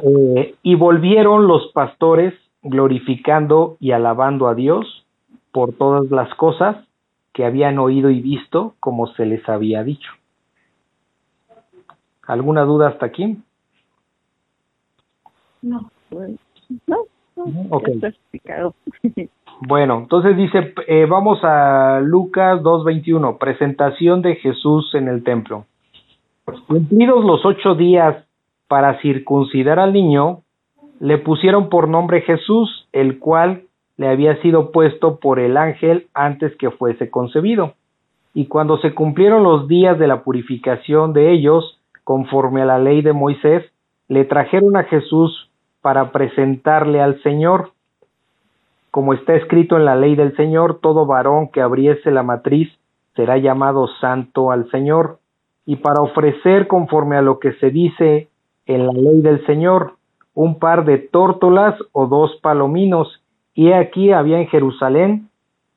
eh, 0.03 0.55
y 0.63 0.75
volvieron 0.75 1.47
los 1.47 1.71
pastores 1.73 2.33
glorificando 2.61 3.77
y 3.79 3.91
alabando 3.91 4.47
a 4.47 4.55
Dios 4.55 5.05
por 5.51 5.73
todas 5.73 6.09
las 6.11 6.33
cosas 6.36 6.77
que 7.33 7.45
habían 7.45 7.79
oído 7.79 8.09
y 8.09 8.21
visto 8.21 8.75
como 8.79 9.07
se 9.07 9.25
les 9.25 9.47
había 9.47 9.83
dicho. 9.83 10.11
¿Alguna 12.27 12.63
duda 12.63 12.89
hasta 12.89 13.05
aquí? 13.05 13.38
No. 15.61 15.91
Bueno, 16.09 16.38
no, 16.88 16.97
no, 17.36 17.45
Ok. 17.69 17.88
ya 17.88 17.93
está 17.93 18.07
explicado. 18.07 18.73
Bueno, 19.61 19.99
entonces 19.99 20.36
dice, 20.36 20.73
eh, 20.86 21.05
vamos 21.05 21.39
a 21.43 22.01
Lucas 22.03 22.61
2.21, 22.61 23.38
presentación 23.38 24.21
de 24.21 24.36
Jesús 24.36 24.93
en 24.95 25.07
el 25.07 25.23
templo. 25.23 25.65
Cumplidos 26.67 27.23
los 27.23 27.45
ocho 27.45 27.75
días 27.75 28.25
para 28.67 28.99
circuncidar 29.01 29.79
al 29.79 29.93
niño, 29.93 30.41
le 30.99 31.17
pusieron 31.17 31.69
por 31.69 31.87
nombre 31.87 32.21
Jesús, 32.21 32.87
el 32.91 33.19
cual 33.19 33.63
le 33.97 34.07
había 34.07 34.41
sido 34.41 34.71
puesto 34.71 35.19
por 35.19 35.39
el 35.39 35.57
ángel 35.57 36.07
antes 36.13 36.55
que 36.57 36.71
fuese 36.71 37.09
concebido. 37.09 37.73
Y 38.33 38.47
cuando 38.47 38.77
se 38.79 38.93
cumplieron 38.93 39.43
los 39.43 39.67
días 39.67 39.97
de 39.97 40.07
la 40.07 40.23
purificación 40.23 41.13
de 41.13 41.31
ellos, 41.31 41.79
conforme 42.03 42.61
a 42.61 42.65
la 42.65 42.79
ley 42.79 43.01
de 43.01 43.13
Moisés, 43.13 43.63
le 44.07 44.25
trajeron 44.25 44.75
a 44.77 44.83
Jesús 44.83 45.49
para 45.81 46.11
presentarle 46.11 47.01
al 47.01 47.21
Señor 47.21 47.71
como 48.95 49.13
está 49.13 49.35
escrito 49.35 49.75
en 49.75 49.83
la 49.83 49.97
ley 49.97 50.15
del 50.15 50.37
Señor, 50.37 50.79
todo 50.79 51.05
varón 51.05 51.49
que 51.49 51.59
abriese 51.59 52.11
la 52.11 52.23
matriz 52.23 52.71
será 53.13 53.37
llamado 53.37 53.89
santo 53.99 54.51
al 54.51 54.71
Señor, 54.71 55.19
y 55.66 55.78
para 55.78 56.01
ofrecer 56.01 56.68
conforme 56.68 57.18
a 57.18 57.22
lo 57.22 57.39
que 57.39 57.53
se 57.53 57.70
dice 57.72 58.28
en 58.66 58.86
la 58.86 58.93
ley 58.93 59.22
del 59.22 59.45
Señor, 59.45 59.93
un 60.34 60.59
par 60.59 60.86
de 60.86 60.97
tórtolas 60.97 61.76
o 61.91 62.07
dos 62.07 62.36
palominos, 62.41 63.22
y 63.53 63.72
aquí 63.72 64.11
había 64.11 64.39
en 64.39 64.47
Jerusalén 64.47 65.30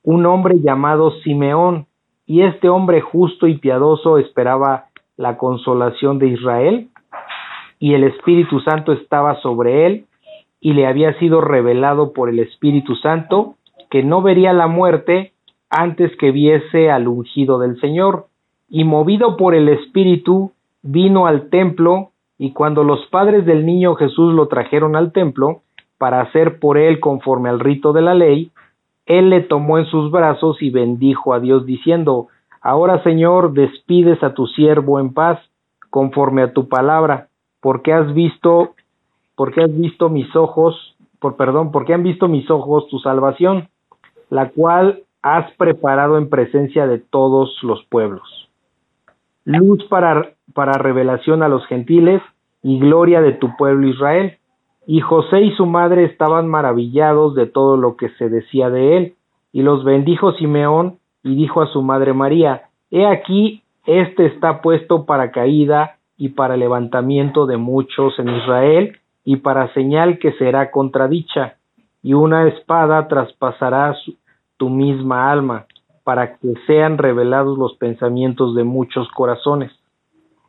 un 0.03 0.27
hombre 0.27 0.57
llamado 0.59 1.13
Simeón, 1.23 1.87
y 2.27 2.43
este 2.43 2.69
hombre 2.69 3.01
justo 3.01 3.47
y 3.47 3.57
piadoso 3.57 4.19
esperaba 4.19 4.87
la 5.17 5.39
consolación 5.39 6.19
de 6.19 6.29
Israel, 6.29 6.89
y 7.79 7.95
el 7.95 8.05
Espíritu 8.05 8.61
Santo 8.61 8.93
estaba 8.93 9.41
sobre 9.41 9.87
él, 9.87 10.07
y 10.61 10.73
le 10.73 10.87
había 10.87 11.17
sido 11.19 11.41
revelado 11.41 12.13
por 12.13 12.29
el 12.29 12.41
Espíritu 12.41 12.97
Santo 12.97 13.55
que 13.91 14.03
no 14.03 14.23
vería 14.23 14.53
la 14.53 14.67
muerte 14.67 15.33
antes 15.71 16.15
que 16.17 16.31
viese 16.31 16.91
al 16.91 17.09
ungido 17.09 17.59
del 17.59 17.81
Señor. 17.81 18.27
Y 18.69 18.85
movido 18.85 19.37
por 19.37 19.55
el 19.55 19.69
Espíritu, 19.69 20.53
vino 20.83 21.27
al 21.27 21.49
templo, 21.49 22.11
y 22.39 22.53
cuando 22.53 22.85
los 22.85 23.07
padres 23.07 23.47
del 23.47 23.67
niño 23.67 23.95
Jesús 23.95 24.35
lo 24.35 24.49
trajeron 24.49 24.95
al 24.97 25.13
templo, 25.13 25.63
para 25.99 26.21
hacer 26.21 26.61
por 26.61 26.79
él 26.79 27.01
conforme 27.01 27.49
al 27.49 27.61
rito 27.61 27.93
de 27.93 28.03
la 28.03 28.15
ley, 28.15 28.53
él 29.07 29.31
le 29.31 29.41
tomó 29.41 29.79
en 29.79 29.87
sus 29.87 30.11
brazos 30.11 30.63
y 30.63 30.71
bendijo 30.71 31.35
a 31.35 31.41
Dios 31.41 31.67
diciendo, 31.67 32.29
Ahora 32.61 33.03
Señor, 33.03 33.53
despides 33.53 34.23
a 34.23 34.35
tu 34.35 34.47
siervo 34.47 35.01
en 35.01 35.13
paz, 35.13 35.41
conforme 35.91 36.43
a 36.43 36.53
tu 36.53 36.69
palabra, 36.69 37.29
porque 37.61 37.93
has 37.93 38.13
visto 38.15 38.75
porque 39.35 39.63
has 39.63 39.77
visto 39.77 40.09
mis 40.09 40.35
ojos, 40.35 40.97
por 41.21 41.37
perdón, 41.37 41.71
porque 41.71 41.95
han 41.95 42.03
visto 42.03 42.27
mis 42.27 42.51
ojos 42.51 42.89
tu 42.89 42.99
salvación, 42.99 43.69
la 44.31 44.51
cual 44.51 45.05
has 45.23 45.51
preparado 45.53 46.19
en 46.19 46.29
presencia 46.29 46.89
de 46.89 46.99
todos 46.99 47.57
los 47.63 47.85
pueblos. 47.85 48.48
Luz 49.57 49.85
para, 49.89 50.33
para 50.53 50.73
revelación 50.75 51.43
a 51.43 51.49
los 51.49 51.67
gentiles 51.67 52.21
y 52.63 52.79
gloria 52.79 53.23
de 53.23 53.33
tu 53.33 53.57
pueblo 53.57 53.89
Israel. 53.89 54.37
Y 54.87 55.01
José 55.01 55.41
y 55.41 55.53
su 55.53 55.67
madre 55.67 56.05
estaban 56.05 56.49
maravillados 56.49 57.35
de 57.35 57.47
todo 57.47 57.77
lo 57.77 57.97
que 57.97 58.11
se 58.11 58.29
decía 58.29 58.71
de 58.71 58.97
él. 58.97 59.15
Y 59.53 59.63
los 59.63 59.85
bendijo 59.85 60.33
Simeón 60.33 60.99
y 61.23 61.35
dijo 61.35 61.63
a 61.63 61.67
su 61.69 61.83
madre 61.83 62.13
María, 62.13 62.63
He 62.91 63.07
aquí, 63.07 63.63
este 63.87 64.27
está 64.27 64.61
puesto 64.61 65.07
para 65.07 65.31
caída 65.31 65.97
y 66.17 66.31
para 66.31 66.57
levantamiento 66.57 67.47
de 67.47 67.57
muchos 67.57 68.19
en 68.19 68.29
Israel 68.29 68.99
y 69.25 69.37
para 69.37 69.73
señal 69.75 70.19
que 70.19 70.33
será 70.33 70.71
contradicha, 70.71 71.57
y 72.03 72.15
una 72.15 72.49
espada 72.49 73.09
traspasará 73.09 73.95
tu 74.57 74.71
misma 74.71 75.31
alma, 75.31 75.67
para 76.09 76.39
que 76.39 76.55
sean 76.67 76.97
revelados 76.97 77.59
los 77.59 77.77
pensamientos 77.77 78.55
de 78.55 78.65
muchos 78.65 79.07
corazones. 79.11 79.71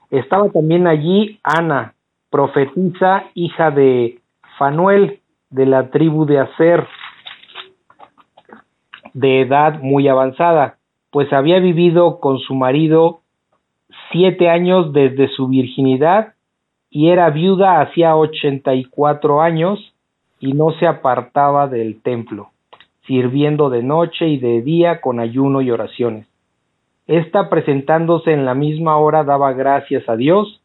Estaba 0.09 0.47
también 0.51 0.87
allí 0.87 1.37
Ana, 1.43 1.95
profetisa, 2.29 3.25
hija 3.33 3.69
de 3.69 4.21
Fanuel, 4.57 5.19
de 5.49 5.65
la 5.65 5.89
tribu 5.89 6.25
de 6.25 6.39
Aser, 6.39 6.87
de 9.13 9.41
edad 9.41 9.81
muy 9.81 10.07
avanzada, 10.07 10.77
pues 11.11 11.33
había 11.33 11.59
vivido 11.59 12.21
con 12.21 12.39
su 12.39 12.55
marido 12.55 13.19
siete 14.13 14.49
años 14.49 14.93
desde 14.93 15.27
su 15.27 15.49
virginidad 15.49 16.35
y 16.89 17.09
era 17.09 17.31
viuda 17.31 17.81
hacía 17.81 18.15
ochenta 18.15 18.75
y 18.75 18.85
cuatro 18.85 19.41
años 19.41 19.93
y 20.39 20.53
no 20.53 20.71
se 20.79 20.87
apartaba 20.87 21.67
del 21.67 22.01
templo, 22.01 22.51
sirviendo 23.09 23.71
de 23.71 23.81
noche 23.81 24.27
y 24.27 24.37
de 24.37 24.61
día 24.61 25.01
con 25.01 25.19
ayuno 25.19 25.61
y 25.61 25.71
oraciones. 25.71 26.27
Esta 27.07 27.49
presentándose 27.49 28.33
en 28.33 28.45
la 28.45 28.53
misma 28.53 28.97
hora 28.97 29.23
daba 29.23 29.51
gracias 29.53 30.07
a 30.07 30.15
Dios 30.15 30.61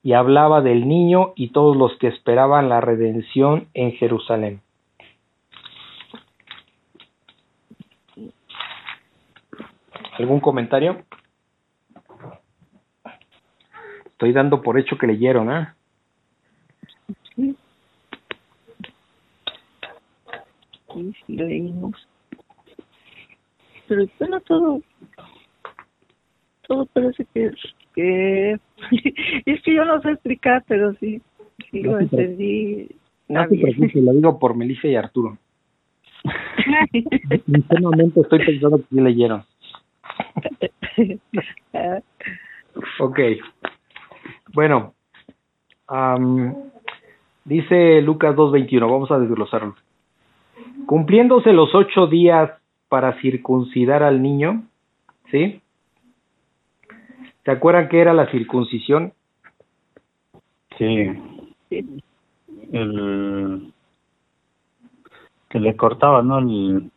y 0.00 0.12
hablaba 0.12 0.60
del 0.60 0.86
niño 0.86 1.32
y 1.34 1.48
todos 1.48 1.76
los 1.76 1.98
que 1.98 2.06
esperaban 2.06 2.68
la 2.68 2.80
redención 2.80 3.66
en 3.74 3.90
Jerusalén. 3.94 4.60
¿Algún 10.16 10.38
comentario? 10.38 11.02
Estoy 14.04 14.32
dando 14.32 14.62
por 14.62 14.78
hecho 14.78 14.96
que 14.96 15.08
leyeron, 15.08 15.50
¿eh? 15.50 15.73
Sí, 20.94 21.12
sí, 21.26 21.36
leímos. 21.36 22.08
Pero 23.88 24.06
bueno, 24.18 24.40
todo, 24.40 24.80
todo 26.66 26.86
parece 26.86 27.26
que, 27.34 27.50
que 27.94 28.52
es 29.46 29.62
que 29.62 29.74
yo 29.74 29.84
no 29.84 30.00
sé 30.00 30.12
explicar, 30.12 30.64
pero 30.66 30.94
sí, 30.94 31.20
sí 31.70 31.82
No 31.82 31.92
lo 31.92 32.00
entendí. 32.00 32.88
No 33.28 33.46
te 33.48 33.58
preocupes, 33.58 33.94
lo 33.96 34.12
digo 34.12 34.38
por 34.38 34.56
Melissa 34.56 34.88
y 34.88 34.96
Arturo. 34.96 35.38
Internamente 37.46 38.20
estoy 38.20 38.44
pensando 38.44 38.78
que 38.78 38.84
sí 38.90 39.00
leyeron. 39.00 39.44
Ok. 42.98 43.18
Bueno, 44.52 44.94
am, 45.86 46.54
dice 47.44 48.00
Lucas 48.02 48.34
2.21, 48.34 48.80
vamos 48.80 49.10
a 49.10 49.18
desglosarlo. 49.18 49.76
Cumpliéndose 50.86 51.52
los 51.52 51.74
ocho 51.74 52.06
días 52.06 52.50
para 52.88 53.20
circuncidar 53.20 54.02
al 54.02 54.22
niño, 54.22 54.64
¿sí? 55.30 55.60
¿Se 57.44 57.50
acuerdan 57.50 57.88
qué 57.88 58.00
era 58.00 58.12
la 58.12 58.30
circuncisión? 58.30 59.12
Sí, 60.78 61.10
el 62.72 63.72
que 65.48 65.60
le 65.60 65.76
cortaba, 65.76 66.22
¿no? 66.22 66.38
El 66.38 66.90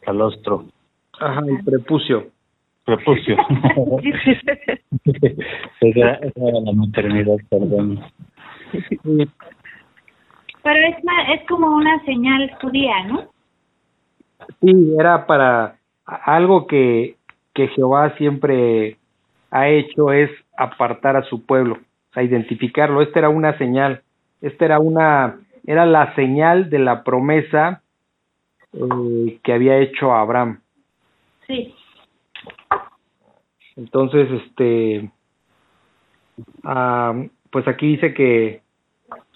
calostro, 0.00 0.66
Ajá, 1.20 1.42
el 1.46 1.64
prepucio. 1.64 2.28
prepucio. 2.84 3.36
esa, 5.80 6.12
esa 6.14 6.48
era 6.48 6.60
la 6.60 6.72
maternidad, 6.72 7.36
perdón. 7.48 8.00
Pero 10.66 10.80
es, 10.80 10.96
es 11.32 11.46
como 11.46 11.68
una 11.68 12.04
señal 12.04 12.50
judía, 12.60 13.04
¿no? 13.04 13.30
Sí, 14.60 14.94
era 14.98 15.24
para 15.24 15.76
algo 16.04 16.66
que, 16.66 17.14
que 17.54 17.68
Jehová 17.68 18.16
siempre 18.16 18.96
ha 19.52 19.68
hecho 19.68 20.10
es 20.10 20.28
apartar 20.56 21.16
a 21.16 21.22
su 21.22 21.46
pueblo, 21.46 21.74
o 21.74 22.12
sea, 22.12 22.24
identificarlo. 22.24 23.00
Esta 23.00 23.20
era 23.20 23.28
una 23.28 23.56
señal, 23.58 24.02
esta 24.40 24.64
era 24.64 24.80
una, 24.80 25.38
era 25.64 25.86
la 25.86 26.12
señal 26.16 26.68
de 26.68 26.80
la 26.80 27.04
promesa 27.04 27.82
eh, 28.72 29.38
que 29.44 29.52
había 29.52 29.78
hecho 29.78 30.12
a 30.12 30.20
Abraham. 30.20 30.62
Sí. 31.46 31.76
Entonces, 33.76 34.28
este, 34.32 35.12
ah, 36.64 37.14
pues 37.52 37.68
aquí 37.68 37.86
dice 37.86 38.12
que 38.14 38.65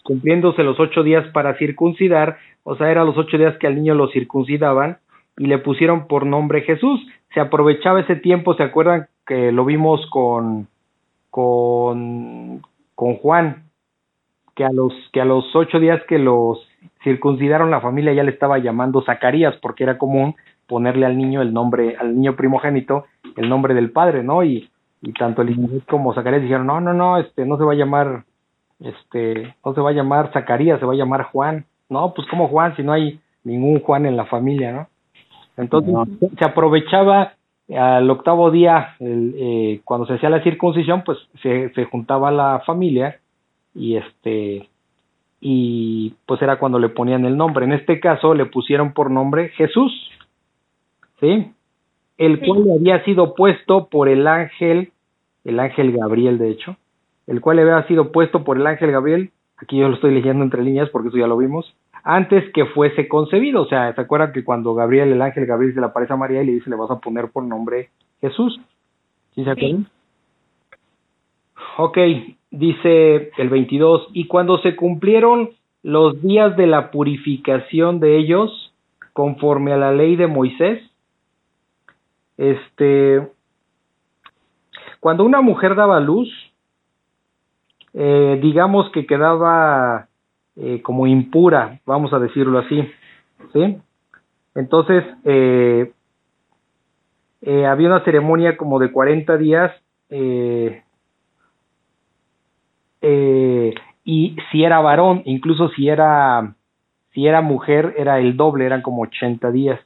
cumpliéndose 0.05 0.63
los 0.63 0.79
ocho 0.81 1.03
días 1.03 1.27
para 1.33 1.57
circuncidar, 1.57 2.39
o 2.63 2.77
sea, 2.77 2.91
eran 2.91 3.07
los 3.07 3.17
ocho 3.17 3.39
días 3.39 3.57
que 3.59 3.67
al 3.67 3.77
niño 3.77 3.95
lo 3.95 4.09
circuncidaban 4.09 4.99
y 5.39 5.47
le 5.47 5.59
pusieron 5.59 6.07
por 6.07 6.27
nombre 6.27 6.63
Jesús. 6.63 7.01
Se 7.35 7.41
aprovechaba 7.41 8.01
ese 8.01 8.17
tiempo, 8.17 8.55
¿se 8.55 8.63
acuerdan 8.63 9.09
que 9.27 9.53
lo 9.53 9.65
vimos 9.65 10.07
con, 10.11 10.69
con, 11.31 12.63
con 12.95 13.15
Juan? 13.17 13.65
Que 14.55 14.65
a 14.65 14.71
los, 14.73 14.93
que 15.13 15.21
a 15.21 15.25
los 15.25 15.45
ocho 15.55 15.79
días 15.79 16.03
que 16.09 16.19
los 16.19 16.67
circuncidaron 17.03 17.71
la 17.71 17.81
familia 17.81 18.13
ya 18.13 18.23
le 18.23 18.31
estaba 18.31 18.59
llamando 18.59 19.03
Zacarías 19.03 19.57
porque 19.63 19.85
era 19.85 19.99
común 19.99 20.35
ponerle 20.67 21.07
al 21.07 21.17
niño 21.17 21.43
el 21.43 21.53
nombre, 21.53 21.97
al 21.99 22.15
niño 22.15 22.37
primogénito, 22.37 23.07
el 23.37 23.49
nombre 23.49 23.75
del 23.75 23.91
padre, 23.91 24.23
¿no? 24.23 24.45
Y, 24.45 24.71
y 25.03 25.13
tanto 25.13 25.43
Elizabeth 25.43 25.85
como 25.87 26.15
Zacarías 26.15 26.43
dijeron, 26.43 26.67
no, 26.67 26.81
no, 26.81 26.93
no, 26.93 27.19
este, 27.19 27.45
no 27.45 27.57
se 27.57 27.65
va 27.65 27.73
a 27.73 27.77
llamar, 27.77 28.25
este, 28.81 29.55
no 29.65 29.75
se 29.75 29.81
va 29.81 29.91
a 29.91 29.95
llamar 29.95 30.33
Zacarías, 30.33 30.81
se 30.81 30.87
va 30.87 30.93
a 30.93 30.97
llamar 30.97 31.25
Juan. 31.25 31.65
No, 31.89 32.15
pues 32.15 32.27
como 32.29 32.49
Juan, 32.49 32.75
si 32.77 32.83
no 32.83 32.93
hay 32.93 33.21
ningún 33.45 33.81
Juan 33.81 34.07
en 34.07 34.17
la 34.17 34.27
familia, 34.27 34.73
¿no? 34.73 34.89
Entonces 35.57 35.95
se 36.39 36.45
aprovechaba 36.45 37.35
al 37.77 38.11
octavo 38.11 38.51
día, 38.51 38.97
el, 38.99 39.35
eh, 39.37 39.81
cuando 39.85 40.07
se 40.07 40.15
hacía 40.15 40.31
la 40.31 40.43
circuncisión, 40.43 41.03
pues 41.05 41.19
se, 41.43 41.71
se 41.75 41.85
juntaba 41.85 42.31
la 42.31 42.63
familia 42.67 43.19
y 43.75 43.97
este 43.97 44.69
y 45.43 46.15
pues 46.27 46.43
era 46.43 46.59
cuando 46.59 46.79
le 46.79 46.91
ponían 46.91 47.25
el 47.25 47.37
nombre. 47.37 47.65
En 47.65 47.73
este 47.73 47.99
caso 48.01 48.35
le 48.35 48.47
pusieron 48.47 48.93
por 48.93 49.11
nombre 49.11 49.49
Jesús, 49.51 49.93
¿sí? 51.21 51.53
El 52.19 52.41
Sí. 52.41 52.47
cual 52.47 52.65
le 52.65 52.75
había 52.75 53.05
sido 53.05 53.35
puesto 53.35 53.87
por 53.89 54.09
el 54.09 54.27
ángel, 54.27 54.93
el 55.45 55.59
ángel 55.61 55.93
Gabriel, 55.97 56.39
de 56.39 56.51
hecho, 56.51 56.77
el 57.31 57.41
cual 57.41 57.61
había 57.61 57.87
sido 57.87 58.11
puesto 58.11 58.43
por 58.43 58.57
el 58.57 58.67
ángel 58.67 58.91
Gabriel, 58.91 59.31
aquí 59.57 59.79
yo 59.79 59.89
lo 59.89 59.95
estoy 59.95 60.13
leyendo 60.13 60.43
entre 60.43 60.65
líneas 60.65 60.91
porque 60.91 61.09
eso 61.09 61.17
ya 61.17 61.29
lo 61.29 61.37
vimos, 61.37 61.73
antes 62.03 62.53
que 62.53 62.67
fuese 62.67 63.07
concebido. 63.07 63.63
O 63.63 63.67
sea, 63.67 63.95
¿se 63.95 64.01
acuerdan 64.01 64.33
que 64.33 64.43
cuando 64.43 64.75
Gabriel, 64.75 65.13
el 65.13 65.23
ángel 65.23 65.47
Gabriel, 65.47 65.73
se 65.73 65.81
le 65.81 65.87
aparece 65.87 66.13
a 66.13 66.17
María 66.17 66.43
y 66.43 66.47
le 66.47 66.53
dice, 66.55 66.69
le 66.69 66.75
vas 66.75 66.91
a 66.91 66.99
poner 66.99 67.29
por 67.29 67.45
nombre 67.45 67.91
Jesús? 68.21 68.61
¿Sí 69.37 69.45
se 69.45 69.51
acuerdan? 69.51 69.87
Ok, 71.79 71.99
dice 72.51 73.31
el 73.39 73.49
22, 73.49 74.09
y 74.13 74.27
cuando 74.27 74.59
se 74.59 74.75
cumplieron 74.75 75.51
los 75.85 76.21
días 76.21 76.57
de 76.57 76.67
la 76.67 76.91
purificación 76.91 78.01
de 78.01 78.19
ellos, 78.19 78.75
conforme 79.13 79.73
a 79.73 79.77
la 79.77 79.93
ley 79.93 80.17
de 80.17 80.27
Moisés, 80.27 80.83
este, 82.37 83.29
cuando 84.99 85.23
una 85.23 85.43
mujer 85.43 85.77
daba 85.77 86.01
luz, 86.01 86.29
eh, 87.95 88.39
digamos 88.43 88.91
que 88.93 89.07
quedaba 89.07 90.09
eh, 90.57 90.83
como 90.83 91.07
impura, 91.07 91.81
vamos 91.87 92.13
a 92.13 92.19
decirlo 92.19 92.59
así, 92.59 92.87
¿sí? 93.53 93.79
Entonces, 94.55 95.05
eh, 95.25 95.93
eh, 97.43 97.67
había 97.67 97.89
una 97.89 98.05
ceremonia 98.05 98.57
como 98.57 98.79
de 98.79 98.93
40 98.93 99.37
días, 99.39 99.73
y 104.05 104.37
si 104.51 104.65
era 104.65 104.81
varón, 104.81 105.23
incluso 105.25 105.69
si 105.71 105.89
era, 105.89 106.55
si 107.15 107.27
era 107.27 107.41
mujer, 107.41 107.95
era 107.97 108.19
el 108.19 108.37
doble, 108.37 108.67
eran 108.67 108.83
como 108.83 109.03
80 109.03 109.51
días, 109.53 109.81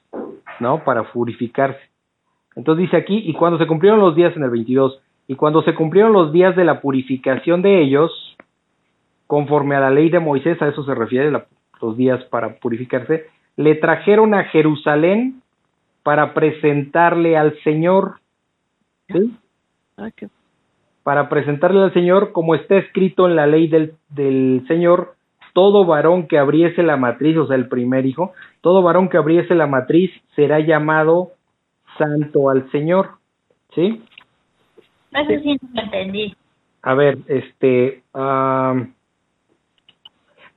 ¿no? 0.61 0.83
Para 0.83 1.13
purificarse. 1.13 1.81
Entonces 2.57 2.85
dice 2.85 2.97
aquí, 2.97 3.19
y 3.19 3.35
cuando 3.35 3.59
se 3.59 3.67
cumplieron 3.67 4.01
los 4.01 4.17
días 4.17 4.35
en 4.35 4.45
el 4.45 4.51
22, 4.51 4.99
y 5.27 5.37
cuando 5.37 5.63
se 5.63 5.75
cumplieron 5.75 6.13
los 6.13 6.33
días 6.33 6.55
de 6.57 6.65
la 6.65 6.81
purificación 6.81 7.63
de 7.63 7.81
ellos, 7.83 8.11
conforme 9.27 9.75
a 9.75 9.81
la 9.81 9.91
ley 9.91 10.11
de 10.11 10.21
Moisés, 10.21 10.61
a 10.61 10.69
eso 10.69 10.85
se 10.85 10.95
refiere 10.95 11.31
la- 11.31 11.47
los 11.81 11.97
días 11.97 12.23
para 12.25 12.57
purificarse, 12.57 13.27
le 13.57 13.75
trajeron 13.77 14.35
a 14.35 14.45
Jerusalén 14.45 15.41
para 16.03 16.35
presentarle 16.35 17.37
al 17.37 17.57
Señor, 17.63 18.17
¿sí? 19.09 19.35
Ah, 19.97 20.11
para 21.03 21.29
presentarle 21.29 21.83
al 21.83 21.93
Señor, 21.93 22.33
como 22.33 22.55
está 22.55 22.77
escrito 22.77 23.27
en 23.29 23.37
la 23.37 23.47
ley 23.47 23.69
del, 23.69 23.95
del 24.11 24.65
Señor, 24.69 25.15
todo 25.53 25.85
varón 25.85 26.27
que 26.27 26.39
abriese 26.39 26.83
la 26.83 26.97
matriz, 26.97 27.37
o 27.37 27.47
sea, 27.47 27.57
el 27.57 27.69
primer 27.69 28.07
hijo, 28.07 28.33
todo 28.61 28.83
varón 28.83 29.09
que 29.09 29.19
abriese 29.19 29.55
la 29.55 29.67
matriz 29.67 30.11
será 30.35 30.59
llamado 30.61 31.31
santo 31.97 32.51
al 32.51 32.71
Señor, 32.73 33.11
¿sí? 33.75 34.03
Eso 35.15 35.43
sí 35.43 35.59
no 35.63 35.69
lo 35.73 35.83
entendí. 35.83 36.37
A 36.83 36.95
ver, 36.95 37.19
este, 37.29 38.03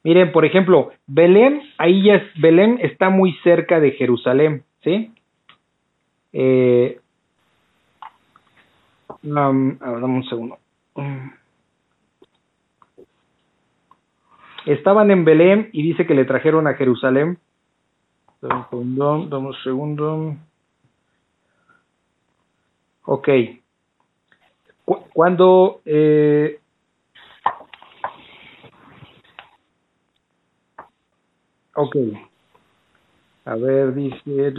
miren, 0.03 0.31
por 0.31 0.43
ejemplo, 0.43 0.91
Belén, 1.05 1.61
ahí 1.77 2.03
ya 2.03 2.15
es, 2.15 2.41
Belén 2.41 2.79
está 2.81 3.09
muy 3.09 3.33
cerca 3.43 3.79
de 3.79 3.91
Jerusalén, 3.91 4.63
¿sí? 4.83 5.13
Eh, 6.33 6.99
am, 9.35 9.77
a 9.79 9.91
ver, 9.91 10.01
dame 10.01 10.15
un 10.15 10.25
segundo. 10.27 10.57
Estaban 14.65 15.11
en 15.11 15.23
Belén 15.23 15.69
y 15.71 15.81
dice 15.81 16.05
que 16.05 16.13
le 16.13 16.25
trajeron 16.25 16.67
a 16.67 16.73
Jerusalén. 16.73 17.37
Dame 18.41 18.55
un 18.55 18.69
segundo, 18.69 19.27
dame 19.29 19.47
un 19.47 19.55
segundo. 19.63 20.35
Ok. 23.05 23.29
Cu- 24.87 25.03
Cuando 25.13 25.81
eh, 25.85 26.59
ok. 31.75 31.95
A 33.45 33.55
ver 33.55 33.93
dice 33.93 34.53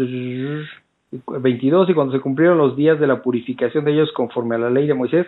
22 1.26 1.89
y 1.91 1.95
cuando 1.95 2.12
se 2.12 2.20
cumplieron 2.20 2.59
los 2.59 2.76
días 2.76 3.01
de 3.01 3.07
la 3.07 3.22
purificación 3.22 3.85
de 3.87 3.93
ellos 3.93 4.12
conforme 4.12 4.57
a 4.57 4.59
la 4.59 4.68
ley 4.70 4.87
de 4.87 4.93
Moisés 4.95 5.26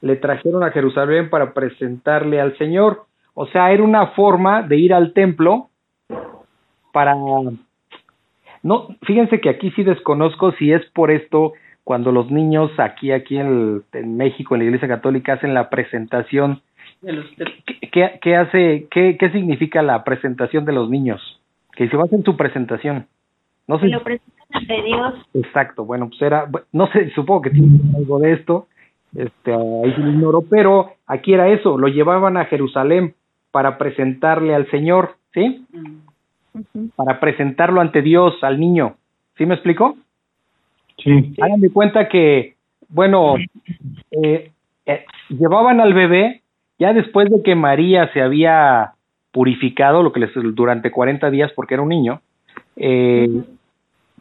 le 0.00 0.16
trajeron 0.16 0.62
a 0.62 0.70
Jerusalén 0.70 1.28
para 1.28 1.52
presentarle 1.52 2.40
al 2.40 2.56
Señor. 2.56 3.04
O 3.34 3.46
sea 3.48 3.70
era 3.72 3.82
una 3.82 4.08
forma 4.08 4.62
de 4.62 4.78
ir 4.78 4.94
al 4.94 5.12
templo 5.12 5.68
para 6.92 7.14
no 8.62 8.88
fíjense 9.02 9.40
que 9.42 9.50
aquí 9.50 9.70
sí 9.72 9.82
desconozco 9.84 10.52
si 10.52 10.72
es 10.72 10.82
por 10.92 11.10
esto 11.10 11.52
cuando 11.88 12.12
los 12.12 12.30
niños 12.30 12.70
aquí 12.78 13.12
aquí 13.12 13.38
en, 13.38 13.46
el- 13.46 13.82
en 13.98 14.18
México 14.18 14.54
en 14.54 14.58
la 14.58 14.64
Iglesia 14.66 14.88
Católica 14.88 15.32
hacen 15.32 15.54
la 15.54 15.70
presentación 15.70 16.60
De 17.00 17.14
los 17.14 17.24
de- 17.38 17.46
¿qué, 17.64 17.88
qué, 17.90 18.18
qué 18.20 18.36
hace 18.36 18.86
qué, 18.90 19.16
qué 19.18 19.30
significa 19.30 19.80
la 19.80 20.04
presentación 20.04 20.66
de 20.66 20.72
los 20.74 20.90
niños? 20.90 21.40
Que 21.72 21.88
se 21.88 21.96
hacen 21.96 22.22
su 22.24 22.36
presentación. 22.36 23.06
No 23.66 23.78
sé 23.80 23.86
lo 23.88 24.02
presentan 24.02 24.36
ante 24.52 24.82
Dios. 24.82 25.14
exacto, 25.32 25.86
bueno, 25.86 26.08
pues 26.10 26.20
era 26.20 26.46
no 26.72 26.88
sé, 26.88 27.08
supongo 27.14 27.40
que 27.42 27.50
tiene 27.50 27.78
algo 27.96 28.18
de 28.18 28.32
esto. 28.34 28.66
Este, 29.16 29.54
ahí 29.54 29.94
lo 29.96 30.10
ignoro, 30.10 30.42
pero 30.42 30.90
aquí 31.06 31.32
era 31.32 31.48
eso, 31.48 31.78
lo 31.78 31.88
llevaban 31.88 32.36
a 32.36 32.44
Jerusalén 32.44 33.14
para 33.50 33.78
presentarle 33.78 34.54
al 34.54 34.70
Señor, 34.70 35.16
¿sí? 35.32 35.64
Mm. 35.72 36.88
Para 36.96 37.18
presentarlo 37.18 37.80
ante 37.80 38.02
Dios 38.02 38.34
al 38.42 38.60
niño. 38.60 38.96
¿Sí 39.38 39.46
me 39.46 39.54
explico? 39.54 39.96
Sí. 40.98 41.34
Hagan 41.40 41.60
de 41.60 41.70
cuenta 41.70 42.08
que, 42.08 42.56
bueno, 42.88 43.36
eh, 44.10 44.50
eh, 44.86 45.04
llevaban 45.28 45.80
al 45.80 45.94
bebé 45.94 46.42
ya 46.78 46.92
después 46.92 47.28
de 47.30 47.42
que 47.42 47.54
María 47.54 48.12
se 48.12 48.22
había 48.22 48.92
purificado, 49.32 50.02
lo 50.02 50.12
que 50.12 50.20
les 50.20 50.30
durante 50.34 50.90
40 50.90 51.30
días 51.30 51.52
porque 51.54 51.74
era 51.74 51.82
un 51.82 51.88
niño, 51.90 52.20
eh, 52.76 53.28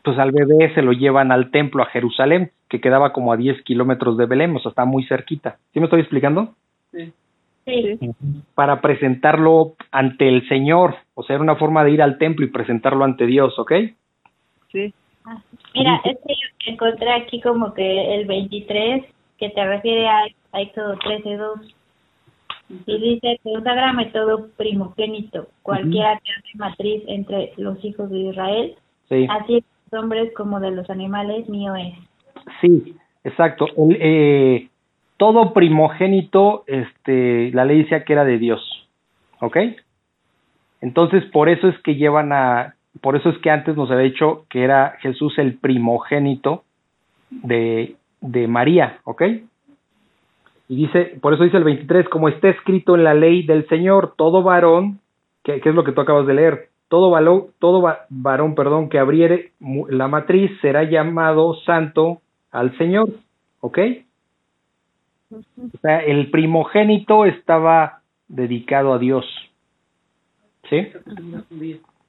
pues 0.03 0.17
al 0.17 0.31
bebé 0.31 0.73
se 0.73 0.81
lo 0.81 0.93
llevan 0.93 1.31
al 1.31 1.51
templo 1.51 1.83
a 1.83 1.87
Jerusalén, 1.87 2.51
que 2.69 2.81
quedaba 2.81 3.13
como 3.13 3.31
a 3.31 3.37
10 3.37 3.61
kilómetros 3.63 4.17
de 4.17 4.25
Belén, 4.25 4.55
o 4.55 4.59
sea, 4.59 4.69
está 4.69 4.85
muy 4.85 5.03
cerquita. 5.05 5.57
¿Sí 5.73 5.79
me 5.79 5.85
estoy 5.85 6.01
explicando? 6.01 6.55
Sí. 6.91 7.13
Sí. 7.65 7.99
Para 8.55 8.79
presentarlo 8.79 9.73
ante 9.91 10.29
el 10.29 10.47
Señor, 10.47 10.95
o 11.15 11.23
sea, 11.23 11.35
era 11.35 11.43
una 11.43 11.57
forma 11.57 11.83
de 11.83 11.91
ir 11.91 12.01
al 12.01 12.17
templo 12.17 12.45
y 12.45 12.49
presentarlo 12.49 13.03
ante 13.03 13.25
Dios, 13.25 13.59
¿ok? 13.59 13.73
Sí. 14.71 14.93
Ah, 15.29 15.41
Mira, 15.75 16.01
es 16.05 16.17
que 16.23 16.71
encontré 16.71 17.11
aquí 17.11 17.41
como 17.41 17.73
que 17.73 18.15
el 18.15 18.25
23, 18.27 19.03
que 19.37 19.49
te 19.49 19.65
refiere 19.65 20.07
a, 20.07 20.23
a 20.53 20.61
Éxodo 20.61 20.95
13.2. 20.99 21.73
Y 22.85 22.97
dice, 22.97 23.39
consagrame 23.43 24.05
todo 24.07 24.47
primogénito, 24.57 25.47
cualquiera 25.63 26.19
que 26.23 26.31
hace 26.31 26.57
matriz 26.57 27.03
entre 27.07 27.53
los 27.57 27.83
hijos 27.83 28.09
de 28.09 28.19
Israel, 28.19 28.75
Sí. 29.09 29.25
así 29.29 29.55
de 29.55 29.63
los 29.91 30.03
hombres 30.03 30.33
como 30.33 30.59
de 30.59 30.71
los 30.71 30.89
animales, 30.89 31.47
mío 31.49 31.75
es. 31.75 31.93
Sí, 32.61 32.95
exacto. 33.23 33.67
El, 33.77 33.97
eh, 33.99 34.69
todo 35.17 35.53
primogénito, 35.53 36.63
este, 36.67 37.51
la 37.51 37.65
ley 37.65 37.83
decía 37.83 38.03
que 38.05 38.13
era 38.13 38.23
de 38.25 38.37
Dios, 38.37 38.89
¿ok? 39.41 39.57
Entonces, 40.81 41.23
por 41.31 41.49
eso 41.49 41.67
es 41.67 41.77
que 41.79 41.95
llevan 41.95 42.31
a, 42.31 42.75
por 43.01 43.15
eso 43.15 43.29
es 43.29 43.37
que 43.39 43.49
antes 43.51 43.75
nos 43.75 43.89
había 43.91 44.05
dicho 44.05 44.45
que 44.49 44.63
era 44.63 44.97
Jesús 45.01 45.37
el 45.37 45.55
primogénito 45.57 46.63
de, 47.29 47.95
de 48.21 48.47
María, 48.47 48.99
¿ok? 49.03 49.21
Y 50.69 50.75
dice, 50.75 51.17
por 51.21 51.33
eso 51.33 51.43
dice 51.43 51.57
el 51.57 51.63
23, 51.63 52.09
como 52.09 52.27
está 52.29 52.49
escrito 52.49 52.95
en 52.95 53.03
la 53.03 53.13
ley 53.13 53.45
del 53.45 53.67
Señor, 53.69 54.13
todo 54.17 54.43
varón, 54.43 54.99
que, 55.43 55.61
que 55.61 55.69
es 55.69 55.75
lo 55.75 55.83
que 55.83 55.93
tú 55.93 56.01
acabas 56.01 56.27
de 56.27 56.33
leer, 56.33 56.69
todo, 56.89 57.09
valo- 57.09 57.49
todo 57.59 57.81
va- 57.81 58.05
varón, 58.09 58.53
perdón, 58.55 58.89
que 58.89 58.99
abriere 58.99 59.51
la 59.89 60.07
matriz 60.07 60.51
será 60.61 60.83
llamado 60.83 61.53
santo 61.65 62.21
al 62.51 62.77
Señor, 62.77 63.09
¿ok? 63.61 63.79
O 65.31 65.77
sea, 65.81 65.99
el 65.99 66.31
primogénito 66.31 67.25
estaba 67.25 68.01
dedicado 68.27 68.93
a 68.93 68.99
Dios, 68.99 69.25
¿sí? 70.69 70.87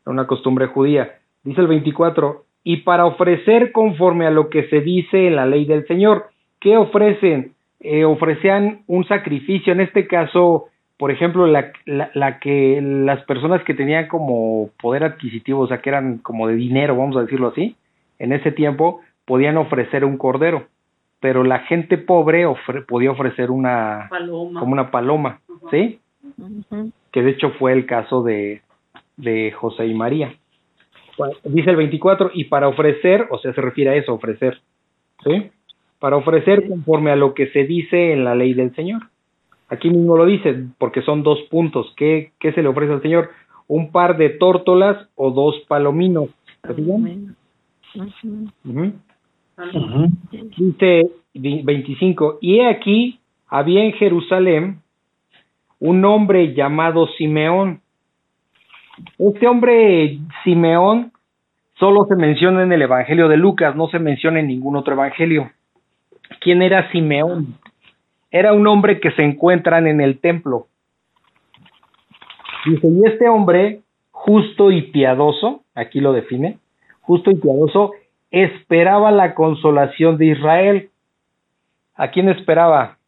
Era 0.09 0.13
una 0.15 0.27
costumbre 0.27 0.67
judía. 0.69 1.17
Dice 1.45 1.61
el 1.61 1.67
24, 1.67 2.45
y 2.65 2.79
para 2.79 3.05
ofrecer 3.05 3.73
conforme 3.73 4.27
a 4.27 4.31
lo 4.31 4.49
que 4.49 4.67
se 4.69 4.81
dice 4.81 5.27
en 5.29 5.37
la 5.37 5.45
ley 5.45 5.67
del 5.67 5.87
Señor, 5.87 6.29
¿qué 6.61 6.79
ofrecen? 6.79 7.53
Eh, 7.81 8.05
ofrecían 8.07 8.81
un 8.87 9.05
sacrificio, 9.07 9.73
en 9.73 9.81
este 9.83 10.07
caso, 10.07 10.69
por 10.97 11.11
ejemplo, 11.11 11.47
la, 11.47 11.73
la, 11.85 12.11
la 12.15 12.39
que 12.41 12.81
las 12.83 13.23
personas 13.25 13.63
que 13.65 13.75
tenían 13.75 14.09
como 14.09 14.71
poder 14.81 15.05
adquisitivo, 15.05 15.61
o 15.61 15.67
sea, 15.69 15.83
que 15.83 15.91
eran 15.91 16.19
como 16.19 16.49
de 16.49 16.55
dinero, 16.57 16.97
vamos 16.97 17.17
a 17.17 17.21
decirlo 17.23 17.49
así, 17.49 17.77
en 18.19 18.33
ese 18.33 18.51
tiempo 18.51 19.03
podían 19.27 19.59
ofrecer 19.59 20.05
un 20.07 20.17
cordero, 20.17 20.65
pero 21.21 21.45
la 21.45 21.59
gente 21.61 21.99
pobre 21.99 22.47
ofre- 22.47 22.85
podía 22.87 23.11
ofrecer 23.11 23.51
una 23.51 24.07
Paloma. 24.09 24.59
como 24.61 24.73
una 24.73 24.91
paloma, 24.91 25.41
¿sí? 25.71 26.01
Que 27.13 27.23
de 27.23 27.31
hecho 27.31 27.51
fue 27.59 27.73
el 27.75 27.85
caso 27.87 28.23
de, 28.23 28.63
de 29.19 29.53
José 29.53 29.87
y 29.87 29.95
María. 29.95 30.35
Dice 31.45 31.71
el 31.71 31.77
24, 31.77 32.31
y 32.35 32.45
para 32.45 32.69
ofrecer, 32.69 33.27
o 33.31 33.39
sea, 33.39 33.53
se 33.53 33.61
refiere 33.61 33.91
a 33.91 33.95
eso, 33.97 34.15
ofrecer, 34.15 34.59
¿sí? 35.25 35.51
Para 35.99 36.17
ofrecer 36.17 36.67
conforme 36.69 37.11
a 37.11 37.17
lo 37.17 37.35
que 37.35 37.49
se 37.49 37.65
dice 37.65 38.13
en 38.13 38.25
la 38.25 38.35
ley 38.35 38.55
del 38.55 38.75
Señor. 38.75 39.03
Aquí 39.69 39.91
mismo 39.91 40.17
lo 40.17 40.25
dice, 40.27 40.65
porque 40.79 41.03
son 41.03 41.23
dos 41.23 41.41
puntos. 41.51 41.93
¿Qué, 41.97 42.31
qué 42.39 42.53
se 42.53 42.63
le 42.63 42.69
ofrece 42.69 42.93
al 42.93 43.03
Señor? 43.03 43.31
Un 43.67 43.91
par 43.91 44.17
de 44.17 44.31
tórtolas 44.31 45.09
o 45.17 45.31
dos 45.33 45.57
palominos. 45.69 46.31
Ujú. 48.65 48.93
Ujú. 49.75 50.07
Dice 50.57 51.11
vi- 51.35 51.63
25, 51.63 52.39
y 52.41 52.61
he 52.61 52.69
aquí 52.69 53.19
había 53.49 53.83
en 53.85 53.93
Jerusalén 53.95 54.79
un 55.81 56.05
hombre 56.05 56.55
llamado 56.55 57.09
Simeón. 57.19 57.81
Este 59.19 59.47
hombre 59.47 60.19
Simeón 60.45 61.13
solo 61.79 62.07
se 62.07 62.17
menciona 62.17 62.63
en 62.63 62.73
el 62.73 62.83
Evangelio 62.83 63.29
de 63.29 63.37
Lucas, 63.37 63.77
no 63.77 63.89
se 63.89 63.99
menciona 63.99 64.41
en 64.41 64.49
ningún 64.49 64.77
otro 64.77 64.95
Evangelio. 64.95 65.51
¿Quién 66.41 66.63
era 66.63 66.91
Simeón? 66.91 67.59
Era 68.31 68.53
un 68.53 68.67
hombre 68.67 69.01
que 69.01 69.11
se 69.13 69.23
encuentran 69.23 69.87
en 69.87 70.01
el 70.01 70.21
templo. 70.21 70.67
Dice, 72.67 72.89
y 72.89 73.07
este 73.07 73.29
hombre, 73.29 73.81
justo 74.11 74.71
y 74.71 74.83
piadoso, 74.91 75.63
aquí 75.75 76.01
lo 76.01 76.13
define, 76.13 76.59
justo 77.01 77.31
y 77.31 77.37
piadoso, 77.37 77.93
esperaba 78.31 79.11
la 79.11 79.35
consolación 79.35 80.19
de 80.19 80.27
Israel. 80.27 80.91
¿A 81.95 82.09
quién 82.09 82.29
esperaba? 82.29 82.99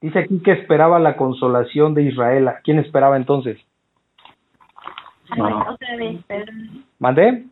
Dice 0.00 0.20
aquí 0.20 0.40
que 0.40 0.52
esperaba 0.52 0.98
la 0.98 1.16
consolación 1.16 1.94
de 1.94 2.04
Israel. 2.04 2.48
¿A 2.48 2.60
quién 2.60 2.78
esperaba 2.78 3.16
entonces? 3.16 3.58
Otra 5.30 5.96
vez, 5.96 6.22
perdón. 6.26 6.84
¿Mandé? 6.98 7.44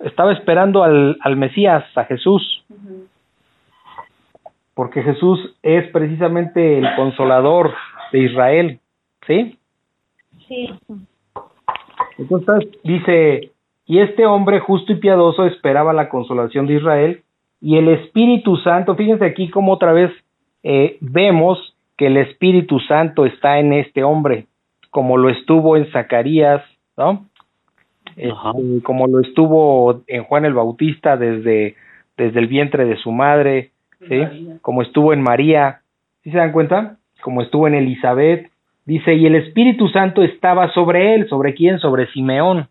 Estaba 0.00 0.32
esperando 0.32 0.82
al, 0.82 1.16
al 1.20 1.36
Mesías, 1.36 1.84
a 1.96 2.04
Jesús. 2.04 2.64
Porque 4.74 5.02
Jesús 5.02 5.56
es 5.62 5.90
precisamente 5.90 6.78
el 6.78 6.94
consolador 6.96 7.72
de 8.12 8.18
Israel. 8.18 8.80
¿Sí? 9.26 9.58
Sí. 10.46 10.70
Entonces 12.18 12.68
dice, 12.82 13.52
y 13.86 14.00
este 14.00 14.26
hombre 14.26 14.60
justo 14.60 14.92
y 14.92 14.96
piadoso 14.96 15.46
esperaba 15.46 15.92
la 15.92 16.08
consolación 16.08 16.66
de 16.66 16.74
Israel 16.74 17.24
y 17.64 17.78
el 17.78 17.88
Espíritu 17.88 18.58
Santo, 18.58 18.94
fíjense 18.94 19.24
aquí 19.24 19.48
como 19.48 19.72
otra 19.72 19.94
vez 19.94 20.10
eh, 20.62 20.98
vemos 21.00 21.74
que 21.96 22.08
el 22.08 22.18
Espíritu 22.18 22.78
Santo 22.80 23.24
está 23.24 23.58
en 23.58 23.72
este 23.72 24.04
hombre, 24.04 24.44
como 24.90 25.16
lo 25.16 25.30
estuvo 25.30 25.74
en 25.78 25.90
Zacarías, 25.90 26.62
¿no? 26.98 27.24
Este, 28.16 28.82
como 28.82 29.06
lo 29.06 29.20
estuvo 29.20 30.02
en 30.08 30.24
Juan 30.24 30.44
el 30.44 30.52
Bautista 30.52 31.16
desde, 31.16 31.76
desde 32.18 32.38
el 32.38 32.48
vientre 32.48 32.84
de 32.84 32.96
su 32.96 33.12
madre, 33.12 33.70
¿sí? 34.10 34.18
María. 34.18 34.58
como 34.60 34.82
estuvo 34.82 35.14
en 35.14 35.22
María, 35.22 35.80
¿sí 36.22 36.32
se 36.32 36.36
dan 36.36 36.52
cuenta? 36.52 36.98
Como 37.22 37.40
estuvo 37.40 37.66
en 37.66 37.76
Elizabeth, 37.76 38.50
dice, 38.84 39.14
y 39.14 39.24
el 39.24 39.36
Espíritu 39.36 39.88
Santo 39.88 40.22
estaba 40.22 40.70
sobre 40.74 41.14
él, 41.14 41.30
¿sobre 41.30 41.54
quién? 41.54 41.78
Sobre 41.78 42.08
Simeón. 42.08 42.68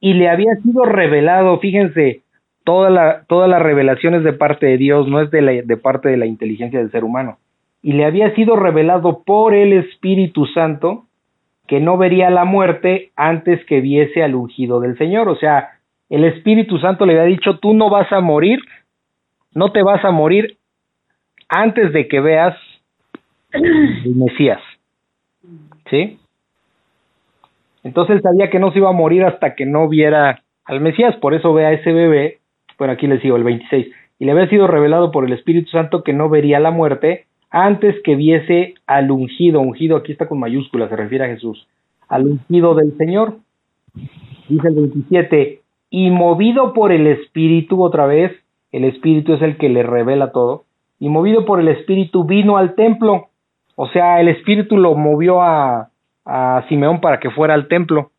Y 0.00 0.14
le 0.14 0.28
había 0.28 0.56
sido 0.56 0.82
revelado, 0.86 1.60
fíjense, 1.60 2.22
toda 2.64 2.90
la, 2.90 3.24
todas 3.28 3.48
las 3.48 3.62
revelaciones 3.62 4.24
de 4.24 4.32
parte 4.32 4.66
de 4.66 4.76
Dios, 4.76 5.08
no 5.08 5.20
es 5.20 5.30
de, 5.30 5.42
la, 5.42 5.52
de 5.52 5.76
parte 5.76 6.08
de 6.08 6.16
la 6.16 6.26
inteligencia 6.26 6.78
del 6.78 6.90
ser 6.90 7.04
humano. 7.04 7.38
Y 7.82 7.92
le 7.92 8.04
había 8.04 8.34
sido 8.34 8.56
revelado 8.56 9.22
por 9.24 9.54
el 9.54 9.72
Espíritu 9.72 10.46
Santo 10.46 11.04
que 11.66 11.80
no 11.80 11.96
vería 11.96 12.30
la 12.30 12.44
muerte 12.44 13.10
antes 13.16 13.64
que 13.66 13.80
viese 13.80 14.22
al 14.22 14.34
ungido 14.34 14.80
del 14.80 14.96
Señor. 14.98 15.28
O 15.28 15.36
sea, 15.36 15.70
el 16.10 16.24
Espíritu 16.24 16.78
Santo 16.78 17.06
le 17.06 17.14
había 17.14 17.34
dicho, 17.34 17.58
tú 17.58 17.74
no 17.74 17.88
vas 17.88 18.12
a 18.12 18.20
morir, 18.20 18.60
no 19.54 19.72
te 19.72 19.82
vas 19.82 20.04
a 20.04 20.10
morir 20.10 20.58
antes 21.48 21.92
de 21.92 22.08
que 22.08 22.20
veas 22.20 22.56
el 23.52 24.14
Mesías. 24.16 24.60
¿Sí? 25.90 26.18
Entonces 27.84 28.16
él 28.16 28.22
sabía 28.22 28.50
que 28.50 28.58
no 28.58 28.70
se 28.72 28.78
iba 28.78 28.90
a 28.90 28.92
morir 28.92 29.24
hasta 29.24 29.54
que 29.54 29.66
no 29.66 29.88
viera 29.88 30.42
al 30.64 30.80
Mesías, 30.80 31.16
por 31.16 31.34
eso 31.34 31.52
ve 31.52 31.66
a 31.66 31.72
ese 31.72 31.92
bebé, 31.92 32.38
bueno, 32.82 32.94
aquí 32.94 33.06
les 33.06 33.22
digo 33.22 33.36
el 33.36 33.44
26, 33.44 33.86
y 34.18 34.24
le 34.24 34.32
había 34.32 34.48
sido 34.48 34.66
revelado 34.66 35.12
por 35.12 35.24
el 35.24 35.32
Espíritu 35.32 35.70
Santo 35.70 36.02
que 36.02 36.12
no 36.12 36.28
vería 36.28 36.58
la 36.58 36.72
muerte 36.72 37.26
antes 37.48 37.94
que 38.02 38.16
viese 38.16 38.74
al 38.88 39.08
ungido, 39.12 39.60
ungido 39.60 39.96
aquí 39.96 40.10
está 40.10 40.26
con 40.26 40.40
mayúsculas, 40.40 40.90
se 40.90 40.96
refiere 40.96 41.26
a 41.26 41.28
Jesús, 41.28 41.68
al 42.08 42.26
ungido 42.26 42.74
del 42.74 42.96
Señor. 42.96 43.36
Dice 44.48 44.66
el 44.66 44.74
27, 44.74 45.60
y 45.90 46.10
movido 46.10 46.72
por 46.72 46.90
el 46.90 47.06
Espíritu 47.06 47.84
otra 47.84 48.06
vez, 48.06 48.32
el 48.72 48.82
Espíritu 48.82 49.34
es 49.34 49.42
el 49.42 49.56
que 49.58 49.68
le 49.68 49.84
revela 49.84 50.32
todo, 50.32 50.64
y 50.98 51.08
movido 51.08 51.44
por 51.44 51.60
el 51.60 51.68
Espíritu 51.68 52.24
vino 52.24 52.56
al 52.56 52.74
templo, 52.74 53.28
o 53.76 53.86
sea, 53.90 54.20
el 54.20 54.26
Espíritu 54.26 54.76
lo 54.76 54.96
movió 54.96 55.40
a, 55.40 55.90
a 56.24 56.64
Simeón 56.68 57.00
para 57.00 57.20
que 57.20 57.30
fuera 57.30 57.54
al 57.54 57.68
templo. 57.68 58.10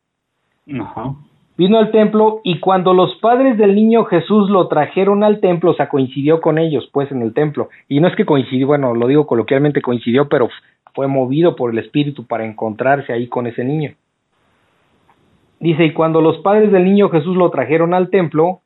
Ajá. 0.80 1.16
Vino 1.56 1.78
al 1.78 1.92
templo 1.92 2.42
y 2.44 2.60
cuando 2.60 2.94
los 2.94 3.16
padres 3.18 3.58
del 3.58 3.76
niño 3.76 4.06
Jesús 4.06 4.50
lo 4.50 4.68
trajeron 4.68 5.24
al 5.24 5.40
templo, 5.40 5.72
o 5.72 5.74
sea, 5.76 5.88
coincidió 5.88 6.42
con 6.42 6.58
ellos, 6.58 6.90
pues, 6.92 7.12
en 7.12 7.22
el 7.22 7.34
templo. 7.34 7.70
Y 7.88 8.00
no 8.00 8.08
es 8.08 8.16
que 8.16 8.26
coincidió, 8.26 8.68
bueno, 8.68 8.96
lo 8.96 9.08
digo 9.08 9.28
coloquialmente, 9.28 9.82
coincidió, 9.82 10.28
pero 10.28 10.50
fue 10.96 11.08
movido 11.08 11.56
por 11.56 11.72
el 11.72 11.78
Espíritu 11.78 12.26
para 12.26 12.46
encontrarse 12.46 13.14
ahí 13.14 13.28
con 13.28 13.46
ese 13.46 13.64
niño. 13.64 13.94
Dice, 15.60 15.86
y 15.86 15.94
cuando 15.94 16.22
los 16.22 16.40
padres 16.40 16.72
del 16.72 16.86
niño 16.86 17.10
Jesús 17.10 17.38
lo 17.38 17.50
trajeron 17.52 17.94
al 17.94 18.10
templo 18.10 18.62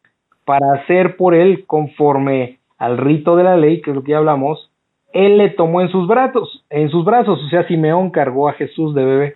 para 0.46 0.74
hacer 0.74 1.18
por 1.18 1.36
él 1.36 1.66
conforme 1.68 2.60
al 2.78 2.98
rito 2.98 3.36
de 3.36 3.44
la 3.44 3.58
ley, 3.58 3.82
que 3.82 3.92
es 3.92 3.96
lo 3.96 4.04
que 4.04 4.12
ya 4.12 4.18
hablamos, 4.18 4.72
él 5.14 5.38
le 5.38 5.50
tomó 5.50 5.82
en 5.82 5.90
sus 5.90 6.08
brazos, 6.08 6.64
en 6.70 6.90
sus 6.90 7.04
brazos, 7.04 7.40
o 7.44 7.50
sea, 7.50 7.68
Simeón 7.68 8.12
cargó 8.12 8.48
a 8.48 8.54
Jesús 8.54 8.96
de 8.96 9.04
bebé 9.04 9.36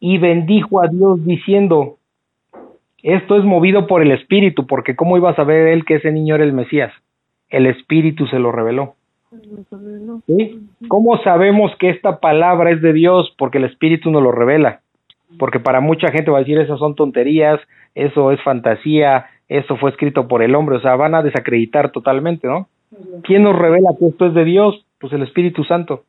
y 0.00 0.18
bendijo 0.18 0.80
a 0.80 0.88
Dios 0.88 1.24
diciendo, 1.24 1.95
esto 3.06 3.36
es 3.36 3.44
movido 3.44 3.86
por 3.86 4.02
el 4.02 4.10
Espíritu, 4.10 4.66
porque 4.66 4.96
¿cómo 4.96 5.16
iba 5.16 5.30
a 5.30 5.36
saber 5.36 5.68
él 5.68 5.84
que 5.84 5.94
ese 5.94 6.10
niño 6.10 6.34
era 6.34 6.42
el 6.42 6.52
Mesías? 6.52 6.92
El 7.48 7.66
Espíritu 7.66 8.26
se 8.26 8.40
lo 8.40 8.50
reveló. 8.50 8.96
¿Sí? 10.26 10.68
¿Cómo 10.88 11.16
sabemos 11.22 11.70
que 11.78 11.90
esta 11.90 12.18
palabra 12.18 12.72
es 12.72 12.82
de 12.82 12.92
Dios? 12.92 13.32
Porque 13.38 13.58
el 13.58 13.64
Espíritu 13.64 14.10
nos 14.10 14.24
lo 14.24 14.32
revela. 14.32 14.80
Porque 15.38 15.60
para 15.60 15.80
mucha 15.80 16.08
gente 16.10 16.32
va 16.32 16.38
a 16.38 16.40
decir, 16.40 16.58
esas 16.58 16.80
son 16.80 16.96
tonterías, 16.96 17.60
eso 17.94 18.32
es 18.32 18.42
fantasía, 18.42 19.26
eso 19.46 19.76
fue 19.76 19.90
escrito 19.90 20.26
por 20.26 20.42
el 20.42 20.56
hombre, 20.56 20.78
o 20.78 20.80
sea, 20.80 20.96
van 20.96 21.14
a 21.14 21.22
desacreditar 21.22 21.92
totalmente, 21.92 22.48
¿no? 22.48 22.66
¿Quién 23.22 23.44
nos 23.44 23.56
revela 23.56 23.90
que 23.96 24.06
esto 24.06 24.26
es 24.26 24.34
de 24.34 24.44
Dios? 24.44 24.84
Pues 24.98 25.12
el 25.12 25.22
Espíritu 25.22 25.62
Santo. 25.62 26.02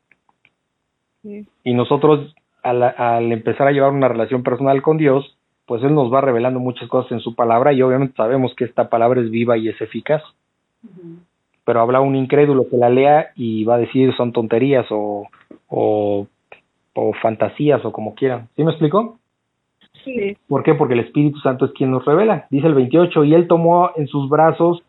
Sí. 1.22 1.46
Y 1.64 1.76
nosotros, 1.76 2.36
al, 2.64 2.82
al 2.82 3.32
empezar 3.32 3.68
a 3.68 3.72
llevar 3.72 3.92
una 3.92 4.08
relación 4.08 4.42
personal 4.42 4.82
con 4.82 4.98
Dios, 4.98 5.37
pues 5.68 5.84
Él 5.84 5.94
nos 5.94 6.12
va 6.12 6.22
revelando 6.22 6.60
muchas 6.60 6.88
cosas 6.90 7.12
en 7.12 7.20
su 7.20 7.36
palabra 7.36 7.74
y 7.74 7.82
obviamente 7.84 8.16
sabemos 8.16 8.56
que 8.56 8.64
esta 8.64 8.90
palabra 8.90 9.22
es 9.22 9.30
viva 9.30 9.58
y 9.58 9.68
es 9.70 9.80
eficaz. 9.82 10.24
Pero 11.66 11.82
habla 11.82 12.00
un 12.00 12.16
incrédulo 12.16 12.70
que 12.70 12.78
la 12.78 12.90
lea 12.90 13.32
y 13.36 13.66
va 13.66 13.76
a 13.76 13.80
decir 13.80 14.16
son 14.16 14.32
tonterías 14.32 14.86
o, 14.90 15.28
o, 15.68 16.28
o 16.94 17.14
fantasías 17.22 17.84
o 17.84 17.92
como 17.92 18.16
quieran. 18.16 18.48
¿Sí 18.56 18.64
me 18.64 18.72
explico? 18.72 19.20
Sí. 20.06 20.38
¿Por 20.48 20.64
qué? 20.64 20.74
Porque 20.74 20.94
el 20.94 21.02
Espíritu 21.02 21.40
Santo 21.40 21.66
es 21.66 21.72
quien 21.74 21.92
nos 21.92 22.06
revela. 22.06 22.48
Dice 22.50 22.68
el 22.68 22.74
28, 22.74 23.26
y 23.26 23.34
él 23.34 23.48
tomó 23.48 23.92
en 23.98 24.08
sus 24.08 24.30
brazos, 24.30 24.82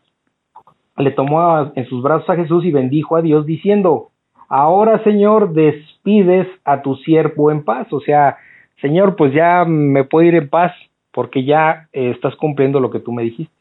le 0.95 1.11
tomó 1.11 1.41
a- 1.41 1.73
en 1.75 1.85
sus 1.87 2.01
brazos 2.01 2.29
a 2.29 2.35
Jesús 2.37 2.63
y 2.63 2.71
bendijo 2.71 3.17
a 3.17 3.21
Dios 3.21 3.45
diciendo, 3.45 4.11
ahora 4.47 5.03
Señor, 5.03 5.51
despides 5.51 6.47
a 6.63 6.81
tu 6.81 6.95
siervo 6.95 7.51
en 7.51 7.65
paz. 7.65 7.91
O 7.91 7.99
sea, 7.99 8.37
Señor, 8.81 9.15
pues 9.15 9.33
ya 9.33 9.65
me 9.65 10.03
puedo 10.03 10.27
ir 10.27 10.35
en 10.35 10.49
paz 10.49 10.73
porque 11.11 11.43
ya 11.43 11.87
eh, 11.91 12.11
estás 12.11 12.35
cumpliendo 12.35 12.79
lo 12.79 12.91
que 12.91 12.99
tú 12.99 13.11
me 13.11 13.23
dijiste. 13.23 13.53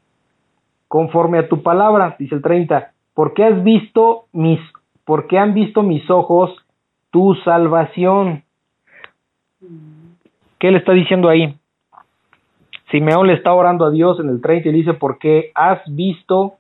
Conforme 0.87 1.39
a 1.39 1.49
tu 1.49 1.63
palabra, 1.63 2.17
dice 2.19 2.35
el 2.35 2.43
30, 2.43 2.93
porque 3.15 3.45
has 3.45 3.63
visto 3.63 4.27
mis, 4.33 4.61
porque 5.05 5.39
han 5.39 5.55
visto 5.55 5.83
mis 5.83 6.09
ojos 6.09 6.57
tu 7.11 7.35
salvación. 7.45 8.45
¿Qué 10.59 10.71
le 10.71 10.79
está 10.79 10.93
diciendo 10.93 11.29
ahí? 11.29 11.55
Simeón 12.91 13.27
le 13.27 13.35
está 13.35 13.53
orando 13.53 13.85
a 13.85 13.91
Dios 13.91 14.19
en 14.21 14.29
el 14.29 14.41
30 14.41 14.69
y 14.69 14.73
dice, 14.73 14.95
porque 14.95 15.51
has 15.55 15.81
visto, 15.95 16.55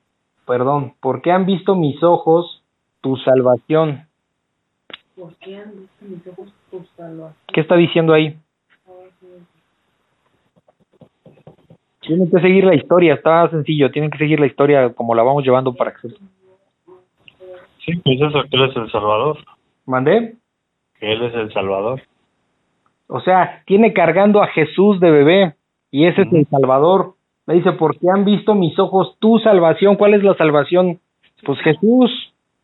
perdón, 0.46 0.94
porque 1.00 1.30
han 1.30 1.46
visto 1.46 1.74
mis 1.74 2.02
ojos 2.02 2.62
tu 3.00 3.16
salvación. 3.16 4.06
¿Por 5.16 5.34
qué 5.36 5.56
han 5.56 5.70
visto 5.70 6.04
mis 6.06 6.26
ojos 6.26 6.52
tu 6.70 6.84
salvación? 6.96 7.34
¿Qué 7.52 7.60
está 7.60 7.76
diciendo 7.76 8.12
ahí? 8.12 8.36
Tienen 12.08 12.30
que 12.30 12.40
seguir 12.40 12.64
la 12.64 12.74
historia, 12.74 13.12
está 13.12 13.50
sencillo, 13.50 13.90
tienen 13.90 14.10
que 14.10 14.16
seguir 14.16 14.40
la 14.40 14.46
historia 14.46 14.94
como 14.94 15.14
la 15.14 15.22
vamos 15.22 15.44
llevando 15.44 15.74
para 15.74 15.92
que 15.92 16.08
se... 16.08 16.08
Sí, 17.84 18.00
pues 18.02 18.20
eso, 18.20 18.42
que 18.50 18.56
Él 18.56 18.70
es 18.70 18.76
el 18.76 18.90
Salvador. 18.90 19.36
¿Mandé? 19.84 20.34
Que 20.98 21.12
Él 21.12 21.22
es 21.22 21.34
el 21.34 21.52
Salvador. 21.52 22.00
O 23.08 23.20
sea, 23.20 23.62
tiene 23.66 23.92
cargando 23.92 24.42
a 24.42 24.46
Jesús 24.46 24.98
de 25.00 25.10
bebé 25.10 25.54
y 25.90 26.06
ese 26.06 26.22
es 26.22 26.32
el 26.32 26.46
Salvador. 26.46 27.12
Me 27.46 27.54
dice, 27.54 27.72
porque 27.72 28.08
han 28.10 28.24
visto 28.24 28.54
mis 28.54 28.78
ojos 28.78 29.16
tu 29.18 29.38
salvación. 29.40 29.96
¿Cuál 29.96 30.14
es 30.14 30.22
la 30.22 30.34
salvación? 30.34 31.00
Pues 31.44 31.58
Jesús, 31.60 32.10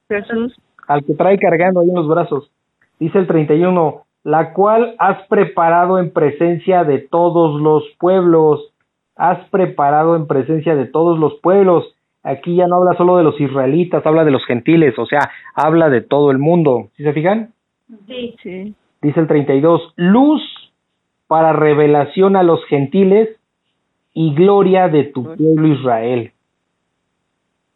Jesús. 0.08 0.54
al 0.88 1.04
que 1.04 1.14
trae 1.14 1.38
cargando 1.38 1.80
ahí 1.80 1.88
en 1.90 1.96
los 1.96 2.08
brazos. 2.08 2.50
Dice 2.98 3.18
el 3.18 3.26
31, 3.26 4.04
la 4.22 4.54
cual 4.54 4.94
has 4.98 5.26
preparado 5.28 5.98
en 5.98 6.12
presencia 6.12 6.84
de 6.84 6.98
todos 6.98 7.60
los 7.60 7.84
pueblos. 7.98 8.73
Has 9.16 9.48
preparado 9.50 10.16
en 10.16 10.26
presencia 10.26 10.74
de 10.74 10.86
todos 10.86 11.18
los 11.18 11.34
pueblos. 11.40 11.84
Aquí 12.22 12.56
ya 12.56 12.66
no 12.66 12.76
habla 12.76 12.96
solo 12.96 13.16
de 13.16 13.24
los 13.24 13.40
israelitas, 13.40 14.04
habla 14.06 14.24
de 14.24 14.30
los 14.30 14.44
gentiles, 14.46 14.98
o 14.98 15.06
sea, 15.06 15.20
habla 15.54 15.90
de 15.90 16.00
todo 16.00 16.30
el 16.30 16.38
mundo. 16.38 16.88
¿Sí 16.96 17.04
se 17.04 17.12
fijan? 17.12 17.52
Sí. 18.06 18.34
Sí. 18.42 18.74
Dice 19.02 19.20
el 19.20 19.26
32, 19.26 19.92
luz 19.96 20.42
para 21.26 21.52
revelación 21.52 22.36
a 22.36 22.42
los 22.42 22.64
gentiles 22.66 23.28
y 24.14 24.34
gloria 24.34 24.88
de 24.88 25.04
tu 25.04 25.24
pueblo 25.24 25.68
Israel. 25.68 26.32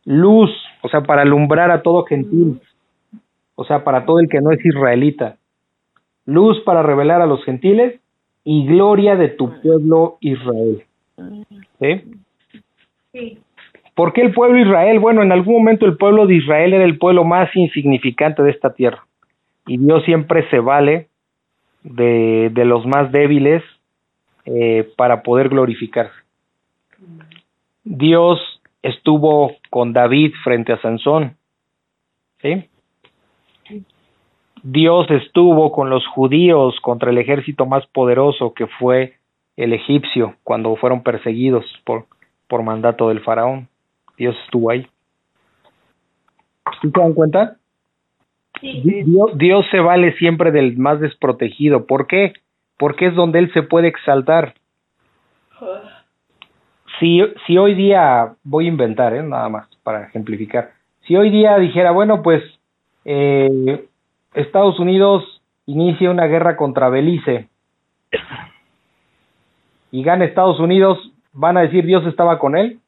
Luz, 0.05 0.51
o 0.83 0.89
sea, 0.89 1.03
para 1.03 1.23
alumbrar 1.23 1.71
a 1.71 1.83
todo 1.83 2.05
gentil, 2.05 2.61
o 3.57 3.65
sea, 3.65 3.85
para 3.85 4.07
todo 4.07 4.21
el 4.21 4.29
que 4.29 4.41
no 4.41 4.53
es 4.53 4.65
israelita. 4.65 5.37
Luz 6.25 6.61
para 6.65 6.83
revelar 6.83 7.21
a 7.21 7.27
los 7.27 7.45
gentiles 7.45 8.01
y 8.45 8.67
gloria 8.67 9.17
de 9.17 9.29
tu 9.29 9.61
pueblo 9.61 10.17
Israel. 10.21 10.85
¿Sí? 11.81 12.03
Sí. 13.13 13.39
¿Por 13.95 14.13
qué 14.13 14.21
el 14.21 14.33
pueblo 14.33 14.59
Israel? 14.59 15.01
Bueno, 15.01 15.23
en 15.23 15.33
algún 15.33 15.55
momento 15.55 15.85
el 15.85 15.97
pueblo 15.97 16.27
de 16.27 16.37
Israel 16.37 16.73
era 16.73 16.85
el 16.85 16.99
pueblo 16.99 17.25
más 17.25 17.55
insignificante 17.57 18.43
de 18.43 18.51
esta 18.51 18.73
tierra. 18.73 19.05
Y 19.67 19.77
Dios 19.77 20.05
siempre 20.05 20.49
se 20.51 20.61
vale 20.61 21.09
de, 21.83 22.51
de 22.53 22.65
los 22.65 22.87
más 22.87 23.11
débiles 23.11 23.63
eh, 24.47 24.89
para 24.97 25.23
poder 25.23 25.49
glorificarse. 25.49 26.15
Dios 27.85 28.39
estuvo 28.83 29.57
con 29.69 29.93
David 29.93 30.33
frente 30.43 30.73
a 30.73 30.81
Sansón. 30.81 31.37
¿Sí? 32.41 32.65
Dios 34.63 35.11
estuvo 35.11 35.71
con 35.73 35.91
los 35.91 36.07
judíos 36.07 36.79
contra 36.81 37.11
el 37.11 37.19
ejército 37.19 37.67
más 37.67 37.87
poderoso 37.89 38.55
que 38.55 38.67
fue 38.67 39.18
el 39.59 39.73
egipcio 39.73 40.37
cuando 40.45 40.75
fueron 40.77 41.03
perseguidos 41.03 41.65
por, 41.85 42.07
por 42.47 42.63
mandato 42.63 43.09
del 43.09 43.21
faraón. 43.21 43.69
Dios 44.17 44.37
estuvo 44.45 44.71
ahí. 44.71 44.87
¿Sí 46.81 46.91
se 46.95 47.01
dan 47.01 47.13
cuenta? 47.13 47.57
Sí. 48.61 48.83
Di- 48.85 49.03
Dios, 49.03 49.37
Dios 49.37 49.67
se 49.71 49.81
vale 49.81 50.13
siempre 50.17 50.53
del 50.53 50.77
más 50.79 51.01
desprotegido. 51.01 51.87
¿Por 51.87 52.07
qué? 52.07 52.35
Porque 52.79 53.07
es 53.07 53.15
donde 53.15 53.41
Él 53.41 53.53
se 53.53 53.63
puede 53.63 53.89
exaltar. 53.89 54.55
Si, 57.01 57.21
si 57.47 57.59
hoy 57.59 57.75
día, 57.75 58.35
voy 58.45 58.67
a 58.67 58.69
inventar, 58.69 59.15
¿eh? 59.15 59.23
nada 59.23 59.49
más 59.49 59.69
para 59.83 60.05
ejemplificar. 60.05 60.71
Si 61.07 61.17
hoy 61.17 61.31
día 61.31 61.59
dijera, 61.59 61.91
bueno, 61.91 62.23
pues 62.23 62.43
eh, 63.05 63.85
Estados 64.35 64.79
Unidos 64.79 65.43
inicia 65.67 66.11
una 66.11 66.27
guerra 66.27 66.57
contra 66.57 66.89
Belice 66.91 67.49
y 69.91 70.03
gana 70.03 70.25
Estados 70.25 70.59
Unidos, 70.61 70.99
¿van 71.33 71.57
a 71.57 71.63
decir 71.63 71.85
Dios 71.87 72.07
estaba 72.07 72.39
con 72.39 72.57
él? 72.57 72.79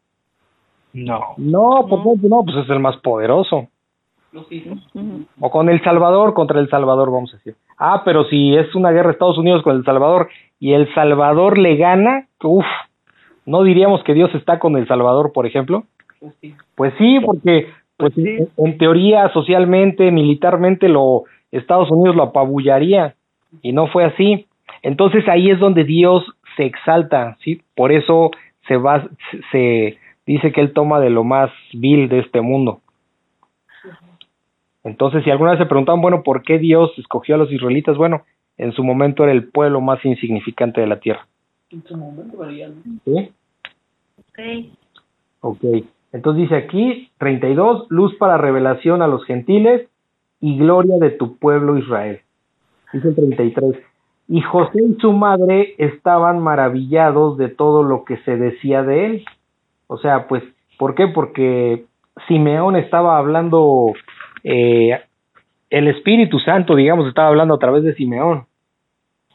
No. 0.92 1.20
No, 1.36 1.86
¿por 1.88 2.03
qué? 2.20 2.28
no, 2.28 2.42
pues 2.44 2.57
es 2.59 2.70
el 2.70 2.80
más 2.80 2.96
poderoso. 2.98 3.68
O 5.40 5.51
con 5.51 5.68
El 5.68 5.82
Salvador 5.82 6.34
contra 6.34 6.61
El 6.61 6.68
Salvador, 6.68 7.11
vamos 7.11 7.32
a 7.34 7.36
decir. 7.38 7.55
Ah, 7.78 8.03
pero 8.05 8.24
si 8.24 8.55
es 8.57 8.74
una 8.74 8.90
guerra 8.92 9.11
Estados 9.11 9.38
Unidos 9.38 9.62
con 9.62 9.76
El 9.76 9.84
Salvador 9.84 10.28
y 10.61 10.72
El 10.72 10.92
Salvador 10.94 11.59
le 11.59 11.76
gana, 11.76 12.26
uff, 12.42 12.64
¿no 13.44 13.62
diríamos 13.64 14.05
que 14.05 14.14
Dios 14.14 14.32
está 14.34 14.59
con 14.59 14.76
El 14.76 14.86
Salvador, 14.86 15.32
por 15.32 15.46
ejemplo? 15.46 15.84
Pues 16.20 16.34
sí. 16.40 16.55
Pues 16.76 16.94
sí, 16.98 17.18
porque 17.24 17.68
pues 17.96 18.12
Pues 18.14 18.14
sí. 18.14 18.28
en, 18.57 18.66
en 18.66 18.78
teoría, 18.78 19.28
socialmente, 19.32 20.11
militarmente, 20.12 20.88
lo 20.88 21.24
Estados 21.51 21.90
Unidos 21.90 22.14
lo 22.14 22.24
apabullaría 22.24 23.14
y 23.62 23.72
no 23.72 23.88
fue 23.88 24.05
así. 24.05 24.46
Entonces 24.82 25.26
ahí 25.28 25.51
es 25.51 25.59
donde 25.59 25.82
Dios 25.84 26.24
se 26.61 26.66
exalta, 26.66 27.38
¿sí? 27.42 27.62
Por 27.74 27.90
eso 27.90 28.30
se 28.68 28.76
va, 28.76 29.08
se- 29.50 29.96
dice 30.26 30.52
que 30.52 30.61
él 30.61 30.74
toma 30.74 31.00
de 31.00 31.08
lo 31.08 31.24
más 31.24 31.50
vil 31.72 32.11
de 32.11 32.18
este 32.18 32.42
mundo. 32.42 32.82
Entonces, 34.84 35.24
si 35.24 35.30
alguna 35.30 35.52
vez 35.52 35.58
se 35.61 35.66
preguntaban, 35.66 36.02
bueno, 36.02 36.22
¿por 36.22 36.42
qué 36.42 36.58
Dios 36.58 36.92
escogió 36.98 37.34
a 37.34 37.38
los 37.38 37.50
israelitas? 37.50 37.96
Bueno, 37.96 38.24
en 38.58 38.72
su 38.72 38.84
momento 38.84 39.22
era 39.24 39.32
el 39.32 39.48
pueblo 39.48 39.80
más 39.80 40.04
insignificante 40.04 40.82
de 40.82 40.86
la 40.86 41.00
tierra. 41.00 41.26
En 41.70 41.82
su 41.84 41.96
momento, 41.96 42.36
no. 42.44 42.72
¿sí? 43.04 43.32
Ok. 44.18 44.66
Ok. 45.40 45.64
Entonces 46.12 46.42
dice 46.42 46.56
aquí, 46.56 47.11
32, 47.18 47.86
luz 47.88 48.14
para 48.16 48.36
revelación 48.36 49.00
a 49.00 49.06
los 49.06 49.24
gentiles 49.24 49.88
y 50.40 50.58
gloria 50.58 50.98
de 50.98 51.11
tu 51.11 51.36
pueblo 51.38 51.78
Israel. 51.78 52.20
Dice 52.92 53.08
el 53.08 53.14
33. 53.14 53.89
Y 54.33 54.43
José 54.43 54.78
y 54.89 54.95
su 55.01 55.12
madre 55.12 55.74
estaban 55.76 56.39
maravillados 56.39 57.37
de 57.37 57.49
todo 57.49 57.83
lo 57.83 58.05
que 58.05 58.16
se 58.18 58.37
decía 58.37 58.85
de 58.85 59.07
él. 59.07 59.24
O 59.89 59.99
sea, 59.99 60.28
pues, 60.28 60.45
¿por 60.78 60.95
qué? 60.95 61.09
Porque 61.09 61.85
Simeón 62.28 62.76
estaba 62.76 63.18
hablando, 63.18 63.93
eh, 64.45 65.01
el 65.68 65.89
Espíritu 65.89 66.39
Santo, 66.39 66.76
digamos, 66.76 67.09
estaba 67.09 67.26
hablando 67.26 67.55
a 67.55 67.59
través 67.59 67.83
de 67.83 67.93
Simeón. 67.95 68.45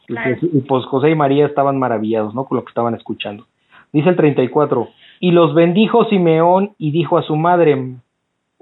Y 0.08 0.14
pues, 0.14 0.38
y 0.42 0.60
pues 0.62 0.86
José 0.86 1.10
y 1.10 1.14
María 1.14 1.44
estaban 1.44 1.78
maravillados, 1.78 2.34
¿no? 2.34 2.46
Con 2.46 2.56
lo 2.56 2.64
que 2.64 2.70
estaban 2.70 2.94
escuchando. 2.94 3.44
Dice 3.92 4.08
el 4.08 4.16
34, 4.16 4.88
y 5.20 5.30
los 5.32 5.54
bendijo 5.54 6.06
Simeón 6.06 6.70
y 6.78 6.90
dijo 6.90 7.18
a 7.18 7.22
su 7.22 7.36
madre, 7.36 7.96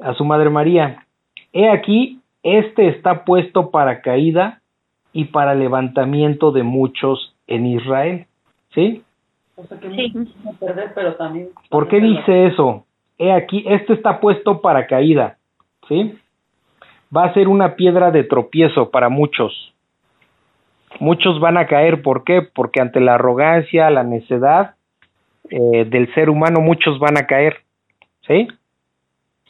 a 0.03 0.15
su 0.15 0.25
madre 0.25 0.51
María, 0.51 1.07
he 1.53 1.69
aquí, 1.69 2.19
este 2.43 2.89
está 2.89 3.25
puesto 3.25 3.71
para 3.71 4.01
caída 4.01 4.63
y 5.15 5.27
para 5.27 5.55
levantamiento 5.55 6.53
de 6.53 6.63
muchos 6.65 7.35
en 7.47 7.65
Israel. 7.67 8.27
¿Sí? 8.75 9.03
O 9.57 9.65
sea 9.65 9.79
que 9.79 9.89
Sí. 9.89 10.13
me 10.15 10.51
a 10.51 10.53
perder, 10.55 10.93
pero 10.95 11.15
también. 11.15 11.49
¿Por 11.71 11.89
qué 11.89 12.01
dice 12.01 12.47
eso? 12.47 12.85
He 13.17 13.33
aquí, 13.33 13.65
este 13.67 13.95
está 13.95 14.21
puesto 14.21 14.61
para 14.61 14.87
caída. 14.87 15.39
¿Sí? 15.89 16.19
Va 17.17 17.25
a 17.25 17.33
ser 17.35 17.47
una 17.49 17.77
piedra 17.77 18.11
de 18.11 18.25
tropiezo 18.25 18.91
para 18.91 19.09
muchos. 19.09 19.73
Muchos 21.01 21.39
van 21.41 21.57
a 21.57 21.67
caer, 21.67 22.03
¿por 22.03 22.25
qué? 22.25 22.43
Porque 22.43 22.81
ante 22.81 23.01
la 23.01 23.15
arrogancia, 23.15 23.89
la 23.91 24.03
necedad 24.05 24.75
eh, 25.51 25.85
del 25.85 26.13
ser 26.15 26.31
humano, 26.31 26.61
muchos 26.61 26.99
van 26.99 27.19
a 27.19 27.27
caer. 27.27 27.59
¿Sí? 28.27 28.49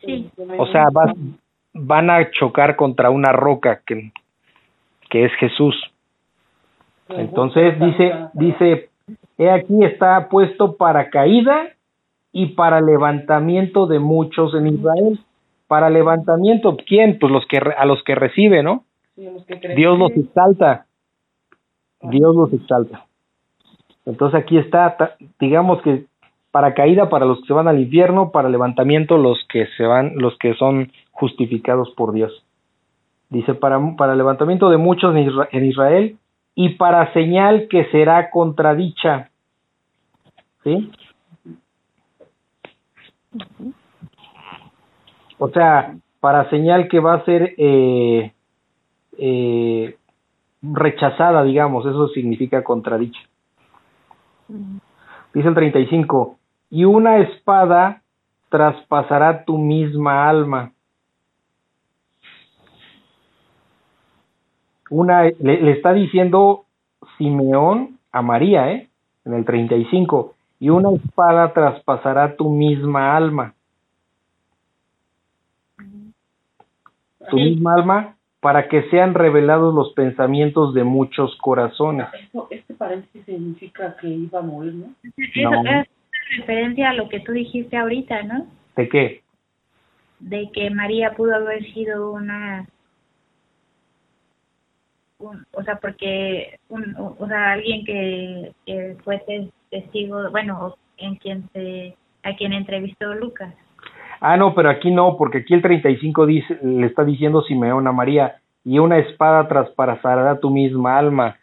Sí. 0.04 0.28
O 0.58 0.66
sea, 0.66 0.88
vas- 0.92 1.14
van 1.72 2.10
a 2.10 2.30
chocar 2.30 2.76
contra 2.76 3.10
una 3.10 3.32
roca 3.32 3.80
que, 3.86 4.12
que 5.14 5.24
es 5.24 5.32
Jesús. 5.34 5.76
Entonces 7.08 7.78
dice, 7.78 8.12
dice, 8.32 8.90
he 9.38 9.48
aquí 9.48 9.84
está 9.84 10.28
puesto 10.28 10.76
para 10.76 11.08
caída 11.08 11.68
y 12.32 12.46
para 12.46 12.80
levantamiento 12.80 13.86
de 13.86 14.00
muchos 14.00 14.56
en 14.56 14.66
Israel. 14.66 15.20
Para 15.68 15.88
levantamiento, 15.88 16.76
¿quién? 16.84 17.20
Pues 17.20 17.32
los 17.32 17.46
que 17.46 17.58
a 17.58 17.86
los 17.86 18.02
que 18.02 18.16
recibe, 18.16 18.64
¿no? 18.64 18.82
Sí, 19.14 19.26
los 19.26 19.44
que 19.46 19.60
creen. 19.60 19.76
Dios 19.76 19.96
los 19.96 20.10
exalta. 20.16 20.86
Dios 22.02 22.34
los 22.34 22.52
exalta. 22.52 23.06
Entonces 24.06 24.40
aquí 24.40 24.58
está, 24.58 25.14
digamos 25.38 25.80
que 25.82 26.06
para 26.50 26.74
caída 26.74 27.08
para 27.08 27.24
los 27.24 27.40
que 27.42 27.46
se 27.46 27.52
van 27.52 27.68
al 27.68 27.78
infierno, 27.78 28.32
para 28.32 28.48
levantamiento 28.48 29.16
los 29.16 29.38
que 29.48 29.68
se 29.76 29.84
van, 29.84 30.16
los 30.16 30.36
que 30.38 30.54
son 30.54 30.90
justificados 31.12 31.92
por 31.96 32.12
Dios. 32.12 32.44
Dice 33.34 33.52
para, 33.54 33.80
para 33.96 34.14
levantamiento 34.14 34.70
de 34.70 34.76
muchos 34.76 35.12
en 35.12 35.28
Isra- 35.28 35.48
en 35.50 35.64
Israel 35.64 36.16
y 36.54 36.70
para 36.76 37.12
señal 37.12 37.66
que 37.68 37.84
será 37.86 38.30
contradicha. 38.30 39.28
¿Sí? 40.62 40.92
O 45.38 45.48
sea, 45.48 45.96
para 46.20 46.48
señal 46.48 46.86
que 46.86 47.00
va 47.00 47.14
a 47.14 47.24
ser 47.24 47.54
eh, 47.58 48.32
eh, 49.18 49.96
rechazada, 50.62 51.42
digamos, 51.42 51.84
eso 51.86 52.06
significa 52.10 52.62
contradicha. 52.62 53.20
Dice 55.34 55.48
el 55.48 55.54
35, 55.56 56.38
y 56.70 56.84
una 56.84 57.18
espada 57.18 58.02
traspasará 58.48 59.44
tu 59.44 59.58
misma 59.58 60.28
alma. 60.28 60.70
Una, 64.90 65.24
le, 65.24 65.34
le 65.62 65.70
está 65.72 65.92
diciendo 65.92 66.64
Simeón 67.18 67.98
a 68.12 68.22
María, 68.22 68.70
¿eh? 68.72 68.88
En 69.24 69.34
el 69.34 69.44
35, 69.44 70.34
y 70.60 70.68
una 70.70 70.90
espada 70.92 71.52
traspasará 71.52 72.36
tu 72.36 72.50
misma 72.50 73.16
alma. 73.16 73.54
Tu 77.30 77.38
Sí. 77.38 77.44
misma 77.44 77.74
alma 77.74 78.16
para 78.40 78.68
que 78.68 78.82
sean 78.90 79.14
revelados 79.14 79.74
los 79.74 79.94
pensamientos 79.94 80.74
de 80.74 80.84
muchos 80.84 81.34
corazones. 81.38 82.06
Eso, 82.28 82.46
este 82.50 82.74
paréntesis 82.74 83.24
significa 83.24 83.96
que 83.98 84.08
iba 84.08 84.40
a 84.40 84.42
morir, 84.42 84.74
¿no? 84.74 84.86
Eso 85.16 85.50
No. 85.50 85.62
es 85.70 85.88
referencia 86.36 86.90
a 86.90 86.94
lo 86.94 87.08
que 87.08 87.20
tú 87.20 87.32
dijiste 87.32 87.76
ahorita, 87.78 88.22
¿no? 88.24 88.46
¿De 88.76 88.88
qué? 88.90 89.22
De 90.20 90.50
que 90.52 90.68
María 90.70 91.14
pudo 91.14 91.34
haber 91.34 91.64
sido 91.72 92.12
una... 92.12 92.66
un- 95.30 95.46
o 95.52 95.62
sea, 95.62 95.76
porque 95.76 96.58
un, 96.68 96.94
o 96.96 97.26
sea, 97.26 97.52
alguien 97.52 97.84
que, 97.84 98.52
que 98.66 98.96
fue 99.04 99.18
tes- 99.26 99.50
testigo, 99.70 100.30
bueno, 100.30 100.76
en 100.98 101.16
quien 101.16 101.48
se, 101.52 101.96
a 102.22 102.34
quien 102.36 102.52
entrevistó 102.52 103.12
Lucas. 103.14 103.52
Ah, 104.20 104.36
no, 104.36 104.54
pero 104.54 104.70
aquí 104.70 104.90
no, 104.90 105.16
porque 105.16 105.38
aquí 105.38 105.54
el 105.54 105.62
35 105.62 106.26
dice, 106.26 106.58
le 106.62 106.86
está 106.86 107.04
diciendo 107.04 107.42
Simeón 107.42 107.86
a 107.86 107.92
María, 107.92 108.36
y 108.64 108.78
una 108.78 108.98
espada 108.98 109.46
traspasará 109.48 110.40
tu 110.40 110.50
misma 110.50 110.96
alma. 110.98 111.36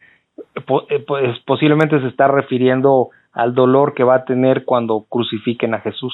Eh, 0.89 0.99
pues 1.05 1.37
posiblemente 1.45 1.99
se 2.01 2.07
está 2.07 2.27
refiriendo 2.27 3.09
al 3.33 3.53
dolor 3.53 3.93
que 3.93 4.03
va 4.03 4.15
a 4.15 4.25
tener 4.25 4.65
cuando 4.65 5.05
crucifiquen 5.07 5.73
a 5.75 5.79
Jesús, 5.81 6.13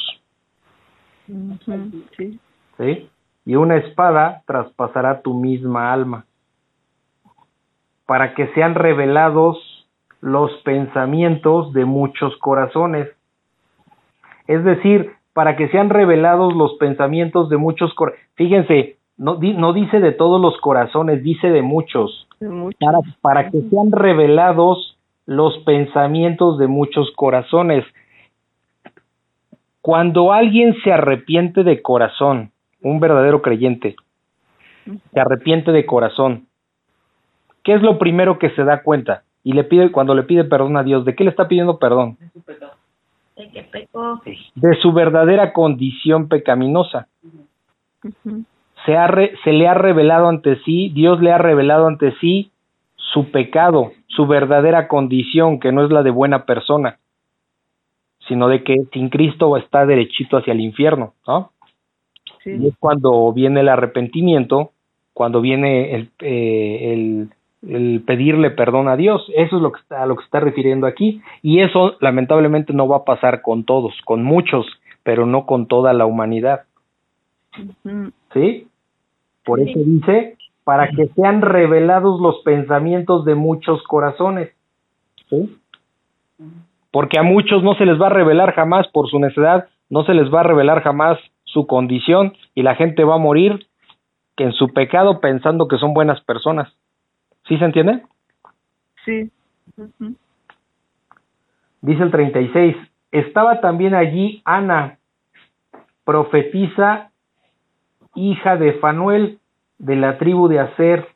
Sí. 2.15 2.39
¿sí? 2.77 3.09
Y 3.45 3.55
una 3.55 3.77
espada 3.77 4.41
traspasará 4.45 5.21
tu 5.21 5.33
misma 5.33 5.91
alma, 5.93 6.25
para 8.07 8.33
que 8.33 8.47
sean 8.53 8.73
revelados 8.73 9.85
los 10.21 10.51
pensamientos 10.63 11.71
de 11.73 11.85
muchos 11.85 12.35
corazones. 12.37 13.09
Es 14.47 14.63
decir, 14.63 15.11
para 15.33 15.55
que 15.55 15.67
sean 15.69 15.89
revelados 15.91 16.55
los 16.55 16.73
pensamientos 16.79 17.49
de 17.49 17.57
muchos 17.57 17.93
corazones. 17.93 18.25
Fíjense, 18.35 18.97
no, 19.17 19.35
di- 19.35 19.53
no 19.53 19.73
dice 19.73 19.99
de 19.99 20.11
todos 20.13 20.41
los 20.41 20.57
corazones, 20.61 21.21
dice 21.21 21.49
de 21.51 21.61
muchos. 21.61 22.27
de 22.39 22.49
mucho. 22.49 22.77
Para, 22.79 22.99
para 23.21 23.51
que 23.51 23.61
sean 23.69 23.91
revelados 23.91 24.97
los 25.27 25.57
pensamientos 25.59 26.57
de 26.57 26.67
muchos 26.67 27.11
corazones. 27.15 27.83
Cuando 29.81 30.33
alguien 30.33 30.75
se 30.83 30.91
arrepiente 30.91 31.63
de 31.63 31.81
corazón, 31.81 32.51
un 32.81 32.99
verdadero 32.99 33.41
creyente, 33.41 33.95
se 35.13 35.19
arrepiente 35.19 35.71
de 35.71 35.85
corazón, 35.85 36.47
¿qué 37.67 37.73
es 37.73 37.81
lo 37.81 37.99
primero 37.99 38.39
que 38.39 38.49
se 38.51 38.63
da 38.63 38.81
cuenta? 38.81 39.23
Y 39.43 39.51
le 39.51 39.65
pide, 39.65 39.91
cuando 39.91 40.15
le 40.15 40.23
pide 40.23 40.45
perdón 40.45 40.77
a 40.77 40.83
Dios, 40.83 41.03
¿de 41.03 41.15
qué 41.15 41.25
le 41.25 41.29
está 41.31 41.49
pidiendo 41.49 41.77
perdón? 41.79 42.17
Es 42.21 42.31
su 42.31 42.41
pecado. 42.41 42.71
De 43.35 43.49
que 43.49 43.63
pecó. 43.63 44.21
De 44.55 44.75
su 44.81 44.93
verdadera 44.93 45.51
condición 45.51 46.29
pecaminosa. 46.29 47.09
Se, 48.85 48.95
ha 48.95 49.07
re- 49.07 49.33
se 49.43 49.51
le 49.51 49.67
ha 49.67 49.73
revelado 49.73 50.29
ante 50.29 50.55
sí, 50.63 50.89
Dios 50.95 51.19
le 51.21 51.33
ha 51.33 51.37
revelado 51.37 51.87
ante 51.87 52.13
sí 52.21 52.51
su 52.95 53.31
pecado, 53.31 53.91
su 54.07 54.27
verdadera 54.27 54.87
condición, 54.87 55.59
que 55.59 55.73
no 55.73 55.83
es 55.83 55.91
la 55.91 56.03
de 56.03 56.09
buena 56.11 56.45
persona, 56.45 56.99
sino 58.29 58.47
de 58.47 58.63
que 58.63 58.75
sin 58.93 59.09
Cristo 59.09 59.57
está 59.57 59.85
derechito 59.85 60.37
hacia 60.37 60.53
el 60.53 60.61
infierno, 60.61 61.15
¿no? 61.27 61.51
Y 62.45 62.49
Sí. 62.59 62.67
es 62.67 62.77
cuando 62.79 63.33
viene 63.33 63.59
el 63.59 63.67
arrepentimiento, 63.67 64.71
cuando 65.13 65.41
viene 65.41 65.95
el, 65.95 66.11
eh, 66.19 66.93
el, 66.93 67.29
el 67.61 68.03
pedirle 68.05 68.51
perdón 68.51 68.87
a 68.87 68.95
Dios. 68.97 69.25
Eso 69.35 69.55
es 69.57 69.61
lo 69.61 69.71
que 69.71 69.79
está, 69.81 70.03
a 70.03 70.05
lo 70.05 70.15
que 70.15 70.21
se 70.21 70.25
está 70.25 70.39
refiriendo 70.39 70.87
aquí. 70.87 71.21
Y 71.41 71.61
eso 71.61 71.95
lamentablemente 71.99 72.73
no 72.73 72.87
va 72.87 72.97
a 72.97 73.05
pasar 73.05 73.41
con 73.41 73.63
todos, 73.63 73.93
con 74.05 74.23
muchos, 74.23 74.65
pero 75.03 75.25
no 75.25 75.45
con 75.45 75.67
toda 75.67 75.93
la 75.93 76.05
humanidad. 76.05 76.61
¿Sí? 78.33 78.67
Por 79.43 79.59
Sí. 79.59 79.71
eso 79.71 79.79
dice, 79.85 80.37
para 80.63 80.89
que 80.89 81.07
sean 81.15 81.41
revelados 81.41 82.19
los 82.19 82.41
pensamientos 82.43 83.25
de 83.25 83.35
muchos 83.35 83.81
corazones. 83.83 84.51
¿Sí? 85.29 85.57
Porque 86.91 87.19
a 87.19 87.23
muchos 87.23 87.63
no 87.63 87.75
se 87.75 87.85
les 87.85 87.99
va 88.01 88.07
a 88.07 88.11
revelar 88.11 88.53
jamás 88.53 88.87
por 88.89 89.09
su 89.09 89.19
necedad, 89.19 89.67
no 89.89 90.03
se 90.03 90.13
les 90.13 90.33
va 90.33 90.41
a 90.41 90.43
revelar 90.43 90.83
jamás 90.83 91.17
su 91.45 91.67
condición 91.67 92.33
y 92.53 92.63
la 92.63 92.75
gente 92.75 93.03
va 93.03 93.15
a 93.15 93.19
morir 93.19 93.65
en 94.37 94.51
su 94.53 94.69
pecado 94.69 95.19
pensando 95.19 95.67
que 95.67 95.77
son 95.77 95.93
buenas 95.93 96.21
personas. 96.21 96.71
¿Sí 97.47 97.57
se 97.57 97.65
entiende? 97.65 98.03
Sí. 99.05 99.31
Dice 101.81 102.03
el 102.03 102.11
36, 102.11 102.75
estaba 103.11 103.61
también 103.61 103.93
allí 103.95 104.41
Ana, 104.45 104.97
profetisa, 106.03 107.11
hija 108.15 108.57
de 108.57 108.73
Fanuel, 108.73 109.39
de 109.77 109.95
la 109.95 110.17
tribu 110.17 110.47
de 110.47 110.59
Aser. 110.59 111.07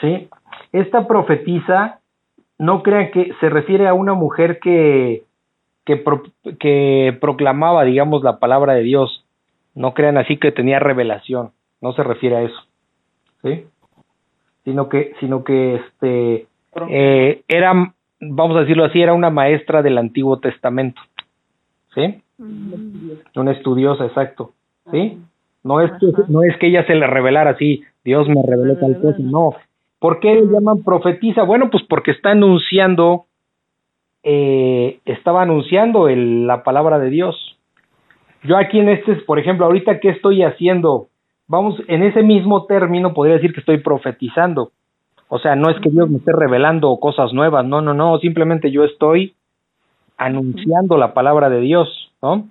¿sí? 0.00 0.28
Esta 0.72 1.06
profetisa, 1.06 2.00
no 2.58 2.82
crean 2.82 3.10
que 3.10 3.32
se 3.40 3.48
refiere 3.48 3.88
a 3.88 3.94
una 3.94 4.14
mujer 4.14 4.58
que, 4.60 5.24
que, 5.84 5.96
pro- 5.96 6.22
que 6.60 7.16
proclamaba, 7.20 7.84
digamos, 7.84 8.22
la 8.22 8.38
palabra 8.38 8.74
de 8.74 8.82
Dios. 8.82 9.24
No 9.74 9.92
crean 9.94 10.18
así 10.18 10.36
que 10.36 10.52
tenía 10.52 10.78
revelación, 10.78 11.50
no 11.80 11.92
se 11.94 12.02
refiere 12.04 12.36
a 12.36 12.42
eso, 12.42 12.60
¿sí? 13.44 13.66
Sino 14.64 14.88
que, 14.88 15.12
sino 15.20 15.44
que 15.44 15.76
este, 15.76 16.46
eh, 16.88 17.42
era, 17.46 17.94
vamos 18.20 18.56
a 18.56 18.60
decirlo 18.60 18.84
así, 18.84 19.00
era 19.00 19.12
una 19.14 19.30
maestra 19.30 19.82
del 19.82 19.98
Antiguo 19.98 20.38
Testamento, 20.40 21.00
¿sí? 21.94 22.20
Ujú. 22.38 23.18
Una 23.36 23.52
estudiosa, 23.52 24.06
exacto, 24.06 24.52
¿sí? 24.90 25.20
No 25.62 25.80
es 25.80 25.92
que, 26.00 26.06
no 26.28 26.42
es 26.42 26.56
que 26.58 26.66
ella 26.68 26.84
se 26.86 26.94
le 26.94 27.06
revelara 27.06 27.50
así, 27.50 27.84
Dios 28.04 28.28
me 28.28 28.42
reveló 28.42 28.76
tal 28.78 29.00
cosa, 29.00 29.18
no. 29.20 29.54
¿Por 29.98 30.20
qué 30.20 30.34
le 30.34 30.46
llaman 30.46 30.82
profetiza? 30.82 31.44
Bueno, 31.44 31.70
pues 31.70 31.82
porque 31.88 32.10
está 32.10 32.32
anunciando, 32.32 33.24
eh, 34.22 34.98
estaba 35.04 35.42
anunciando 35.42 36.08
el- 36.08 36.46
la 36.46 36.62
palabra 36.62 36.98
de 36.98 37.10
Dios. 37.10 37.58
Yo 38.42 38.56
aquí 38.58 38.78
en 38.78 38.90
este, 38.90 39.14
por 39.16 39.38
ejemplo, 39.38 39.64
ahorita, 39.66 40.00
¿qué 40.00 40.10
estoy 40.10 40.42
haciendo? 40.42 41.08
Vamos, 41.46 41.76
en 41.88 42.02
ese 42.02 42.22
mismo 42.22 42.64
término 42.66 43.12
podría 43.12 43.34
decir 43.36 43.52
que 43.52 43.60
estoy 43.60 43.78
profetizando. 43.78 44.72
O 45.28 45.38
sea, 45.38 45.56
no 45.56 45.70
es 45.70 45.78
que 45.80 45.90
Dios 45.90 46.08
me 46.08 46.18
esté 46.18 46.32
revelando 46.32 46.96
cosas 46.98 47.32
nuevas, 47.32 47.64
no, 47.66 47.80
no, 47.80 47.92
no, 47.94 48.18
simplemente 48.18 48.70
yo 48.70 48.84
estoy 48.84 49.34
anunciando 50.16 50.96
la 50.96 51.12
palabra 51.14 51.50
de 51.50 51.60
Dios, 51.60 52.12
¿no? 52.22 52.46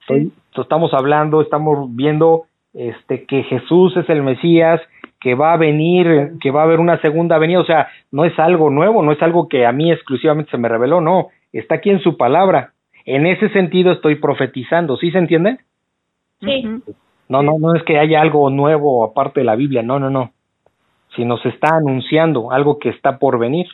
Estoy- 0.00 0.32
estamos 0.56 0.94
hablando, 0.94 1.40
estamos 1.40 1.94
viendo 1.94 2.44
este 2.74 3.24
que 3.24 3.42
Jesús 3.44 3.96
es 3.96 4.08
el 4.08 4.22
Mesías, 4.22 4.80
que 5.20 5.34
va 5.34 5.54
a 5.54 5.56
venir, 5.56 6.32
que 6.40 6.50
va 6.50 6.60
a 6.60 6.64
haber 6.64 6.78
una 6.78 7.00
segunda 7.00 7.38
venida, 7.38 7.58
o 7.60 7.64
sea, 7.64 7.88
no 8.12 8.24
es 8.24 8.38
algo 8.38 8.70
nuevo, 8.70 9.02
no 9.02 9.12
es 9.12 9.20
algo 9.22 9.48
que 9.48 9.66
a 9.66 9.72
mí 9.72 9.90
exclusivamente 9.90 10.50
se 10.50 10.58
me 10.58 10.68
reveló, 10.68 11.00
no, 11.00 11.28
está 11.52 11.76
aquí 11.76 11.90
en 11.90 12.00
su 12.00 12.16
palabra. 12.16 12.72
En 13.04 13.26
ese 13.26 13.48
sentido 13.50 13.92
estoy 13.92 14.16
profetizando, 14.16 14.96
¿sí 14.96 15.10
se 15.10 15.18
entiende? 15.18 15.58
Sí. 16.40 16.46
No, 17.28 17.42
no, 17.42 17.58
no 17.58 17.74
es 17.74 17.82
que 17.82 17.98
haya 17.98 18.20
algo 18.20 18.50
nuevo 18.50 19.04
aparte 19.04 19.40
de 19.40 19.46
la 19.46 19.56
Biblia, 19.56 19.82
no, 19.82 19.98
no, 19.98 20.10
no. 20.10 20.30
Sino 21.16 21.36
se 21.38 21.48
está 21.48 21.76
anunciando 21.76 22.52
algo 22.52 22.78
que 22.78 22.90
está 22.90 23.18
por 23.18 23.38
venir. 23.38 23.66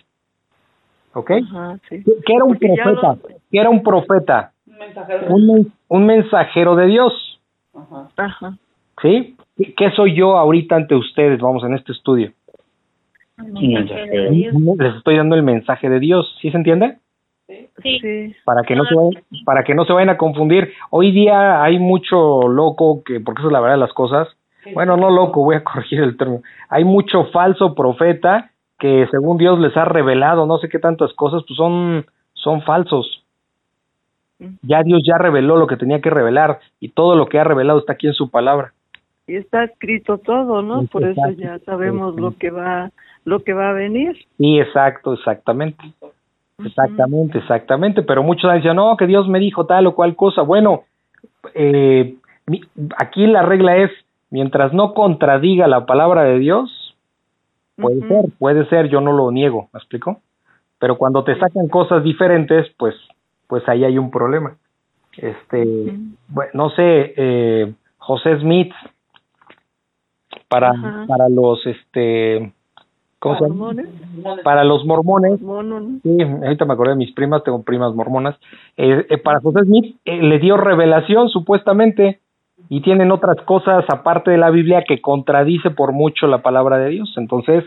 ¿Ok? 1.14 1.30
Ajá, 1.30 1.78
sí. 1.88 2.02
¿Qué, 2.04 2.12
qué 2.24 2.34
era 2.34 2.44
un 2.44 2.52
Porque 2.54 2.68
profeta? 2.74 3.08
lo- 3.08 3.18
¿Qué 3.50 3.58
era 3.58 3.68
un 3.70 3.82
profeta? 3.82 4.52
Un 4.66 4.78
mensajero. 4.78 5.26
Un, 5.34 5.72
un 5.88 6.06
mensajero 6.06 6.76
de 6.76 6.86
Dios. 6.86 7.40
Ajá. 7.74 8.08
Ajá. 8.16 8.56
¿Sí? 9.02 9.36
¿Qué- 9.58 9.74
¿Qué 9.74 9.90
soy 9.90 10.14
yo 10.16 10.38
ahorita 10.38 10.76
ante 10.76 10.94
ustedes, 10.94 11.40
vamos, 11.40 11.64
en 11.64 11.74
este 11.74 11.92
estudio? 11.92 12.32
Les 13.60 14.94
estoy 14.96 15.16
dando 15.16 15.34
el 15.34 15.42
mensaje 15.42 15.88
de 15.88 15.98
Dios, 16.00 16.36
¿sí 16.40 16.50
se 16.50 16.56
entiende? 16.56 16.98
Sí. 17.82 17.98
Sí. 18.00 18.36
Para 18.44 18.62
que 18.62 18.76
no 18.76 18.84
se 18.84 18.94
vayan, 18.94 19.22
para 19.44 19.64
que 19.64 19.74
no 19.74 19.84
se 19.84 19.92
vayan 19.92 20.10
a 20.10 20.18
confundir. 20.18 20.72
Hoy 20.90 21.12
día 21.12 21.62
hay 21.62 21.78
mucho 21.78 22.48
loco 22.48 23.02
que, 23.04 23.20
porque 23.20 23.40
esa 23.40 23.48
es 23.48 23.52
la 23.52 23.60
verdad 23.60 23.76
de 23.76 23.80
las 23.80 23.92
cosas. 23.92 24.28
Bueno, 24.74 24.96
no 24.96 25.10
loco, 25.10 25.44
voy 25.44 25.56
a 25.56 25.64
corregir 25.64 26.00
el 26.00 26.16
término. 26.16 26.42
Hay 26.68 26.84
mucho 26.84 27.24
falso 27.26 27.74
profeta 27.74 28.50
que 28.78 29.06
según 29.10 29.38
Dios 29.38 29.58
les 29.60 29.76
ha 29.76 29.84
revelado 29.84 30.46
no 30.46 30.58
sé 30.58 30.68
qué 30.68 30.78
tantas 30.78 31.12
cosas, 31.14 31.42
pues 31.46 31.56
son 31.56 32.04
son 32.34 32.62
falsos. 32.62 33.24
Ya 34.62 34.82
Dios 34.82 35.02
ya 35.06 35.18
reveló 35.18 35.56
lo 35.56 35.68
que 35.68 35.76
tenía 35.76 36.00
que 36.00 36.10
revelar 36.10 36.58
y 36.80 36.88
todo 36.88 37.14
lo 37.14 37.26
que 37.26 37.38
ha 37.38 37.44
revelado 37.44 37.78
está 37.78 37.92
aquí 37.92 38.08
en 38.08 38.14
su 38.14 38.28
palabra. 38.28 38.72
Y 39.28 39.36
está 39.36 39.62
escrito 39.64 40.18
todo, 40.18 40.62
¿no? 40.62 40.84
Por 40.86 41.04
eso 41.04 41.30
ya 41.36 41.60
sabemos 41.60 42.16
lo 42.16 42.36
que 42.36 42.50
va 42.50 42.90
lo 43.24 43.44
que 43.44 43.52
va 43.52 43.70
a 43.70 43.72
venir. 43.72 44.16
Sí, 44.36 44.58
exacto, 44.58 45.12
exactamente. 45.14 45.92
Exactamente, 46.64 47.38
exactamente. 47.38 48.02
Pero 48.02 48.22
muchos 48.22 48.52
dicen, 48.54 48.76
no, 48.76 48.96
que 48.96 49.06
Dios 49.06 49.28
me 49.28 49.38
dijo 49.38 49.66
tal 49.66 49.86
o 49.86 49.94
cual 49.94 50.16
cosa. 50.16 50.42
Bueno, 50.42 50.82
eh, 51.54 52.16
aquí 52.98 53.26
la 53.26 53.42
regla 53.42 53.76
es, 53.76 53.90
mientras 54.30 54.72
no 54.72 54.94
contradiga 54.94 55.66
la 55.66 55.86
palabra 55.86 56.24
de 56.24 56.38
Dios, 56.38 56.96
puede 57.76 58.00
ser, 58.06 58.24
puede 58.38 58.66
ser, 58.68 58.88
yo 58.88 59.00
no 59.00 59.12
lo 59.12 59.30
niego, 59.30 59.68
¿me 59.72 59.78
explico? 59.78 60.20
Pero 60.78 60.98
cuando 60.98 61.24
te 61.24 61.38
sacan 61.38 61.68
cosas 61.68 62.02
diferentes, 62.02 62.66
pues, 62.78 62.94
pues 63.46 63.68
ahí 63.68 63.84
hay 63.84 63.98
un 63.98 64.10
problema. 64.10 64.56
Este, 65.16 65.92
bueno, 66.28 66.50
no 66.54 66.70
sé, 66.70 67.14
eh, 67.16 67.72
José 67.98 68.38
Smith, 68.40 68.72
para, 70.48 70.72
para 71.06 71.28
los, 71.28 71.64
este, 71.66 72.52
¿cómo 73.22 73.38
se 73.38 73.44
llama? 73.44 73.54
Mormones, 73.54 73.86
Para 74.44 74.64
los 74.64 74.84
mormones, 74.84 75.40
Sí, 76.02 76.20
ahorita 76.20 76.64
me 76.64 76.74
acordé 76.74 76.90
de 76.90 76.96
mis 76.96 77.12
primas, 77.12 77.42
tengo 77.44 77.62
primas 77.62 77.94
mormonas. 77.94 78.36
Eh, 78.76 79.06
eh, 79.08 79.18
para 79.18 79.40
José 79.40 79.60
Smith 79.64 79.96
eh, 80.04 80.20
le 80.22 80.38
dio 80.38 80.56
revelación 80.56 81.28
supuestamente 81.28 82.18
y 82.68 82.80
tienen 82.82 83.10
otras 83.10 83.36
cosas 83.44 83.84
aparte 83.88 84.30
de 84.30 84.38
la 84.38 84.50
Biblia 84.50 84.84
que 84.86 85.00
contradice 85.00 85.70
por 85.70 85.92
mucho 85.92 86.26
la 86.26 86.38
palabra 86.42 86.78
de 86.78 86.90
Dios. 86.90 87.12
Entonces, 87.16 87.64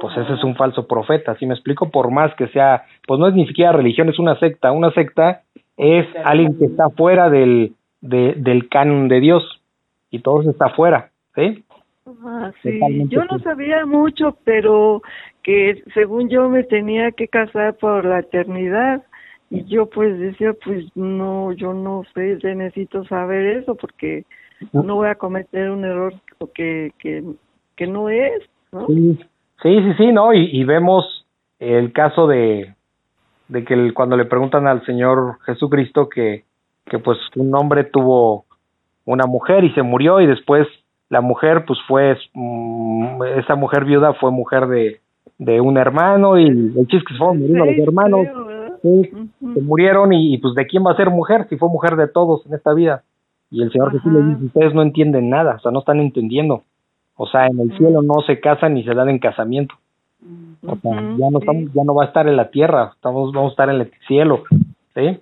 pues 0.00 0.16
ese 0.16 0.34
es 0.34 0.44
un 0.44 0.54
falso 0.56 0.86
profeta, 0.86 1.34
¿sí 1.36 1.46
me 1.46 1.54
explico? 1.54 1.90
Por 1.90 2.10
más 2.10 2.34
que 2.36 2.48
sea, 2.48 2.84
pues 3.06 3.18
no 3.20 3.28
es 3.28 3.34
ni 3.34 3.46
siquiera 3.46 3.72
religión, 3.72 4.08
es 4.08 4.18
una 4.18 4.38
secta. 4.38 4.72
Una 4.72 4.90
secta 4.92 5.42
es 5.76 6.06
alguien 6.24 6.56
que 6.58 6.66
está 6.66 6.88
fuera 6.90 7.28
del, 7.30 7.72
de- 8.00 8.34
del 8.36 8.68
canon 8.68 9.08
de 9.08 9.20
Dios 9.20 9.42
y 10.10 10.20
todo 10.20 10.40
eso 10.40 10.50
está 10.50 10.68
fuera, 10.70 11.10
¿sí? 11.34 11.64
Ah, 12.24 12.52
sí. 12.62 12.80
Yo 13.08 13.24
no 13.24 13.38
sabía 13.40 13.84
mucho, 13.84 14.36
pero 14.44 15.02
que 15.42 15.82
según 15.94 16.28
yo 16.28 16.48
me 16.48 16.62
tenía 16.64 17.10
que 17.12 17.28
casar 17.28 17.74
por 17.76 18.04
la 18.04 18.20
eternidad. 18.20 19.02
Y 19.50 19.64
yo 19.64 19.86
pues 19.88 20.18
decía, 20.18 20.52
pues 20.64 20.84
no, 20.96 21.52
yo 21.52 21.72
no 21.72 22.02
sé, 22.14 22.38
necesito 22.54 23.04
saber 23.04 23.58
eso 23.58 23.76
porque 23.76 24.24
no 24.72 24.96
voy 24.96 25.08
a 25.08 25.14
cometer 25.14 25.70
un 25.70 25.84
error 25.84 26.14
que, 26.54 26.92
que, 26.98 27.22
que 27.76 27.86
no 27.86 28.08
es, 28.08 28.42
¿no? 28.72 28.86
Sí, 28.88 29.18
sí, 29.62 29.80
sí, 29.82 29.92
sí, 29.98 30.12
¿no? 30.12 30.32
Y, 30.34 30.48
y 30.50 30.64
vemos 30.64 31.26
el 31.60 31.92
caso 31.92 32.26
de, 32.26 32.74
de 33.48 33.64
que 33.64 33.74
el- 33.74 33.94
cuando 33.94 34.16
le 34.16 34.24
preguntan 34.24 34.66
al 34.66 34.84
Señor 34.84 35.38
Jesucristo 35.44 36.08
que, 36.08 36.44
que 36.86 36.98
pues 36.98 37.18
un 37.36 37.54
hombre 37.54 37.84
tuvo 37.84 38.46
una 39.04 39.26
mujer 39.26 39.62
y 39.62 39.72
se 39.74 39.82
murió 39.82 40.20
y 40.20 40.26
después 40.26 40.66
la 41.08 41.20
mujer 41.20 41.64
pues 41.66 41.78
fue, 41.86 42.16
mm, 42.34 43.22
esa 43.38 43.54
mujer 43.54 43.84
viuda 43.84 44.14
fue 44.14 44.30
mujer 44.30 44.66
de, 44.66 45.00
de 45.38 45.60
un 45.60 45.76
hermano 45.76 46.38
y 46.38 46.48
el 46.48 46.86
chiste 46.88 47.04
que 47.08 47.18
fueron 47.18 47.38
muriendo 47.38 47.64
los 47.64 47.78
hermanos, 47.78 48.26
sí, 48.82 49.10
se 49.54 49.60
murieron 49.62 50.12
y, 50.12 50.34
y, 50.34 50.38
pues 50.38 50.54
de 50.54 50.66
quién 50.66 50.84
va 50.84 50.92
a 50.92 50.96
ser 50.96 51.10
mujer 51.10 51.46
si 51.48 51.56
fue 51.56 51.68
mujer 51.68 51.96
de 51.96 52.08
todos 52.08 52.44
en 52.46 52.54
esta 52.54 52.72
vida. 52.72 53.02
Y 53.50 53.62
el 53.62 53.70
Señor 53.70 53.92
Jesús 53.92 54.10
Ajá. 54.10 54.18
le 54.18 54.34
dice, 54.34 54.44
ustedes 54.46 54.74
no 54.74 54.82
entienden 54.82 55.30
nada, 55.30 55.56
o 55.56 55.60
sea, 55.60 55.70
no 55.70 55.80
están 55.80 56.00
entendiendo. 56.00 56.62
O 57.16 57.26
sea, 57.26 57.46
en 57.46 57.60
el 57.60 57.76
cielo 57.78 58.02
no 58.02 58.20
se 58.26 58.40
casan 58.40 58.74
ni 58.74 58.84
se 58.84 58.94
dan 58.94 59.08
en 59.08 59.18
casamiento. 59.18 59.74
O 60.66 60.76
sea, 60.76 60.92
ya 60.92 61.30
no 61.30 61.38
estamos, 61.38 61.72
ya 61.72 61.84
no 61.84 61.94
va 61.94 62.04
a 62.04 62.06
estar 62.08 62.26
en 62.26 62.36
la 62.36 62.50
tierra, 62.50 62.92
estamos, 62.94 63.32
vamos 63.32 63.50
a 63.50 63.52
estar 63.52 63.70
en 63.70 63.80
el 63.80 63.90
cielo, 64.08 64.42
¿sí? 64.94 65.18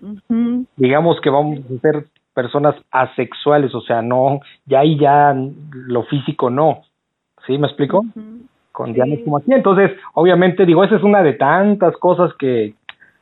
Digamos 0.77 1.21
que 1.21 1.31
vamos 1.31 1.61
a 1.61 1.81
ser 1.81 2.07
personas 2.35 2.75
asexuales, 2.91 3.75
o 3.75 3.81
sea, 3.81 4.03
no, 4.03 4.41
ya 4.67 4.81
ahí 4.81 4.99
ya 4.99 5.35
lo 5.73 6.03
físico 6.05 6.51
no, 6.51 6.83
¿sí? 7.47 7.57
¿Me 7.57 7.69
explico? 7.69 8.05
Con 8.73 8.93
ya 8.93 9.07
no 9.07 9.15
es 9.15 9.25
como 9.25 9.39
aquí, 9.39 9.53
entonces, 9.53 9.93
obviamente, 10.15 10.67
digo, 10.67 10.83
esa 10.83 10.97
es 10.97 11.03
una 11.03 11.23
de 11.23 11.35
tantas 11.35 11.97
cosas 11.97 12.35
que, 12.35 12.75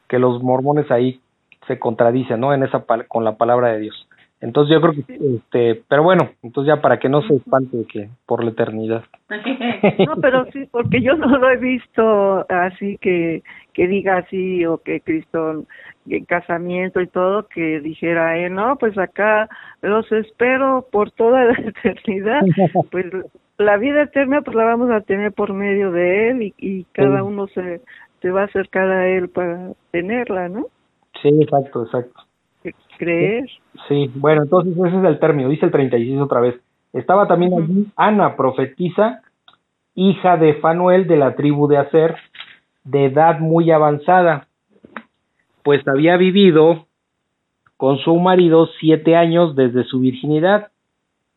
que 0.08 0.18
los 0.18 0.42
mormones 0.42 0.90
ahí 0.90 1.20
se 1.66 1.78
contradicen, 1.78 2.40
¿no? 2.40 2.54
En 2.54 2.62
esa 2.62 2.84
con 3.06 3.24
la 3.24 3.36
palabra 3.36 3.68
de 3.68 3.80
Dios. 3.80 4.08
Entonces 4.40 4.74
yo 4.74 4.80
creo 4.80 4.92
que, 4.92 5.36
este, 5.36 5.82
pero 5.88 6.02
bueno, 6.02 6.30
entonces 6.42 6.74
ya 6.74 6.82
para 6.82 6.98
que 6.98 7.08
no 7.08 7.22
se 7.22 7.36
espante 7.36 7.76
de 7.76 7.84
que 7.84 8.08
por 8.26 8.42
la 8.42 8.50
eternidad. 8.50 9.04
No, 10.06 10.16
pero 10.20 10.46
sí, 10.52 10.68
porque 10.70 11.00
yo 11.00 11.16
no 11.16 11.26
lo 11.38 11.50
he 11.50 11.56
visto 11.56 12.46
así 12.48 12.98
que 12.98 13.42
que 13.72 13.88
diga 13.88 14.18
así 14.18 14.64
o 14.64 14.78
que 14.78 15.00
Cristo 15.00 15.64
en 16.08 16.24
casamiento 16.24 17.00
y 17.00 17.06
todo 17.06 17.46
que 17.48 17.80
dijera, 17.80 18.38
eh, 18.38 18.50
no, 18.50 18.76
pues 18.76 18.96
acá 18.98 19.48
los 19.82 20.10
espero 20.12 20.86
por 20.90 21.10
toda 21.12 21.44
la 21.44 21.52
eternidad. 21.58 22.42
Pues 22.90 23.06
la 23.58 23.76
vida 23.76 24.02
eterna 24.02 24.42
pues 24.42 24.56
la 24.56 24.64
vamos 24.64 24.90
a 24.90 25.00
tener 25.02 25.32
por 25.32 25.52
medio 25.52 25.92
de 25.92 26.30
él 26.30 26.42
y, 26.42 26.54
y 26.58 26.84
cada 26.92 27.18
Sí. 27.20 27.26
uno 27.26 27.46
se 27.48 27.80
se 28.20 28.30
va 28.30 28.42
a 28.42 28.44
acercar 28.44 28.88
a 28.88 29.08
él 29.08 29.28
para 29.28 29.72
tenerla, 29.90 30.48
¿no? 30.48 30.66
Sí, 31.20 31.28
exacto, 31.40 31.84
exacto. 31.84 32.20
Creer. 32.96 33.48
Sí, 33.88 34.10
bueno, 34.14 34.44
entonces 34.44 34.74
ese 34.76 34.96
es 34.96 35.04
el 35.04 35.18
término, 35.18 35.48
dice 35.48 35.66
el 35.66 35.72
36 35.72 36.20
otra 36.20 36.40
vez. 36.40 36.54
Estaba 36.92 37.26
también 37.26 37.52
allí 37.54 37.86
Ana, 37.96 38.36
profetisa, 38.36 39.22
hija 39.96 40.36
de 40.36 40.54
Fanuel 40.54 41.08
de 41.08 41.16
la 41.16 41.34
tribu 41.34 41.66
de 41.66 41.78
Aser, 41.78 42.14
de 42.84 43.06
edad 43.06 43.40
muy 43.40 43.72
avanzada, 43.72 44.46
pues 45.62 45.86
había 45.86 46.16
vivido 46.16 46.86
con 47.76 47.98
su 47.98 48.14
marido 48.16 48.68
siete 48.78 49.16
años 49.16 49.56
desde 49.56 49.84
su 49.84 50.00
virginidad 50.00 50.68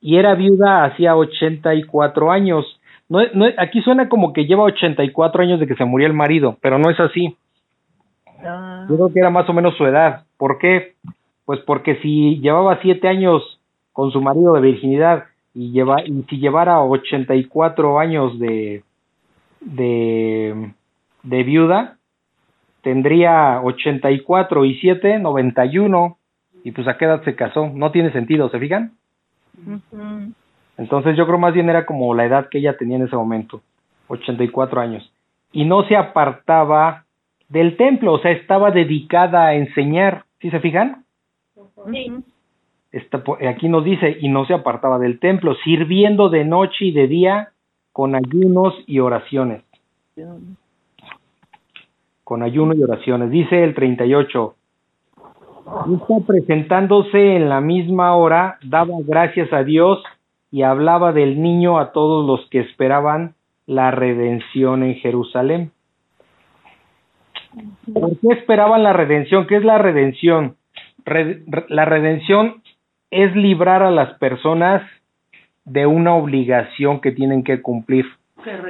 y 0.01 0.17
era 0.17 0.35
viuda 0.35 0.83
hacía 0.83 1.15
84 1.15 2.31
años. 2.31 2.65
No, 3.09 3.19
no, 3.33 3.47
aquí 3.57 3.81
suena 3.81 4.09
como 4.09 4.33
que 4.33 4.45
lleva 4.45 4.63
84 4.63 5.41
años 5.41 5.59
de 5.59 5.67
que 5.67 5.75
se 5.75 5.85
murió 5.85 6.07
el 6.07 6.13
marido, 6.13 6.57
pero 6.61 6.77
no 6.77 6.91
es 6.91 6.99
así. 6.99 7.35
Ah, 8.45 8.85
Yo 8.87 8.95
creo 8.95 9.13
que 9.13 9.19
era 9.19 9.29
más 9.31 9.49
o 9.49 9.53
menos 9.53 9.75
su 9.75 9.85
edad. 9.85 10.25
¿Por 10.37 10.59
qué? 10.59 10.93
Pues 11.45 11.59
porque 11.61 11.95
si 11.97 12.39
llevaba 12.39 12.79
siete 12.81 13.07
años 13.07 13.41
con 13.93 14.11
su 14.11 14.21
marido 14.21 14.53
de 14.53 14.61
virginidad 14.61 15.25
y, 15.53 15.71
lleva, 15.71 16.03
y 16.05 16.23
si 16.29 16.37
llevara 16.37 16.81
84 16.81 17.99
años 17.99 18.37
de, 18.37 18.83
de, 19.61 20.71
de 21.23 21.43
viuda, 21.43 21.97
tendría 22.85 23.61
84 23.63 24.63
y 24.63 24.75
7, 24.75 25.17
91. 25.17 26.17
Y 26.63 26.71
pues 26.71 26.87
a 26.87 26.97
qué 26.97 27.05
edad 27.05 27.23
se 27.23 27.35
casó. 27.35 27.71
No 27.73 27.89
tiene 27.91 28.11
sentido, 28.11 28.47
¿se 28.49 28.59
fijan? 28.59 28.91
Entonces 30.77 31.17
yo 31.17 31.25
creo 31.25 31.39
más 31.39 31.55
bien 31.55 31.67
era 31.67 31.87
como 31.87 32.13
la 32.13 32.25
edad 32.25 32.47
que 32.47 32.59
ella 32.59 32.77
tenía 32.77 32.97
en 32.97 33.07
ese 33.07 33.15
momento, 33.15 33.61
84 34.07 34.81
años. 34.81 35.11
Y 35.51 35.65
no 35.65 35.83
se 35.87 35.95
apartaba 35.95 37.05
del 37.49 37.75
templo, 37.75 38.13
o 38.13 38.19
sea, 38.19 38.31
estaba 38.31 38.69
dedicada 38.69 39.47
a 39.47 39.55
enseñar, 39.55 40.25
¿sí 40.39 40.51
se 40.51 40.59
fijan? 40.59 41.05
Sí. 41.91 42.11
Aquí 43.49 43.67
nos 43.67 43.83
dice, 43.83 44.17
y 44.21 44.29
no 44.29 44.45
se 44.45 44.53
apartaba 44.53 44.99
del 44.99 45.19
templo, 45.19 45.55
sirviendo 45.63 46.29
de 46.29 46.45
noche 46.45 46.85
y 46.85 46.91
de 46.91 47.07
día 47.07 47.49
con 47.91 48.13
ayunos 48.13 48.75
y 48.85 48.99
oraciones. 48.99 49.63
Con 52.25 52.43
ayuno 52.43 52.73
y 52.73 52.83
oraciones. 52.83 53.29
Dice 53.31 53.63
el 53.63 53.73
38. 53.73 54.55
Está 55.93 56.25
presentándose 56.27 57.37
en 57.37 57.47
la 57.49 57.61
misma 57.61 58.15
hora, 58.15 58.57
daba 58.63 58.95
gracias 59.07 59.51
a 59.53 59.63
Dios 59.63 60.03
y 60.51 60.63
hablaba 60.63 61.13
del 61.13 61.41
niño 61.41 61.79
a 61.79 61.91
todos 61.93 62.25
los 62.27 62.47
que 62.49 62.59
esperaban 62.59 63.33
la 63.65 63.91
redención 63.91 64.83
en 64.83 64.95
Jerusalén. 64.95 65.71
¿Por 67.93 68.19
qué 68.19 68.27
esperaban 68.33 68.83
la 68.83 68.93
redención? 68.93 69.47
¿Qué 69.47 69.57
es 69.57 69.63
la 69.63 69.77
redención? 69.77 70.55
Re- 71.05 71.43
re- 71.47 71.65
la 71.69 71.85
redención 71.85 72.61
es 73.11 73.35
librar 73.35 73.81
a 73.83 73.91
las 73.91 74.17
personas 74.19 74.81
de 75.63 75.85
una 75.85 76.15
obligación 76.15 76.99
que 77.01 77.11
tienen 77.11 77.43
que 77.43 77.61
cumplir 77.61 78.05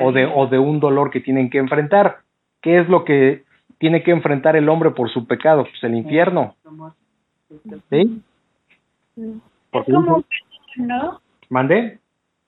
o 0.01 0.11
de, 0.11 0.25
o 0.33 0.47
de 0.47 0.59
un 0.59 0.79
dolor 0.79 1.09
que 1.09 1.19
tienen 1.19 1.49
que 1.49 1.57
enfrentar. 1.57 2.17
¿Qué 2.65 2.79
es 2.79 2.89
lo 2.89 3.05
que 3.05 3.43
tiene 3.77 4.01
que 4.01 4.09
enfrentar 4.09 4.55
el 4.55 4.69
hombre 4.69 4.89
por 4.89 5.11
su 5.11 5.27
pecado? 5.27 5.65
Pues 5.65 5.83
el 5.83 5.93
infierno. 5.93 6.55
¿Sí? 7.91 8.23
Porque 9.69 9.91
Es 9.91 9.95
como 9.95 10.15
un 10.15 10.23
perdón, 10.23 10.87
¿no? 10.87 11.21
¿Mandé? 11.51 11.99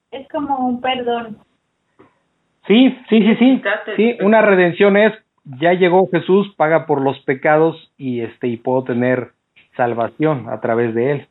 Es 0.10 0.28
como 0.30 0.58
un 0.58 0.82
perdón. 0.82 1.38
Sí, 2.66 2.98
sí, 3.10 3.22
sí, 3.22 3.36
sí. 3.36 3.62
Sí, 3.96 4.18
una 4.22 4.42
redención 4.42 4.98
es 4.98 5.14
ya 5.60 5.74
llegó 5.74 6.10
Jesús, 6.10 6.52
paga 6.58 6.88
por 6.88 7.00
los 7.00 7.20
pecados 7.20 7.92
y 7.96 8.22
este 8.22 8.48
y 8.48 8.58
puedo 8.58 8.86
tener 8.86 9.34
salvación 9.76 10.50
a 10.50 10.60
través 10.62 10.96
de 10.96 11.12
él. 11.12 11.28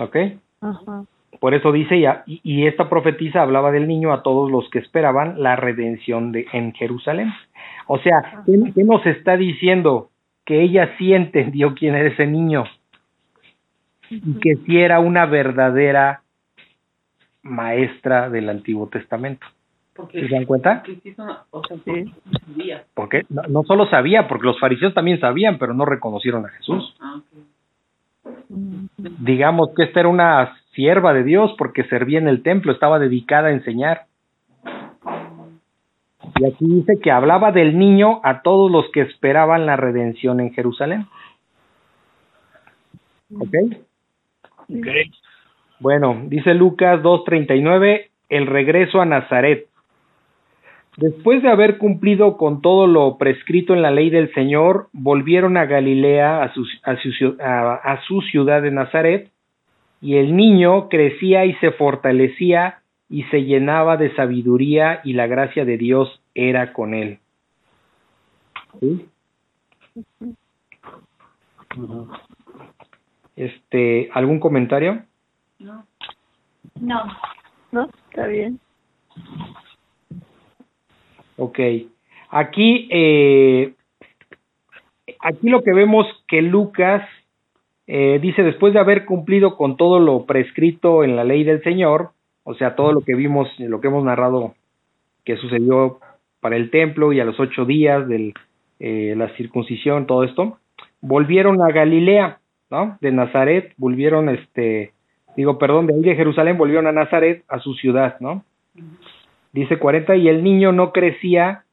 ¿Ok? 0.00 0.16
Ajá. 0.60 1.04
Por 1.38 1.54
eso 1.54 1.70
dice 1.70 2.00
ya, 2.00 2.24
y, 2.26 2.40
y 2.42 2.66
esta 2.66 2.88
profetisa 2.88 3.42
hablaba 3.42 3.70
del 3.70 3.86
niño 3.86 4.12
a 4.12 4.24
todos 4.24 4.50
los 4.50 4.68
que 4.70 4.80
esperaban 4.80 5.40
la 5.40 5.54
redención 5.54 6.32
de 6.32 6.48
en 6.52 6.72
Jerusalén. 6.72 7.32
O 7.86 7.98
sea, 7.98 8.42
¿qué, 8.46 8.52
qué 8.74 8.84
nos 8.84 9.04
está 9.06 9.36
diciendo? 9.36 10.10
Que 10.44 10.62
ella 10.62 10.94
sí 10.98 11.12
entendió 11.14 11.74
quién 11.74 11.94
era 11.94 12.08
ese 12.08 12.26
niño 12.26 12.64
y 14.10 14.34
que 14.40 14.56
sí 14.66 14.78
era 14.78 15.00
una 15.00 15.26
verdadera 15.26 16.22
maestra 17.42 18.28
del 18.30 18.48
Antiguo 18.48 18.88
Testamento. 18.88 19.46
Porque 19.94 20.26
¿Se 20.26 20.34
dan 20.34 20.44
cuenta? 20.44 20.82
porque 20.84 21.00
sí 21.02 21.14
son- 21.14 21.30
o 21.50 21.62
sea, 21.64 21.76
Sí. 21.84 22.12
sabía. 22.46 22.84
Porque 22.94 23.22
no, 23.28 23.42
no 23.48 23.62
solo 23.62 23.86
sabía, 23.88 24.26
porque 24.28 24.46
los 24.46 24.58
fariseos 24.58 24.92
también 24.92 25.20
sabían, 25.20 25.56
pero 25.58 25.72
no 25.72 25.84
reconocieron 25.84 26.44
a 26.46 26.48
Jesús. 26.48 26.96
Ah. 27.00 27.20
Digamos 29.20 29.70
que 29.76 29.84
esta 29.84 30.00
era 30.00 30.08
una 30.08 30.56
sierva 30.72 31.12
de 31.14 31.24
Dios 31.24 31.54
porque 31.58 31.84
servía 31.84 32.18
en 32.18 32.28
el 32.28 32.42
templo, 32.42 32.72
estaba 32.72 32.98
dedicada 32.98 33.48
a 33.48 33.52
enseñar. 33.52 34.06
Y 36.40 36.44
aquí 36.46 36.64
dice 36.66 36.98
que 37.02 37.10
hablaba 37.10 37.52
del 37.52 37.78
niño 37.78 38.20
a 38.24 38.42
todos 38.42 38.70
los 38.70 38.90
que 38.92 39.02
esperaban 39.02 39.66
la 39.66 39.76
redención 39.76 40.40
en 40.40 40.52
Jerusalén. 40.52 41.06
¿Ok? 43.38 43.54
Bueno, 45.80 46.22
dice 46.26 46.54
Lucas 46.54 47.02
2.39, 47.02 48.06
el 48.28 48.46
regreso 48.46 49.00
a 49.00 49.06
Nazaret. 49.06 49.66
Después 50.96 51.42
de 51.42 51.48
haber 51.50 51.78
cumplido 51.78 52.36
con 52.36 52.62
todo 52.62 52.86
lo 52.86 53.18
prescrito 53.18 53.74
en 53.74 53.82
la 53.82 53.90
ley 53.90 54.10
del 54.10 54.32
Señor, 54.32 54.88
volvieron 54.92 55.56
a 55.56 55.66
Galilea, 55.66 56.42
a 56.42 56.52
su, 56.54 56.64
a 56.84 56.96
su 56.96 57.08
ciu- 57.10 57.40
a- 57.40 57.74
a 57.74 58.00
su 58.02 58.20
ciudad 58.22 58.62
de 58.62 58.70
Nazaret, 58.70 59.30
y 60.00 60.16
el 60.16 60.36
niño 60.36 60.88
crecía 60.88 61.44
y 61.46 61.54
se 61.54 61.72
fortalecía 61.72 62.78
y 63.08 63.24
se 63.24 63.42
llenaba 63.44 63.96
de 63.96 64.14
sabiduría 64.14 65.00
y 65.04 65.14
la 65.14 65.26
gracia 65.26 65.64
de 65.64 65.76
Dios 65.78 66.20
era 66.34 66.72
con 66.72 66.94
él. 66.94 67.18
¿Sí? 68.80 69.08
Este, 73.36 74.10
¿algún 74.12 74.40
comentario? 74.40 75.02
No. 75.58 75.86
No. 76.80 77.02
¿No? 77.72 77.88
Está 78.10 78.26
bien. 78.26 78.60
Ok. 81.36 81.58
Aquí, 82.30 82.88
eh, 82.90 83.74
aquí 85.20 85.48
lo 85.48 85.62
que 85.62 85.72
vemos 85.72 86.06
que 86.28 86.42
Lucas 86.42 87.02
eh, 87.86 88.18
dice, 88.20 88.42
después 88.42 88.72
de 88.72 88.80
haber 88.80 89.04
cumplido 89.04 89.56
con 89.56 89.76
todo 89.76 90.00
lo 90.00 90.24
prescrito 90.24 91.04
en 91.04 91.16
la 91.16 91.24
ley 91.24 91.44
del 91.44 91.62
Señor, 91.62 92.10
o 92.44 92.54
sea, 92.54 92.76
todo 92.76 92.92
lo 92.92 93.02
que 93.02 93.14
vimos, 93.14 93.48
lo 93.58 93.80
que 93.80 93.88
hemos 93.88 94.04
narrado 94.04 94.54
que 95.24 95.36
sucedió 95.36 95.98
para 96.44 96.56
el 96.56 96.68
templo 96.68 97.14
y 97.14 97.20
a 97.20 97.24
los 97.24 97.40
ocho 97.40 97.64
días 97.64 98.06
de 98.06 98.34
la 99.16 99.34
circuncisión, 99.34 100.06
todo 100.06 100.24
esto, 100.24 100.58
volvieron 101.00 101.62
a 101.62 101.72
Galilea, 101.72 102.38
¿no? 102.70 102.98
De 103.00 103.12
Nazaret, 103.12 103.72
volvieron, 103.78 104.28
este, 104.28 104.92
digo, 105.38 105.56
perdón, 105.58 105.86
de 105.86 105.94
ahí 105.94 106.02
de 106.02 106.16
Jerusalén, 106.16 106.58
volvieron 106.58 106.86
a 106.86 106.92
Nazaret, 106.92 107.44
a 107.48 107.60
su 107.60 107.72
ciudad, 107.72 108.20
¿no? 108.20 108.44
Dice 109.54 109.78
40, 109.78 110.16
y 110.16 110.28
el 110.28 110.44
niño 110.44 110.72
no 110.72 110.92
crecía, 110.92 111.64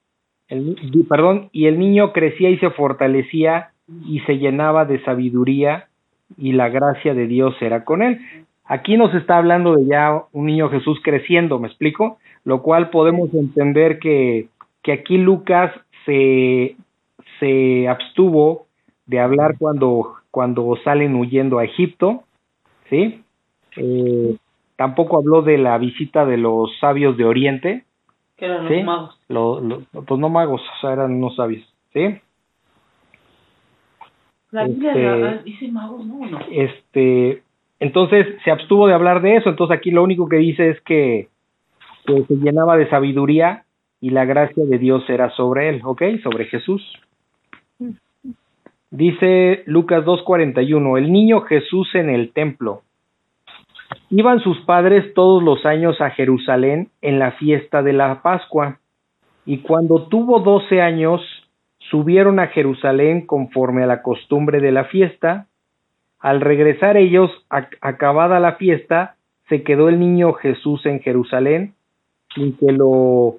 el, 0.47 0.77
perdón, 1.09 1.49
y 1.51 1.65
el 1.65 1.77
niño 1.77 2.13
crecía 2.13 2.49
y 2.49 2.57
se 2.59 2.69
fortalecía 2.69 3.71
y 4.05 4.21
se 4.21 4.37
llenaba 4.37 4.85
de 4.85 5.03
sabiduría 5.03 5.89
y 6.37 6.53
la 6.53 6.69
gracia 6.69 7.13
de 7.13 7.27
Dios 7.27 7.55
era 7.59 7.83
con 7.83 8.01
él. 8.01 8.21
Aquí 8.63 8.95
nos 8.95 9.13
está 9.15 9.37
hablando 9.37 9.75
de 9.75 9.85
ya 9.87 10.23
un 10.31 10.45
niño 10.45 10.69
Jesús 10.69 10.97
creciendo, 11.03 11.59
¿me 11.59 11.67
explico? 11.67 12.19
Lo 12.45 12.61
cual 12.61 12.89
podemos 12.89 13.33
entender 13.33 13.99
que, 13.99 14.47
que 14.83 14.91
aquí 14.93 15.17
Lucas 15.17 15.71
se, 16.05 16.75
se 17.39 17.87
abstuvo 17.87 18.67
de 19.05 19.19
hablar 19.19 19.55
cuando, 19.59 20.15
cuando 20.31 20.75
salen 20.83 21.15
huyendo 21.15 21.59
a 21.59 21.65
Egipto, 21.65 22.23
¿sí? 22.89 23.23
Eh, 23.77 24.35
tampoco 24.75 25.17
habló 25.19 25.41
de 25.41 25.57
la 25.57 25.77
visita 25.77 26.25
de 26.25 26.37
los 26.37 26.77
sabios 26.79 27.17
de 27.17 27.25
Oriente, 27.25 27.85
Que 28.37 28.45
eran 28.45 28.67
Sí. 28.67 28.75
los 28.77 28.83
magos. 28.85 29.19
lo, 29.27 29.59
lo- 29.61 29.81
pues 30.05 30.19
no 30.19 30.29
magos, 30.29 30.61
o 30.61 30.81
sea, 30.81 30.93
eran 30.93 31.13
unos 31.13 31.35
sabios, 31.35 31.63
¿sí? 31.93 32.19
La 34.51 34.65
Biblia 34.65 34.91
Este- 34.91 35.19
la- 35.19 35.37
dice 35.43 35.67
magos, 35.69 36.05
¿no? 36.05 36.19
Este, 36.51 37.43
entonces 37.79 38.27
se 38.43 38.51
abstuvo 38.51 38.87
de 38.87 38.93
hablar 38.93 39.21
de 39.21 39.37
eso, 39.37 39.49
entonces 39.49 39.77
aquí 39.77 39.91
lo 39.91 40.03
único 40.03 40.27
que 40.27 40.37
dice 40.37 40.69
es 40.71 40.81
que, 40.81 41.29
que 42.05 42.23
se 42.25 42.35
llenaba 42.35 42.75
de 42.77 42.89
sabiduría 42.89 43.63
y 44.01 44.09
la 44.09 44.25
gracia 44.25 44.65
de 44.65 44.77
Dios 44.79 45.07
era 45.09 45.29
sobre 45.31 45.69
él, 45.69 45.81
¿ok? 45.83 46.01
Sobre 46.23 46.45
Jesús. 46.45 46.81
Dice 48.89 49.63
Lucas 49.67 50.03
2.41, 50.03 50.97
el 50.97 51.11
niño 51.13 51.41
Jesús 51.41 51.95
en 51.95 52.09
el 52.09 52.33
templo. 52.33 52.81
Iban 54.09 54.41
sus 54.41 54.59
padres 54.61 55.13
todos 55.13 55.41
los 55.41 55.65
años 55.65 56.01
a 56.01 56.09
Jerusalén 56.09 56.89
en 57.01 57.19
la 57.19 57.31
fiesta 57.33 57.81
de 57.83 57.93
la 57.93 58.21
Pascua, 58.21 58.79
y 59.45 59.59
cuando 59.59 60.07
tuvo 60.07 60.39
doce 60.41 60.81
años, 60.81 61.21
subieron 61.89 62.39
a 62.39 62.47
Jerusalén 62.47 63.25
conforme 63.25 63.83
a 63.83 63.87
la 63.87 64.01
costumbre 64.01 64.59
de 64.59 64.71
la 64.71 64.85
fiesta. 64.85 65.47
Al 66.19 66.41
regresar 66.41 66.95
ellos, 66.97 67.31
ac- 67.49 67.77
acabada 67.81 68.39
la 68.39 68.53
fiesta, 68.55 69.15
se 69.49 69.63
quedó 69.63 69.89
el 69.89 69.99
niño 69.99 70.33
Jesús 70.33 70.85
en 70.85 70.99
Jerusalén, 71.01 71.73
sin 72.35 72.55
que 72.57 72.71
lo 72.71 73.37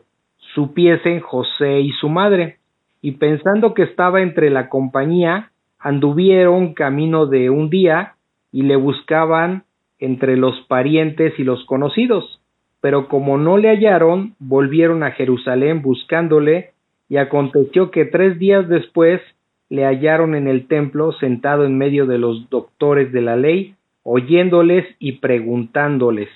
supiesen 0.55 1.21
José 1.21 1.81
y 1.81 1.91
su 1.93 2.09
madre, 2.09 2.59
y 3.01 3.13
pensando 3.13 3.75
que 3.75 3.83
estaba 3.83 4.23
entre 4.23 4.51
la 4.51 4.69
compañía, 4.69 5.51
anduvieron 5.79 6.75
camino 6.75 7.27
de 7.27 7.51
un 7.51 7.69
día 7.71 8.15
y 8.53 8.63
le 8.63 8.77
buscaban 8.77 9.65
entre 9.99 10.37
los 10.37 10.61
parientes 10.69 11.39
y 11.39 11.45
los 11.45 11.65
conocidos. 11.65 12.41
Pero 12.81 13.09
como 13.09 13.39
no 13.39 13.59
le 13.59 13.69
hallaron, 13.69 14.35
volvieron 14.39 15.03
a 15.03 15.13
Jerusalén 15.13 15.83
buscándole, 15.83 16.71
y 17.09 17.19
aconteció 17.19 17.91
que 17.91 18.07
tres 18.07 18.39
días 18.39 18.69
después 18.69 19.21
le 19.69 19.85
hallaron 19.85 20.35
en 20.35 20.49
el 20.49 20.67
templo 20.67 21.13
sentado 21.13 21.65
en 21.65 21.77
medio 21.77 22.07
de 22.07 22.19
los 22.19 22.49
doctores 22.51 23.13
de 23.13 23.21
la 23.21 23.37
ley, 23.37 23.75
oyéndoles 24.03 24.87
y 24.99 25.13
preguntándoles. 25.13 26.29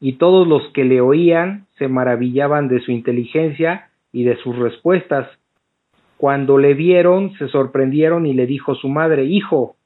Y 0.00 0.14
todos 0.14 0.46
los 0.46 0.62
que 0.72 0.84
le 0.84 1.00
oían 1.00 1.66
se 1.78 1.88
maravillaban 1.88 2.68
de 2.68 2.80
su 2.80 2.92
inteligencia 2.92 3.88
y 4.12 4.24
de 4.24 4.36
sus 4.36 4.56
respuestas. 4.56 5.28
Cuando 6.16 6.58
le 6.58 6.74
vieron, 6.74 7.32
se 7.38 7.48
sorprendieron 7.48 8.26
y 8.26 8.34
le 8.34 8.46
dijo 8.46 8.74
su 8.74 8.88
madre, 8.88 9.24
Hijo, 9.24 9.76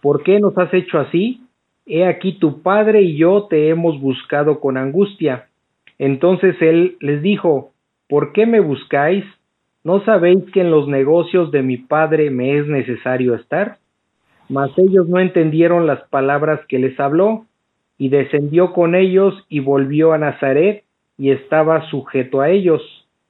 ¿por 0.00 0.22
qué 0.22 0.40
nos 0.40 0.56
has 0.58 0.72
hecho 0.72 0.98
así? 0.98 1.40
He 1.86 2.06
aquí 2.06 2.38
tu 2.38 2.62
padre 2.62 3.02
y 3.02 3.16
yo 3.16 3.46
te 3.50 3.68
hemos 3.68 4.00
buscado 4.00 4.60
con 4.60 4.76
angustia. 4.76 5.48
Entonces 5.98 6.56
él 6.60 6.96
les 7.00 7.22
dijo, 7.22 7.72
¿por 8.08 8.32
qué 8.32 8.46
me 8.46 8.60
buscáis? 8.60 9.24
¿No 9.82 10.02
sabéis 10.04 10.44
que 10.52 10.60
en 10.60 10.70
los 10.70 10.88
negocios 10.88 11.50
de 11.50 11.62
mi 11.62 11.76
padre 11.76 12.30
me 12.30 12.56
es 12.58 12.66
necesario 12.66 13.34
estar? 13.34 13.78
Mas 14.48 14.70
ellos 14.78 15.08
no 15.08 15.20
entendieron 15.20 15.86
las 15.86 16.02
palabras 16.08 16.60
que 16.68 16.78
les 16.78 16.98
habló, 16.98 17.44
y 17.98 18.08
descendió 18.08 18.72
con 18.72 18.94
ellos 18.94 19.34
y 19.48 19.60
volvió 19.60 20.12
a 20.12 20.18
Nazaret, 20.18 20.84
y 21.16 21.30
estaba 21.30 21.88
sujeto 21.90 22.40
a 22.40 22.50
ellos. 22.50 22.82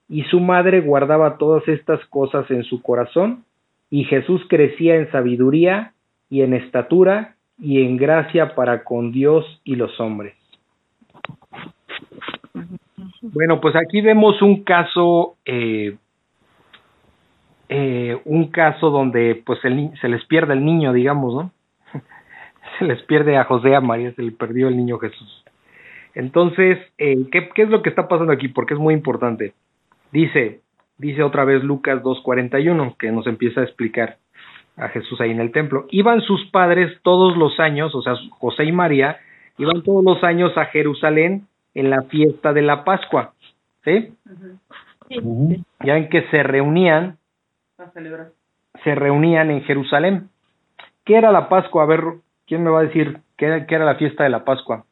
Y 0.09 0.23
su 0.25 0.41
madre 0.41 0.81
guardaba 0.81 1.39
todas 1.39 1.67
estas 1.69 2.05
cosas 2.07 2.51
en 2.51 2.65
su 2.65 2.83
corazón, 2.83 3.45
y 3.91 4.05
Jesús 4.05 4.43
crecía 4.49 4.97
en 4.97 5.11
sabiduría 5.11 5.93
y 6.31 6.43
en 6.43 6.55
estatura 6.55 7.37
y 7.59 7.83
en 7.83 7.97
gracia 7.97 8.55
para 8.55 8.85
con 8.85 9.13
Dios 9.13 9.45
y 9.65 9.77
los 9.77 10.01
hombres. 10.01 10.35
Bueno, 13.23 13.61
pues 13.61 13.75
aquí 13.77 14.01
vemos 14.01 14.43
un 14.43 14.65
caso, 14.65 15.37
eh, 15.45 15.97
eh, 17.69 18.19
un 18.25 18.49
caso 18.49 18.91
donde 18.91 19.43
pues 19.47 19.61
se 19.61 20.09
les 20.09 20.25
pierde 20.27 20.55
el 20.55 20.65
niño, 20.65 20.93
digamos, 20.93 21.35
¿no? 21.35 21.51
se 22.79 22.85
les 22.85 23.03
pierde 23.03 23.37
a 23.37 23.45
José, 23.45 23.75
a 23.75 23.81
María, 23.81 24.13
se 24.15 24.23
le 24.23 24.33
perdió 24.33 24.69
el 24.69 24.77
niño 24.77 24.99
Jesús. 24.99 25.45
Entonces, 26.15 26.79
eh, 26.99 27.27
¿qué, 27.33 27.49
¿qué 27.55 27.63
es 27.63 27.69
lo 27.71 27.83
que 27.83 27.91
está 27.91 28.07
pasando 28.09 28.33
aquí? 28.33 28.49
Porque 28.49 28.75
es 28.75 28.81
muy 28.81 28.95
importante. 28.95 29.53
Dice, 30.13 30.61
dice 30.99 31.23
otra 31.23 31.45
vez 31.45 31.65
Lucas 31.65 32.03
2.41, 32.03 32.97
que 32.97 33.11
nos 33.11 33.27
empieza 33.27 33.61
a 33.61 33.65
explicar 33.65 34.19
a 34.77 34.89
Jesús 34.89 35.21
ahí 35.21 35.31
en 35.31 35.41
el 35.41 35.53
templo. 35.53 35.87
Iban 35.91 36.21
sus 36.21 36.45
padres 36.51 37.01
todos 37.03 37.37
los 37.37 37.59
años, 37.61 37.95
o 37.95 38.03
sea, 38.03 38.15
José 38.39 38.65
y 38.65 38.73
María, 38.73 39.19
iban 39.59 39.83
todos 39.83 40.05
los 40.05 40.23
años 40.25 40.57
a 40.57 40.67
Jerusalén 40.67 41.47
en 41.75 41.91
la 41.91 42.03
fiesta 42.03 42.53
de 42.53 42.63
la 42.63 42.85
Pascua. 42.85 43.35
¿sí? 43.85 44.15
Sí. 45.09 45.65
Ya 45.85 45.97
en 45.97 46.09
que 46.09 46.23
se 46.31 46.43
reunían, 46.43 47.19
A 47.79 47.91
celebrar. 47.91 48.29
se 48.83 48.95
reunían 48.95 49.51
en 49.51 49.63
Jerusalén. 49.63 50.29
¿Qué 51.05 51.17
era 51.17 51.31
la 51.31 51.49
Pascua? 51.49 51.83
A 51.83 51.87
ver, 51.87 52.03
¿quién 52.47 52.63
me 52.63 52.71
va 52.71 52.81
a 52.81 52.85
decir 52.85 53.21
qué, 53.37 53.65
qué 53.69 53.75
era 53.75 53.85
la 53.85 53.97
fiesta 53.97 54.25
de 54.25 54.31
la 54.31 54.45
Pascua? 54.45 54.85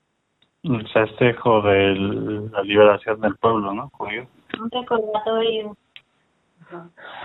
El 0.62 0.89
festejo 0.89 1.62
de 1.62 1.95
la 2.53 2.62
liberación 2.62 3.20
del 3.20 3.37
pueblo, 3.37 3.74
¿no? 3.74 3.91
Judío. 3.91 4.27
Un 4.61 4.70
recordatorio. 4.70 5.77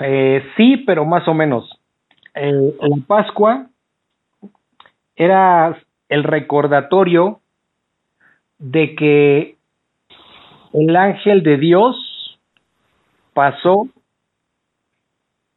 Eh, 0.02 0.44
sí, 0.58 0.78
pero 0.78 1.06
más 1.06 1.28
o 1.28 1.34
menos. 1.34 1.70
Eh, 2.34 2.76
la 2.80 2.98
Pascua 3.06 3.68
era 5.16 5.78
el 6.10 6.24
recordatorio 6.24 7.42
de 8.60 8.96
que 8.96 9.58
el 10.74 10.96
ángel 10.96 11.44
de 11.44 11.58
Dios 11.58 12.40
pasó 13.34 13.88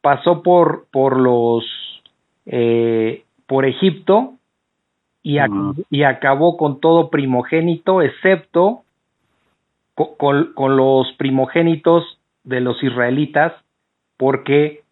pasó 0.03 0.43
por 0.43 0.87
por 0.91 1.19
los 1.19 1.65
eh, 2.47 3.25
por 3.47 3.65
Egipto 3.65 4.35
y, 5.23 5.37
ac- 5.37 5.85
y 5.91 6.03
acabó 6.05 6.57
con 6.57 6.81
todo 6.81 7.11
primogénito 7.11 8.03
excepto 8.03 8.83
co- 9.95 10.17
con, 10.17 10.53
con 10.55 10.77
los 10.77 11.13
primogénitos 11.19 12.19
de 12.45 12.61
los 12.61 12.83
israelitas 12.83 13.53
porque 14.17 14.83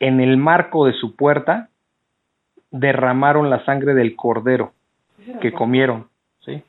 en 0.00 0.20
el 0.20 0.36
marco 0.36 0.86
de 0.86 0.92
su 0.94 1.14
puerta 1.16 1.68
derramaron 2.70 3.50
la 3.50 3.64
sangre 3.64 3.94
del 3.94 4.16
cordero 4.16 4.72
que 5.40 5.52
comieron, 5.52 6.08
¿sí? 6.40 6.62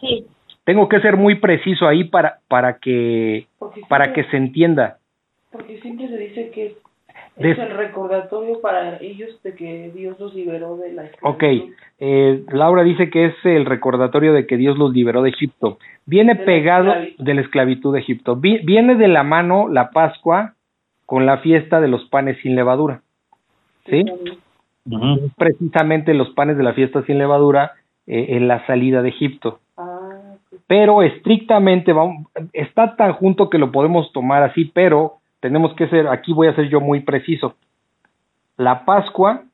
Sí. 0.00 0.26
Tengo 0.64 0.88
que 0.88 1.00
ser 1.00 1.16
muy 1.16 1.36
preciso 1.36 1.86
ahí 1.86 2.04
para 2.04 2.40
para 2.48 2.78
que 2.78 3.46
Porque 3.58 3.82
para 3.88 4.12
que 4.12 4.24
se 4.24 4.36
entienda. 4.36 4.98
Porque 5.52 5.80
siempre 5.80 6.08
se 6.08 6.18
dice 6.18 6.50
que 6.50 6.76
es 7.38 7.58
el 7.58 7.70
recordatorio 7.76 8.60
para 8.60 8.96
ellos 8.98 9.42
de 9.42 9.54
que 9.54 9.90
Dios 9.94 10.18
los 10.18 10.34
liberó 10.34 10.76
de 10.76 10.92
la 10.92 11.02
Ok, 11.22 11.42
esclavitud. 11.42 11.74
eh, 11.98 12.44
Laura 12.50 12.82
dice 12.82 13.10
que 13.10 13.26
es 13.26 13.34
el 13.44 13.66
recordatorio 13.66 14.32
de 14.32 14.46
que 14.46 14.56
Dios 14.56 14.78
los 14.78 14.92
liberó 14.92 15.22
de 15.22 15.30
Egipto. 15.30 15.78
Viene 16.06 16.34
De 16.34 16.44
pegado 16.44 16.94
de 17.18 17.34
la 17.34 17.40
esclavitud 17.42 17.92
de 17.92 18.00
Egipto. 18.00 18.36
Vi- 18.36 18.60
viene 18.64 18.94
de 18.94 19.08
la 19.08 19.22
mano 19.22 19.68
la 19.68 19.90
Pascua 19.90 20.54
con 21.04 21.26
la 21.26 21.38
fiesta 21.38 21.80
de 21.80 21.88
los 21.88 22.04
panes 22.08 22.38
sin 22.42 22.56
levadura. 22.56 23.02
¿Sí? 23.86 24.02
Precisamente 25.36 26.14
los 26.14 26.30
panes 26.30 26.56
de 26.56 26.62
la 26.62 26.72
fiesta 26.74 27.02
sin 27.04 27.18
levadura 27.18 27.72
eh, 28.06 28.26
en 28.30 28.48
la 28.48 28.64
salida 28.66 29.02
de 29.02 29.08
Egipto. 29.10 29.60
Ah, 29.76 30.36
ok. 30.52 30.60
pero 30.66 31.02
estrictamente 31.02 31.92
vamos, 31.92 32.26
está 32.52 32.96
tan 32.96 33.12
junto 33.12 33.50
que 33.50 33.58
lo 33.58 33.70
podemos 33.72 34.10
tomar 34.12 34.42
así, 34.42 34.64
pero 34.72 35.14
tenemos 35.40 35.74
que 35.74 35.88
ser, 35.88 36.08
aquí 36.08 36.32
voy 36.32 36.48
a 36.48 36.54
ser 36.54 36.68
yo 36.68 36.80
muy 36.80 37.00
preciso. 37.00 37.54
La 38.56 38.84
Pascua 38.84 39.44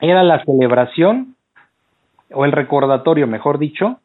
era 0.00 0.22
la 0.22 0.44
celebración 0.44 1.36
o 2.32 2.44
el 2.44 2.52
recordatorio, 2.52 3.26
mejor 3.26 3.58
dicho, 3.58 4.00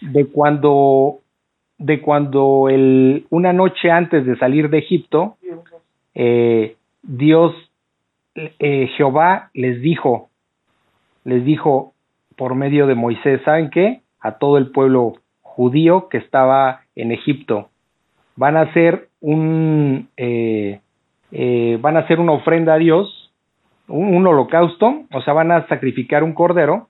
de 0.00 0.26
cuando 0.26 1.20
de 1.78 2.00
cuando 2.00 2.68
el 2.70 3.26
una 3.28 3.52
noche 3.52 3.90
antes 3.90 4.24
de 4.24 4.36
salir 4.38 4.70
de 4.70 4.78
Egipto, 4.78 5.36
eh, 6.14 6.76
Dios, 7.02 7.54
eh, 8.34 8.88
Jehová 8.96 9.50
les 9.52 9.82
dijo, 9.82 10.30
les 11.24 11.44
dijo 11.44 11.92
por 12.36 12.54
medio 12.54 12.86
de 12.86 12.94
Moisés, 12.94 13.42
¿saben 13.44 13.70
qué? 13.70 14.00
A 14.20 14.38
todo 14.38 14.58
el 14.58 14.70
pueblo 14.70 15.14
judío 15.42 16.08
que 16.08 16.18
estaba 16.18 16.82
en 16.94 17.12
Egipto, 17.12 17.70
van 18.36 18.56
a 18.56 18.62
hacer 18.62 19.08
un, 19.20 20.08
eh, 20.16 20.80
eh, 21.32 21.78
van 21.80 21.96
a 21.96 22.00
hacer 22.00 22.20
una 22.20 22.32
ofrenda 22.32 22.74
a 22.74 22.78
Dios, 22.78 23.32
un, 23.88 24.26
holocausto, 24.26 25.04
o 25.12 25.20
sea, 25.22 25.32
van 25.32 25.52
a 25.52 25.66
sacrificar 25.68 26.22
un 26.22 26.32
cordero, 26.32 26.88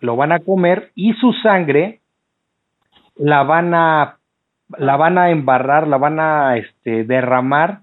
lo 0.00 0.16
van 0.16 0.32
a 0.32 0.40
comer 0.40 0.90
y 0.94 1.12
su 1.14 1.32
sangre 1.34 2.00
la 3.16 3.42
van 3.44 3.74
a 3.74 4.16
la 4.78 4.96
van 4.96 5.18
a 5.18 5.30
embarrar, 5.30 5.86
la 5.86 5.98
van 5.98 6.18
a 6.18 6.56
este, 6.56 7.04
derramar 7.04 7.80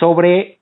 sobre 0.00 0.58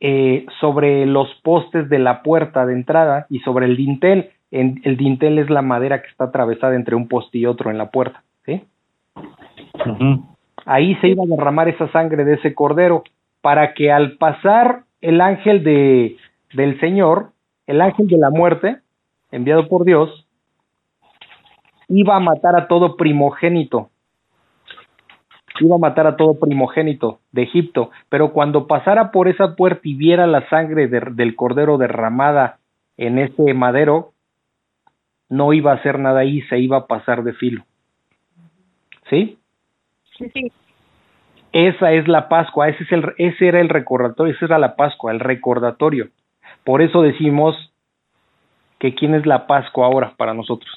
eh, 0.00 0.46
sobre 0.60 1.06
los 1.06 1.28
postes 1.42 1.88
de 1.88 1.98
la 1.98 2.22
puerta 2.22 2.66
de 2.66 2.72
entrada 2.72 3.26
y 3.30 3.40
sobre 3.40 3.66
el 3.66 3.76
dintel. 3.76 4.30
En- 4.50 4.80
el 4.84 4.96
dintel 4.96 5.38
es 5.38 5.50
la 5.50 5.62
madera 5.62 6.02
que 6.02 6.08
está 6.08 6.24
atravesada 6.24 6.74
entre 6.76 6.94
un 6.94 7.08
poste 7.08 7.38
y 7.38 7.46
otro 7.46 7.70
en 7.70 7.78
la 7.78 7.90
puerta. 7.90 8.22
¿sí? 8.46 8.62
Ahí 10.70 10.94
se 10.96 11.08
iba 11.08 11.24
a 11.24 11.26
derramar 11.26 11.66
esa 11.70 11.90
sangre 11.92 12.26
de 12.26 12.34
ese 12.34 12.54
cordero 12.54 13.02
para 13.40 13.72
que 13.72 13.90
al 13.90 14.18
pasar 14.18 14.82
el 15.00 15.22
ángel 15.22 15.64
de, 15.64 16.18
del 16.52 16.78
Señor, 16.78 17.30
el 17.66 17.80
ángel 17.80 18.06
de 18.06 18.18
la 18.18 18.28
muerte, 18.28 18.76
enviado 19.30 19.66
por 19.68 19.86
Dios, 19.86 20.26
iba 21.88 22.16
a 22.16 22.20
matar 22.20 22.54
a 22.54 22.68
todo 22.68 22.96
primogénito. 22.96 23.88
Iba 25.58 25.76
a 25.76 25.78
matar 25.78 26.06
a 26.06 26.16
todo 26.16 26.38
primogénito 26.38 27.20
de 27.32 27.44
Egipto, 27.44 27.90
pero 28.10 28.34
cuando 28.34 28.66
pasara 28.66 29.10
por 29.10 29.26
esa 29.26 29.56
puerta 29.56 29.80
y 29.84 29.94
viera 29.94 30.26
la 30.26 30.46
sangre 30.50 30.86
de- 30.86 31.00
del 31.14 31.34
cordero 31.34 31.78
derramada 31.78 32.58
en 32.98 33.18
ese 33.18 33.54
madero, 33.54 34.12
no 35.30 35.54
iba 35.54 35.72
a 35.72 35.76
hacer 35.76 35.98
nada 35.98 36.20
ahí, 36.20 36.42
se 36.42 36.58
iba 36.58 36.76
a 36.76 36.86
pasar 36.86 37.22
de 37.22 37.32
filo. 37.32 37.64
¿Sí? 39.08 39.38
Sí, 40.18 40.28
sí. 40.34 40.52
Esa 41.52 41.92
es 41.92 42.06
la 42.08 42.28
Pascua, 42.28 42.68
ese, 42.68 42.84
es 42.84 42.92
el, 42.92 43.14
ese 43.16 43.48
era 43.48 43.60
el 43.60 43.68
recordatorio, 43.68 44.34
esa 44.34 44.44
era 44.44 44.58
la 44.58 44.76
Pascua, 44.76 45.12
el 45.12 45.20
recordatorio. 45.20 46.08
Por 46.64 46.82
eso 46.82 47.00
decimos 47.02 47.56
que 48.78 48.94
quién 48.94 49.14
es 49.14 49.24
la 49.24 49.46
Pascua 49.46 49.86
ahora 49.86 50.12
para 50.16 50.34
nosotros. 50.34 50.70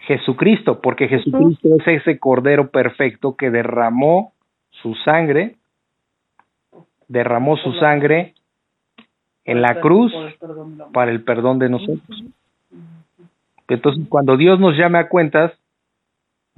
Jesucristo, 0.00 0.80
porque 0.80 1.08
Jesucristo 1.08 1.68
es 1.78 1.86
ese 1.86 2.18
Cordero 2.18 2.70
perfecto 2.70 3.36
que 3.36 3.50
derramó 3.50 4.32
su 4.70 4.94
sangre, 5.04 5.56
derramó 7.08 7.56
su 7.56 7.72
sangre 7.74 8.34
en 9.44 9.62
la 9.62 9.80
cruz 9.80 10.12
para 10.92 11.10
el 11.10 11.22
perdón 11.22 11.58
de 11.58 11.68
nosotros. 11.68 12.24
Entonces, 13.68 14.06
cuando 14.08 14.36
Dios 14.36 14.60
nos 14.60 14.76
llame 14.76 14.98
a 14.98 15.08
cuentas, 15.08 15.52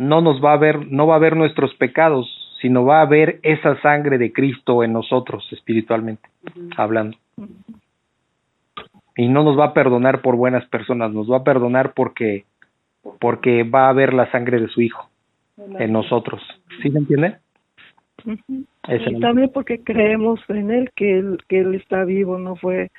no 0.09 0.20
nos 0.20 0.43
va 0.43 0.52
a 0.52 0.59
ver, 0.59 0.86
no 0.90 1.06
va 1.06 1.16
a 1.16 1.20
ver 1.20 1.36
nuestros 1.36 1.74
pecados, 1.74 2.28
sino 2.60 2.85
va 2.85 3.01
a 3.01 3.06
ver 3.06 3.40
esa 3.43 3.81
sangre 3.82 4.18
de 4.18 4.32
Cristo 4.32 4.82
en 4.82 4.93
nosotros 4.93 5.47
espiritualmente, 5.52 6.28
hablando. 6.76 7.16
Y 9.16 9.28
no 9.28 9.44
nos 9.44 9.59
va 9.59 9.66
a 9.66 9.74
perdonar 9.74 10.22
por 10.22 10.36
buenas 10.36 10.66
personas, 10.66 11.12
nos 11.12 11.31
va 11.31 11.39
a 11.39 11.44
perdonar 11.44 11.93
porque 11.94 12.44
porque 13.20 13.64
va 13.64 13.89
a 13.89 13.93
ver 13.93 14.14
la 14.14 14.31
sangre 14.31 14.60
de 14.60 14.68
su 14.68 14.81
hijo 14.81 15.09
en 15.78 15.93
nosotros. 15.93 16.43
¿Sí 16.82 16.90
se 16.90 16.98
entiende? 16.98 17.36
Y 18.89 19.20
también 19.20 19.51
porque 19.52 19.81
creemos 19.82 20.40
en 20.48 20.70
él, 20.70 20.90
que 20.97 21.18
él, 21.18 21.39
que 21.48 21.60
él 21.60 21.74
está 21.74 22.05
vivo, 22.05 22.39
no 22.39 22.56
fue 22.56 22.90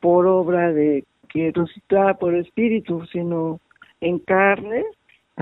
por 0.00 0.26
obra 0.26 0.72
de 0.72 1.04
que 1.28 1.52
resucitaba 1.54 2.14
por 2.14 2.34
espíritu, 2.34 3.04
sino 3.12 3.60
en 4.00 4.18
carne 4.18 4.82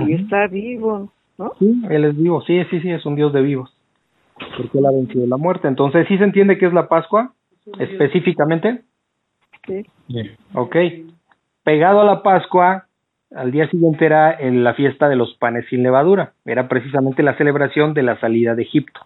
y 0.06 0.14
está 0.14 0.46
vivo, 0.46 1.10
¿no? 1.38 1.52
Sí, 1.58 1.82
él 1.90 2.04
es 2.04 2.16
vivo, 2.16 2.42
sí, 2.42 2.62
sí, 2.70 2.80
sí, 2.80 2.90
es 2.90 3.04
un 3.06 3.16
Dios 3.16 3.32
de 3.32 3.42
vivos. 3.42 3.74
Porque 4.56 4.78
él 4.78 4.86
ha 4.86 4.90
vencido 4.90 5.26
la 5.26 5.36
muerte. 5.36 5.68
Entonces, 5.68 6.06
¿sí 6.08 6.16
se 6.18 6.24
entiende 6.24 6.58
qué 6.58 6.66
es 6.66 6.72
la 6.72 6.88
Pascua? 6.88 7.32
Específicamente. 7.78 8.82
Sí. 9.66 9.84
Ok. 10.54 10.76
Pegado 11.64 12.00
a 12.00 12.04
la 12.04 12.22
Pascua, 12.22 12.86
al 13.34 13.50
día 13.50 13.68
siguiente 13.68 14.06
era 14.06 14.32
en 14.32 14.64
la 14.64 14.74
fiesta 14.74 15.08
de 15.08 15.16
los 15.16 15.34
panes 15.34 15.66
sin 15.68 15.82
levadura. 15.82 16.32
Era 16.44 16.68
precisamente 16.68 17.22
la 17.22 17.36
celebración 17.36 17.94
de 17.94 18.02
la 18.02 18.18
salida 18.20 18.54
de 18.54 18.62
Egipto. 18.62 19.00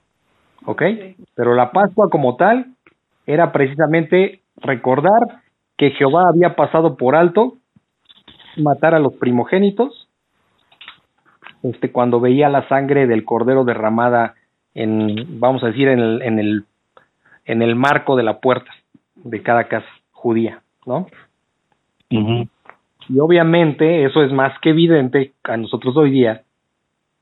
¿Ok? 0.64 0.82
Pero 1.34 1.54
la 1.54 1.72
Pascua 1.72 2.08
como 2.10 2.36
tal 2.36 2.66
era 3.26 3.52
precisamente 3.52 4.40
recordar 4.56 5.40
que 5.76 5.90
Jehová 5.90 6.28
había 6.28 6.54
pasado 6.54 6.96
por 6.96 7.16
alto 7.16 7.54
matar 8.56 8.94
a 8.94 9.00
los 9.00 9.14
primogénitos 9.14 10.08
este 11.62 11.92
cuando 11.92 12.20
veía 12.20 12.48
la 12.48 12.66
sangre 12.68 13.06
del 13.06 13.24
cordero 13.24 13.64
derramada 13.64 14.34
en 14.74 15.38
vamos 15.40 15.62
a 15.62 15.68
decir 15.68 15.88
en 15.88 16.00
el 16.00 16.22
en 16.22 16.38
el 16.38 16.64
en 17.44 17.62
el 17.62 17.76
marco 17.76 18.16
de 18.16 18.22
la 18.22 18.38
puerta 18.40 18.70
de 19.16 19.42
cada 19.42 19.64
casa 19.64 19.86
judía, 20.12 20.62
¿no? 20.86 21.06
Y 22.10 23.18
obviamente 23.18 24.04
eso 24.04 24.22
es 24.22 24.32
más 24.32 24.58
que 24.60 24.70
evidente 24.70 25.32
a 25.44 25.56
nosotros 25.56 25.96
hoy 25.96 26.10
día 26.10 26.42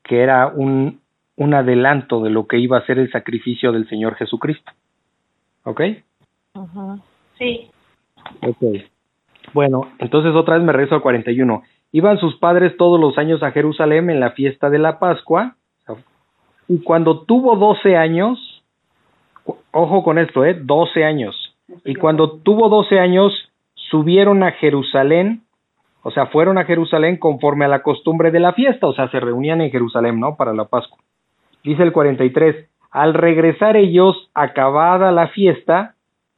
que 0.03 0.21
era 0.21 0.47
un, 0.47 0.99
un 1.35 1.53
adelanto 1.53 2.21
de 2.21 2.29
lo 2.29 2.47
que 2.47 2.57
iba 2.59 2.77
a 2.77 2.85
ser 2.85 2.99
el 2.99 3.11
sacrificio 3.11 3.71
del 3.71 3.87
Señor 3.87 4.15
Jesucristo. 4.15 4.71
¿Ok? 5.63 5.81
Sí. 7.37 7.69
Ok. 8.41 8.63
Bueno, 9.53 9.91
entonces 9.99 10.33
otra 10.35 10.55
vez 10.55 10.63
me 10.63 10.73
regreso 10.73 10.95
al 10.95 11.01
41. 11.01 11.63
Iban 11.91 12.19
sus 12.19 12.37
padres 12.37 12.77
todos 12.77 12.99
los 12.99 13.17
años 13.17 13.43
a 13.43 13.51
Jerusalén 13.51 14.09
en 14.09 14.19
la 14.19 14.31
fiesta 14.31 14.69
de 14.69 14.79
la 14.79 14.99
Pascua, 14.99 15.55
y 16.67 16.81
cuando 16.83 17.21
tuvo 17.21 17.57
12 17.57 17.97
años, 17.97 18.63
ojo 19.71 20.03
con 20.03 20.17
esto, 20.17 20.45
¿eh? 20.45 20.53
12 20.53 21.03
años, 21.03 21.55
y 21.83 21.95
cuando 21.95 22.39
tuvo 22.39 22.69
12 22.69 22.99
años, 22.99 23.33
subieron 23.75 24.43
a 24.43 24.51
Jerusalén, 24.51 25.43
o 26.03 26.11
sea, 26.11 26.27
fueron 26.27 26.57
a 26.57 26.63
Jerusalén 26.63 27.17
conforme 27.17 27.65
a 27.65 27.67
la 27.67 27.83
costumbre 27.83 28.31
de 28.31 28.39
la 28.39 28.53
fiesta, 28.53 28.87
o 28.87 28.93
sea, 28.93 29.09
se 29.09 29.19
reunían 29.19 29.61
en 29.61 29.71
Jerusalén, 29.71 30.19
¿no? 30.19 30.35
Para 30.35 30.53
la 30.53 30.65
Pascua. 30.65 30.97
Dice 31.63 31.83
el 31.83 31.91
43, 31.91 32.67
al 32.91 33.13
regresar 33.13 33.77
ellos, 33.77 34.29
acabada 34.33 35.11
la 35.11 35.27
fiesta, 35.27 35.95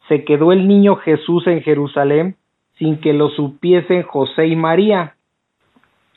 se 0.08 0.24
quedó 0.26 0.52
el 0.52 0.68
niño 0.68 0.98
Jesús 0.98 1.48
en 1.48 1.62
Jerusalén 1.62 2.36
sin 2.78 3.00
que 3.00 3.14
lo 3.14 3.30
supiesen 3.30 4.04
José 4.04 4.48
y 4.48 4.56
María. 4.56 5.16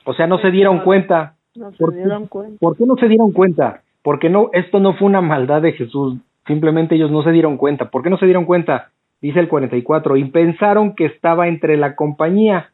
O 0.06 0.14
sea, 0.14 0.26
no 0.26 0.38
se 0.38 0.50
dieron 0.50 0.80
cuenta. 0.80 1.34
No 1.56 1.70
se 1.72 1.76
dieron 1.96 2.26
cuenta. 2.26 2.58
¿Por 2.60 2.76
qué 2.76 2.84
no 2.86 2.96
se 2.96 3.08
dieron 3.08 3.32
cuenta? 3.32 3.82
Porque 4.02 4.30
no, 4.30 4.50
esto 4.52 4.78
no 4.80 4.94
fue 4.94 5.06
una 5.08 5.20
maldad 5.20 5.62
de 5.62 5.72
Jesús, 5.72 6.16
simplemente 6.46 6.94
ellos 6.94 7.10
no 7.10 7.22
se 7.22 7.32
dieron 7.32 7.56
cuenta. 7.56 7.90
¿Por 7.90 8.02
qué 8.02 8.10
no 8.10 8.18
se 8.18 8.26
dieron 8.26 8.44
cuenta? 8.44 8.90
Dice 9.20 9.40
el 9.40 9.48
44, 9.48 10.16
y 10.16 10.24
pensaron 10.26 10.94
que 10.94 11.06
estaba 11.06 11.48
entre 11.48 11.76
la 11.76 11.96
compañía. 11.96 12.70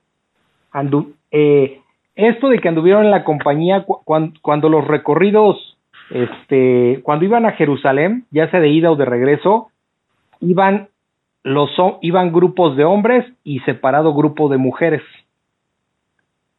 Andu- 0.72 1.12
eh, 1.30 1.80
esto 2.16 2.48
de 2.48 2.58
que 2.58 2.68
anduvieron 2.68 3.04
en 3.06 3.10
la 3.10 3.24
compañía 3.24 3.84
cu- 3.84 4.00
cuan- 4.04 4.34
cuando 4.42 4.68
los 4.68 4.86
recorridos, 4.86 5.78
este, 6.10 7.00
cuando 7.02 7.24
iban 7.24 7.46
a 7.46 7.52
Jerusalén, 7.52 8.24
ya 8.30 8.50
sea 8.50 8.60
de 8.60 8.68
ida 8.68 8.90
o 8.90 8.96
de 8.96 9.04
regreso, 9.06 9.68
iban 10.40 10.88
los 11.44 11.70
iban 12.02 12.32
grupos 12.32 12.76
de 12.76 12.84
hombres 12.84 13.24
y 13.42 13.60
separado 13.60 14.12
grupo 14.14 14.48
de 14.48 14.58
mujeres. 14.58 15.02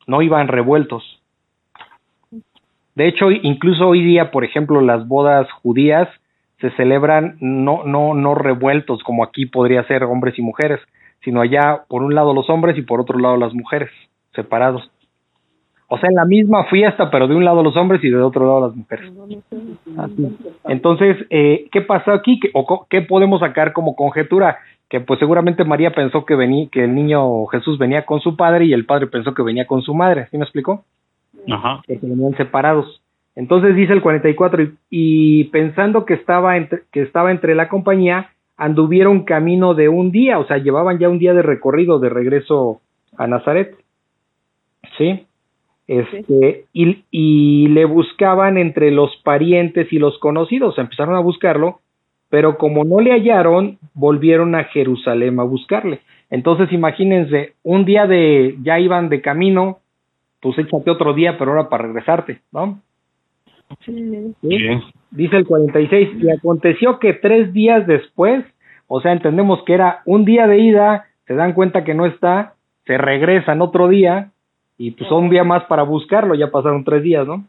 No 0.08 0.22
iban 0.22 0.48
revueltos. 0.48 1.22
De 2.96 3.08
hecho, 3.08 3.32
incluso 3.32 3.88
hoy 3.88 4.04
día, 4.04 4.32
por 4.32 4.44
ejemplo, 4.44 4.82
las 4.82 5.08
bodas 5.08 5.52
judías 5.52 6.08
se 6.60 6.70
celebran 6.72 7.38
no, 7.40 7.84
no, 7.84 8.14
no 8.14 8.36
revueltos 8.36 9.04
como 9.04 9.24
aquí 9.24 9.46
podría 9.46 9.84
ser 9.84 10.04
hombres 10.04 10.38
y 10.38 10.42
mujeres, 10.42 10.80
sino 11.24 11.42
allá 11.42 11.84
por 11.90 12.04
un 12.04 12.16
lado 12.16 12.34
los 12.34 12.50
hombres 12.50 12.78
y 12.78 12.84
por 12.84 13.02
otro 13.02 13.20
lado 13.20 13.38
las 13.38 13.54
mujeres, 13.54 13.90
separados. 14.34 14.90
O 15.94 15.98
sea, 16.00 16.10
en 16.10 16.16
la 16.16 16.26
misma 16.26 16.64
fiesta, 16.66 17.12
pero 17.12 17.28
de 17.28 17.36
un 17.36 17.46
lado 17.46 17.62
los 17.62 17.78
hombres 17.78 18.04
y 18.04 18.10
de 18.10 18.20
otro 18.22 18.46
lado 18.48 18.68
las 18.68 18.76
mujeres. 18.76 19.12
Así. 19.98 20.38
Entonces, 20.66 21.18
eh, 21.30 21.68
¿qué 21.72 21.82
pasó 21.82 22.12
aquí? 22.14 22.40
¿Qué, 22.40 22.50
o 22.54 22.66
co- 22.66 22.88
¿Qué 22.90 23.02
podemos 23.02 23.42
sacar 23.42 23.74
como 23.74 23.96
conjetura? 23.96 24.58
Que 24.90 25.02
pues 25.02 25.20
seguramente 25.20 25.64
María 25.66 25.92
pensó 25.92 26.26
que 26.26 26.36
venía, 26.36 26.68
que 26.72 26.84
el 26.86 26.96
niño 26.96 27.46
Jesús 27.48 27.78
venía 27.78 28.06
con 28.06 28.22
su 28.22 28.36
padre 28.36 28.66
y 28.66 28.74
el 28.74 28.86
padre 28.86 29.06
pensó 29.08 29.34
que 29.36 29.44
venía 29.44 29.68
con 29.68 29.82
su 29.84 29.94
madre. 29.94 30.28
¿Sí 30.32 30.38
me 30.38 30.44
explicó? 30.46 30.84
Ajá. 31.52 31.82
que 31.86 32.00
se 32.00 32.08
venían 32.08 32.36
separados. 32.38 33.02
Entonces 33.36 33.76
dice 33.76 33.94
el 33.94 34.02
44, 34.02 34.64
y, 34.64 34.72
y 34.90 35.44
pensando 35.46 36.06
que 36.06 36.14
estaba, 36.16 36.58
entre, 36.58 36.82
que 36.92 37.02
estaba 37.04 37.32
entre 37.32 37.54
la 37.56 37.70
compañía, 37.70 38.30
anduvieron 38.58 39.24
camino 39.26 39.74
de 39.74 39.90
un 39.90 40.12
día, 40.12 40.40
o 40.40 40.46
sea, 40.48 40.58
llevaban 40.58 40.98
ya 41.00 41.10
un 41.10 41.20
día 41.20 41.34
de 41.34 41.42
recorrido 41.42 42.00
de 42.00 42.10
regreso 42.10 42.80
a 43.18 43.28
Nazaret. 43.28 43.76
¿Sí? 44.98 45.26
Este, 46.00 46.66
y, 46.74 47.04
y 47.12 47.68
le 47.68 47.86
buscaban 47.86 48.58
entre 48.58 48.90
los 48.92 49.16
parientes 49.24 49.92
y 49.92 50.00
los 50.00 50.18
conocidos, 50.20 50.78
empezaron 50.78 51.16
a 51.16 51.20
buscarlo, 51.20 51.82
pero 52.30 52.58
como 52.58 52.84
no 52.84 53.00
le 53.00 53.12
hallaron, 53.12 53.78
volvieron 53.94 54.56
a 54.56 54.64
Jerusalén 54.66 55.40
a 55.40 55.44
buscarle. 55.44 56.00
Entonces 56.32 56.72
imagínense, 56.72 57.54
un 57.62 57.86
día 57.86 58.08
de, 58.08 58.58
ya 58.64 58.80
iban 58.80 59.10
de 59.10 59.22
camino, 59.22 59.80
pues 60.42 60.58
échate 60.58 60.90
otro 60.90 61.14
día, 61.14 61.38
pero 61.38 61.52
ahora 61.52 61.70
para 61.70 61.84
regresarte, 61.84 62.42
¿no? 62.52 62.82
Sí. 63.86 64.34
¿Sí? 64.42 64.58
Dice 65.12 65.38
el 65.38 65.46
46, 65.46 66.10
y 66.24 66.32
aconteció 66.32 66.98
que 66.98 67.14
tres 67.14 67.54
días 67.54 67.86
después, 67.86 68.44
o 68.88 69.00
sea, 69.00 69.12
entendemos 69.12 69.64
que 69.64 69.74
era 69.74 70.02
un 70.06 70.26
día 70.26 70.48
de 70.48 70.58
ida, 70.58 71.06
se 71.28 71.36
dan 71.36 71.54
cuenta 71.54 71.84
que 71.84 71.94
no 71.94 72.08
está, 72.08 72.56
se 72.86 72.98
regresan 72.98 73.62
otro 73.62 73.88
día, 73.88 74.32
y 74.78 74.92
pues 74.92 75.10
un 75.12 75.30
día 75.30 75.44
más 75.44 75.64
para 75.66 75.84
buscarlo, 75.84 76.36
ya 76.36 76.52
pasaron 76.52 76.84
tres 76.84 77.04
días, 77.04 77.28
¿no? 77.28 77.46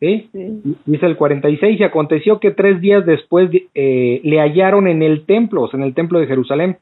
¿Sí? 0.00 0.28
Sí. 0.32 0.76
Dice 0.86 1.06
el 1.06 1.16
46, 1.16 1.80
y 1.80 1.82
aconteció 1.82 2.38
que 2.38 2.52
tres 2.52 2.80
días 2.80 3.04
después 3.04 3.50
eh, 3.74 4.20
le 4.22 4.40
hallaron 4.40 4.86
en 4.86 5.02
el 5.02 5.24
templo, 5.26 5.62
o 5.62 5.68
sea, 5.68 5.78
en 5.78 5.84
el 5.84 5.94
templo 5.94 6.20
de 6.20 6.26
Jerusalén, 6.26 6.78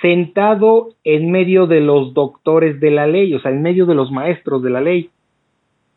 sentado 0.00 0.90
en 1.04 1.30
medio 1.30 1.66
de 1.66 1.80
los 1.80 2.14
doctores 2.14 2.80
de 2.80 2.90
la 2.90 3.06
ley, 3.06 3.34
o 3.34 3.40
sea, 3.40 3.50
en 3.50 3.62
medio 3.62 3.86
de 3.86 3.94
los 3.94 4.10
maestros 4.10 4.62
de 4.62 4.70
la 4.70 4.80
ley. 4.80 5.10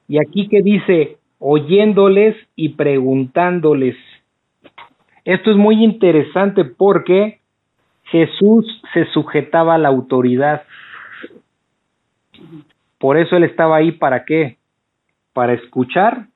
Y 0.08 0.18
aquí 0.18 0.48
que 0.50 0.62
dice, 0.62 1.18
oyéndoles 1.40 2.36
y 2.56 2.70
preguntándoles. 2.70 3.96
Esto 5.24 5.52
es 5.52 5.58
muy 5.58 5.84
interesante 5.84 6.66
porque 6.66 7.40
Jesús 8.06 8.66
se 8.94 9.06
sujetaba 9.06 9.76
a 9.76 9.78
la 9.78 9.90
autoridad. 9.90 10.64
Por 13.00 13.18
eso 13.18 13.38
él 13.38 13.46
estaba 13.46 13.78
ahí 13.78 13.94
para 13.94 14.26
qué? 14.26 14.58
Para 15.34 15.54
escuchar 15.54 16.28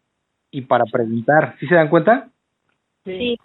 y 0.50 0.62
para 0.62 0.86
preguntar. 0.86 1.56
¿Sí 1.60 1.68
se 1.68 1.76
dan 1.76 1.90
cuenta? 1.90 2.30
Sí. 3.04 3.38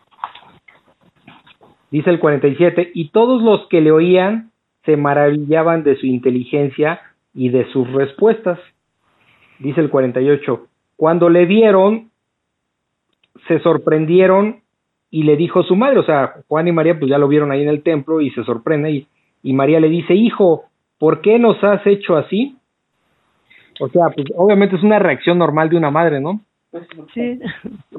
Dice 1.90 2.10
el 2.10 2.20
47, 2.20 2.92
y 2.94 3.08
todos 3.08 3.42
los 3.42 3.66
que 3.68 3.80
le 3.80 3.90
oían 3.90 4.50
se 4.84 4.96
maravillaban 4.96 5.82
de 5.82 5.96
su 5.96 6.06
inteligencia 6.06 7.00
y 7.34 7.48
de 7.48 7.70
sus 7.72 7.90
respuestas. 7.92 8.58
Dice 9.58 9.80
el 9.80 9.90
48, 9.90 10.66
cuando 10.96 11.28
le 11.30 11.46
vieron, 11.46 12.10
se 13.48 13.58
sorprendieron 13.60 14.60
y 15.10 15.22
le 15.22 15.36
dijo 15.36 15.62
su 15.62 15.74
madre, 15.74 15.98
o 15.98 16.04
sea, 16.04 16.34
Juan 16.46 16.68
y 16.68 16.72
María 16.72 16.98
pues 16.98 17.10
ya 17.10 17.18
lo 17.18 17.28
vieron 17.28 17.50
ahí 17.50 17.62
en 17.62 17.68
el 17.68 17.82
templo 17.82 18.20
y 18.20 18.30
se 18.30 18.44
sorprende 18.44 18.90
y, 18.90 19.06
y 19.42 19.52
María 19.54 19.80
le 19.80 19.88
dice, 19.88 20.14
hijo, 20.14 20.64
¿por 20.98 21.22
qué 21.22 21.38
nos 21.38 21.62
has 21.64 21.84
hecho 21.86 22.16
así? 22.16 22.57
O 23.80 23.88
sea, 23.88 24.06
pues 24.14 24.26
obviamente 24.36 24.76
es 24.76 24.82
una 24.82 24.98
reacción 24.98 25.38
normal 25.38 25.68
de 25.70 25.76
una 25.76 25.90
madre, 25.90 26.20
¿no? 26.20 26.40
Sí. 27.14 27.38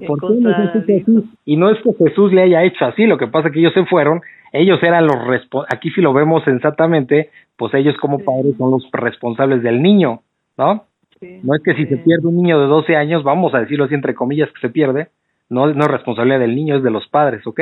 ¿Por 0.05 0.19
qué 0.19 0.33
hecho 0.37 0.79
así? 0.79 1.29
Y 1.45 1.57
no 1.57 1.69
es 1.71 1.77
que 1.81 1.91
Jesús 2.05 2.31
le 2.31 2.43
haya 2.43 2.63
hecho 2.63 2.85
así, 2.85 3.05
lo 3.07 3.17
que 3.17 3.27
pasa 3.27 3.47
es 3.47 3.53
que 3.53 3.59
ellos 3.59 3.73
se 3.73 3.85
fueron, 3.85 4.21
ellos 4.53 4.81
eran 4.83 5.07
los 5.07 5.15
respo- 5.15 5.65
aquí 5.73 5.89
si 5.91 6.01
lo 6.01 6.13
vemos 6.13 6.43
sensatamente, 6.43 7.29
pues 7.57 7.73
ellos 7.73 7.95
como 7.97 8.19
Sí. 8.19 8.25
padres 8.25 8.55
son 8.57 8.71
los 8.71 8.87
responsables 8.91 9.63
del 9.63 9.81
niño, 9.81 10.21
¿no? 10.57 10.83
Sí. 11.19 11.39
No 11.43 11.55
es 11.55 11.63
que 11.63 11.73
si 11.73 11.85
se 11.87 11.97
pierde 11.97 12.27
un 12.27 12.37
niño 12.37 12.59
de 12.61 12.67
12 12.67 12.95
años, 12.95 13.23
vamos 13.23 13.53
a 13.53 13.59
decirlo 13.59 13.85
así 13.85 13.95
entre 13.95 14.13
comillas 14.13 14.49
que 14.51 14.61
se 14.61 14.69
pierde, 14.69 15.07
no, 15.49 15.65
no 15.73 15.85
es 15.85 15.91
responsabilidad 15.91 16.39
del 16.39 16.55
niño, 16.55 16.77
es 16.77 16.83
de 16.83 16.91
los 16.91 17.07
padres, 17.07 17.45
¿ok? 17.47 17.61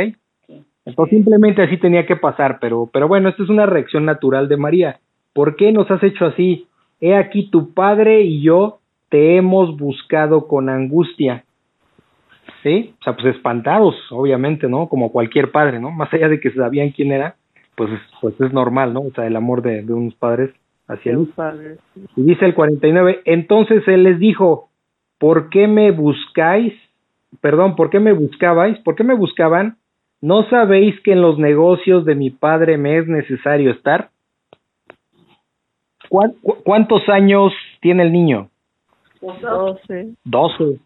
Entonces 0.85 1.17
simplemente 1.17 1.61
así 1.63 1.77
tenía 1.77 2.05
que 2.05 2.15
pasar, 2.15 2.59
pero, 2.59 2.89
pero 2.91 3.07
bueno, 3.07 3.29
esta 3.29 3.43
es 3.43 3.49
una 3.49 3.65
reacción 3.65 4.05
natural 4.05 4.47
de 4.47 4.57
María. 4.57 4.99
¿Por 5.33 5.55
qué 5.55 5.71
nos 5.71 5.89
has 5.91 6.01
hecho 6.03 6.25
así? 6.25 6.66
He 6.99 7.15
aquí 7.15 7.49
tu 7.49 7.73
padre 7.73 8.21
y 8.21 8.41
yo 8.41 8.79
te 9.09 9.37
hemos 9.37 9.77
buscado 9.77 10.47
con 10.47 10.69
angustia. 10.69 11.43
¿Sí? 12.63 12.93
O 12.99 13.03
sea, 13.03 13.15
pues 13.15 13.35
espantados, 13.35 13.95
obviamente, 14.09 14.67
¿no? 14.67 14.89
Como 14.89 15.11
cualquier 15.11 15.51
padre, 15.51 15.79
¿no? 15.79 15.91
Más 15.91 16.13
allá 16.13 16.27
de 16.27 16.39
que 16.39 16.51
sabían 16.51 16.89
quién 16.91 17.11
era, 17.11 17.35
pues, 17.75 17.89
pues 18.19 18.39
es 18.41 18.51
normal, 18.51 18.93
¿no? 18.93 19.01
O 19.01 19.11
sea, 19.11 19.27
el 19.27 19.35
amor 19.35 19.61
de, 19.61 19.83
de 19.83 19.93
unos 19.93 20.15
padres 20.15 20.51
hacia 20.87 21.17
padres. 21.35 21.79
Y 22.15 22.23
dice 22.23 22.45
el 22.45 22.55
49, 22.55 23.21
entonces 23.25 23.87
él 23.87 24.03
les 24.03 24.19
dijo, 24.19 24.69
¿por 25.19 25.49
qué 25.49 25.67
me 25.67 25.91
buscáis? 25.91 26.73
Perdón, 27.41 27.75
¿por 27.75 27.89
qué 27.89 27.99
me 27.99 28.13
buscabais? 28.13 28.77
¿Por 28.79 28.95
qué 28.95 29.03
me 29.03 29.13
buscaban? 29.13 29.77
¿No 30.21 30.49
sabéis 30.49 30.99
que 31.01 31.11
en 31.11 31.21
los 31.21 31.37
negocios 31.37 32.05
de 32.05 32.15
mi 32.15 32.31
padre 32.31 32.77
me 32.77 32.97
es 32.97 33.07
necesario 33.07 33.71
estar? 33.71 34.09
¿Cuán- 36.09 36.33
cu- 36.41 36.57
¿Cuántos 36.63 37.07
años 37.09 37.53
tiene 37.81 38.03
el 38.03 38.11
niño? 38.11 38.49
Doce. 39.21 40.13
12. 40.25 40.79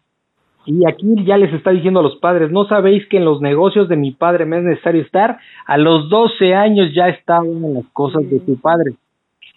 Y 0.64 0.86
aquí 0.88 1.24
ya 1.24 1.36
les 1.36 1.52
está 1.52 1.70
diciendo 1.70 2.00
a 2.00 2.02
los 2.04 2.16
padres, 2.16 2.50
¿no 2.52 2.64
sabéis 2.66 3.06
que 3.08 3.16
en 3.16 3.24
los 3.24 3.40
negocios 3.40 3.88
de 3.88 3.96
mi 3.96 4.12
padre 4.12 4.46
me 4.46 4.58
es 4.58 4.62
necesario 4.64 5.02
estar? 5.02 5.38
A 5.66 5.76
los 5.76 6.08
12 6.08 6.54
años 6.54 6.94
ya 6.94 7.08
estaban 7.08 7.48
en 7.64 7.74
las 7.74 7.86
cosas 7.92 8.28
de 8.30 8.38
su 8.46 8.60
padre. 8.60 8.92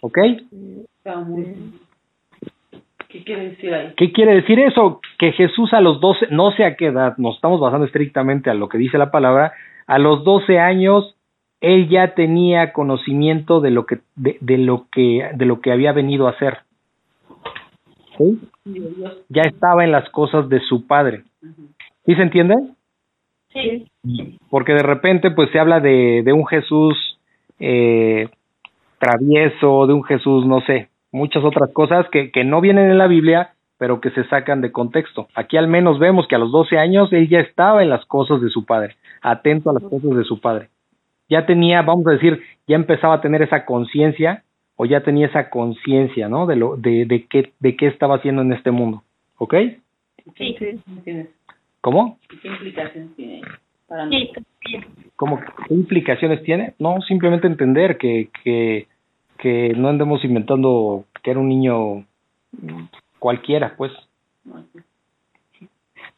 ¿Ok? 0.00 0.18
¿Qué 3.08 3.22
quiere 3.24 3.50
decir 3.50 3.72
ahí? 3.72 3.92
¿Qué 3.96 4.12
quiere 4.12 4.34
decir 4.34 4.58
eso? 4.58 5.00
Que 5.18 5.32
Jesús 5.32 5.72
a 5.72 5.80
los 5.80 6.00
12, 6.00 6.26
no 6.30 6.50
sé 6.52 6.64
a 6.64 6.76
qué 6.76 6.86
edad, 6.86 7.16
nos 7.18 7.36
estamos 7.36 7.60
basando 7.60 7.86
estrictamente 7.86 8.50
a 8.50 8.54
lo 8.54 8.68
que 8.68 8.78
dice 8.78 8.98
la 8.98 9.10
palabra, 9.10 9.52
a 9.86 9.98
los 9.98 10.24
12 10.24 10.58
años 10.58 11.14
él 11.60 11.88
ya 11.88 12.14
tenía 12.14 12.72
conocimiento 12.72 13.60
de 13.60 13.70
lo 13.70 13.86
que 13.86 14.00
de, 14.14 14.38
de 14.40 14.58
lo 14.58 14.86
que 14.90 15.30
de 15.34 15.46
lo 15.46 15.60
que 15.60 15.72
había 15.72 15.92
venido 15.92 16.26
a 16.26 16.30
hacer. 16.30 16.58
¿Sí? 18.18 18.40
Ya 19.28 19.42
estaba 19.42 19.84
en 19.84 19.92
las 19.92 20.08
cosas 20.10 20.48
de 20.48 20.60
su 20.60 20.86
padre. 20.86 21.24
¿Sí 22.04 22.14
se 22.14 22.22
entiende? 22.22 22.54
Sí. 23.52 23.86
Porque 24.50 24.72
de 24.72 24.82
repente 24.82 25.30
pues 25.30 25.50
se 25.50 25.58
habla 25.58 25.80
de, 25.80 26.22
de 26.24 26.32
un 26.32 26.46
Jesús 26.46 27.18
eh, 27.58 28.28
travieso, 28.98 29.86
de 29.86 29.92
un 29.92 30.04
Jesús, 30.04 30.46
no 30.46 30.60
sé, 30.62 30.88
muchas 31.12 31.44
otras 31.44 31.72
cosas 31.72 32.06
que, 32.10 32.30
que 32.30 32.44
no 32.44 32.60
vienen 32.60 32.90
en 32.90 32.98
la 32.98 33.06
Biblia, 33.06 33.50
pero 33.78 34.00
que 34.00 34.10
se 34.10 34.24
sacan 34.24 34.60
de 34.60 34.72
contexto. 34.72 35.28
Aquí 35.34 35.56
al 35.56 35.68
menos 35.68 35.98
vemos 35.98 36.26
que 36.26 36.34
a 36.34 36.38
los 36.38 36.50
12 36.50 36.78
años 36.78 37.12
él 37.12 37.28
ya 37.28 37.40
estaba 37.40 37.82
en 37.82 37.90
las 37.90 38.04
cosas 38.06 38.40
de 38.40 38.50
su 38.50 38.64
padre, 38.64 38.96
atento 39.22 39.70
a 39.70 39.74
las 39.74 39.82
cosas 39.82 40.16
de 40.16 40.24
su 40.24 40.40
padre. 40.40 40.68
Ya 41.28 41.46
tenía, 41.46 41.82
vamos 41.82 42.06
a 42.06 42.12
decir, 42.12 42.40
ya 42.66 42.76
empezaba 42.76 43.14
a 43.14 43.20
tener 43.20 43.42
esa 43.42 43.64
conciencia 43.64 44.44
o 44.76 44.84
ya 44.84 45.02
tenía 45.02 45.26
esa 45.26 45.50
conciencia, 45.50 46.28
¿no? 46.28 46.46
De 46.46 46.56
lo 46.56 46.76
de, 46.76 47.06
de 47.06 47.26
qué 47.26 47.52
de 47.58 47.76
qué 47.76 47.86
estaba 47.86 48.16
haciendo 48.16 48.42
en 48.42 48.52
este 48.52 48.70
mundo. 48.70 49.02
¿Ok? 49.38 49.54
Sí, 50.36 50.56
Sí. 51.04 51.26
¿Cómo? 51.80 52.18
¿Qué 52.42 52.48
implicaciones 52.48 53.14
tiene 53.16 53.42
para? 53.86 54.08
¿Cómo 55.14 55.40
qué 55.40 55.74
implicaciones 55.74 56.42
tiene? 56.42 56.74
No, 56.78 57.00
simplemente 57.02 57.46
entender 57.46 57.96
que 57.96 58.28
que 58.42 58.86
que 59.38 59.72
no 59.76 59.88
andemos 59.88 60.24
inventando 60.24 61.04
que 61.22 61.30
era 61.30 61.40
un 61.40 61.48
niño 61.48 62.04
cualquiera, 63.18 63.74
pues. 63.76 63.92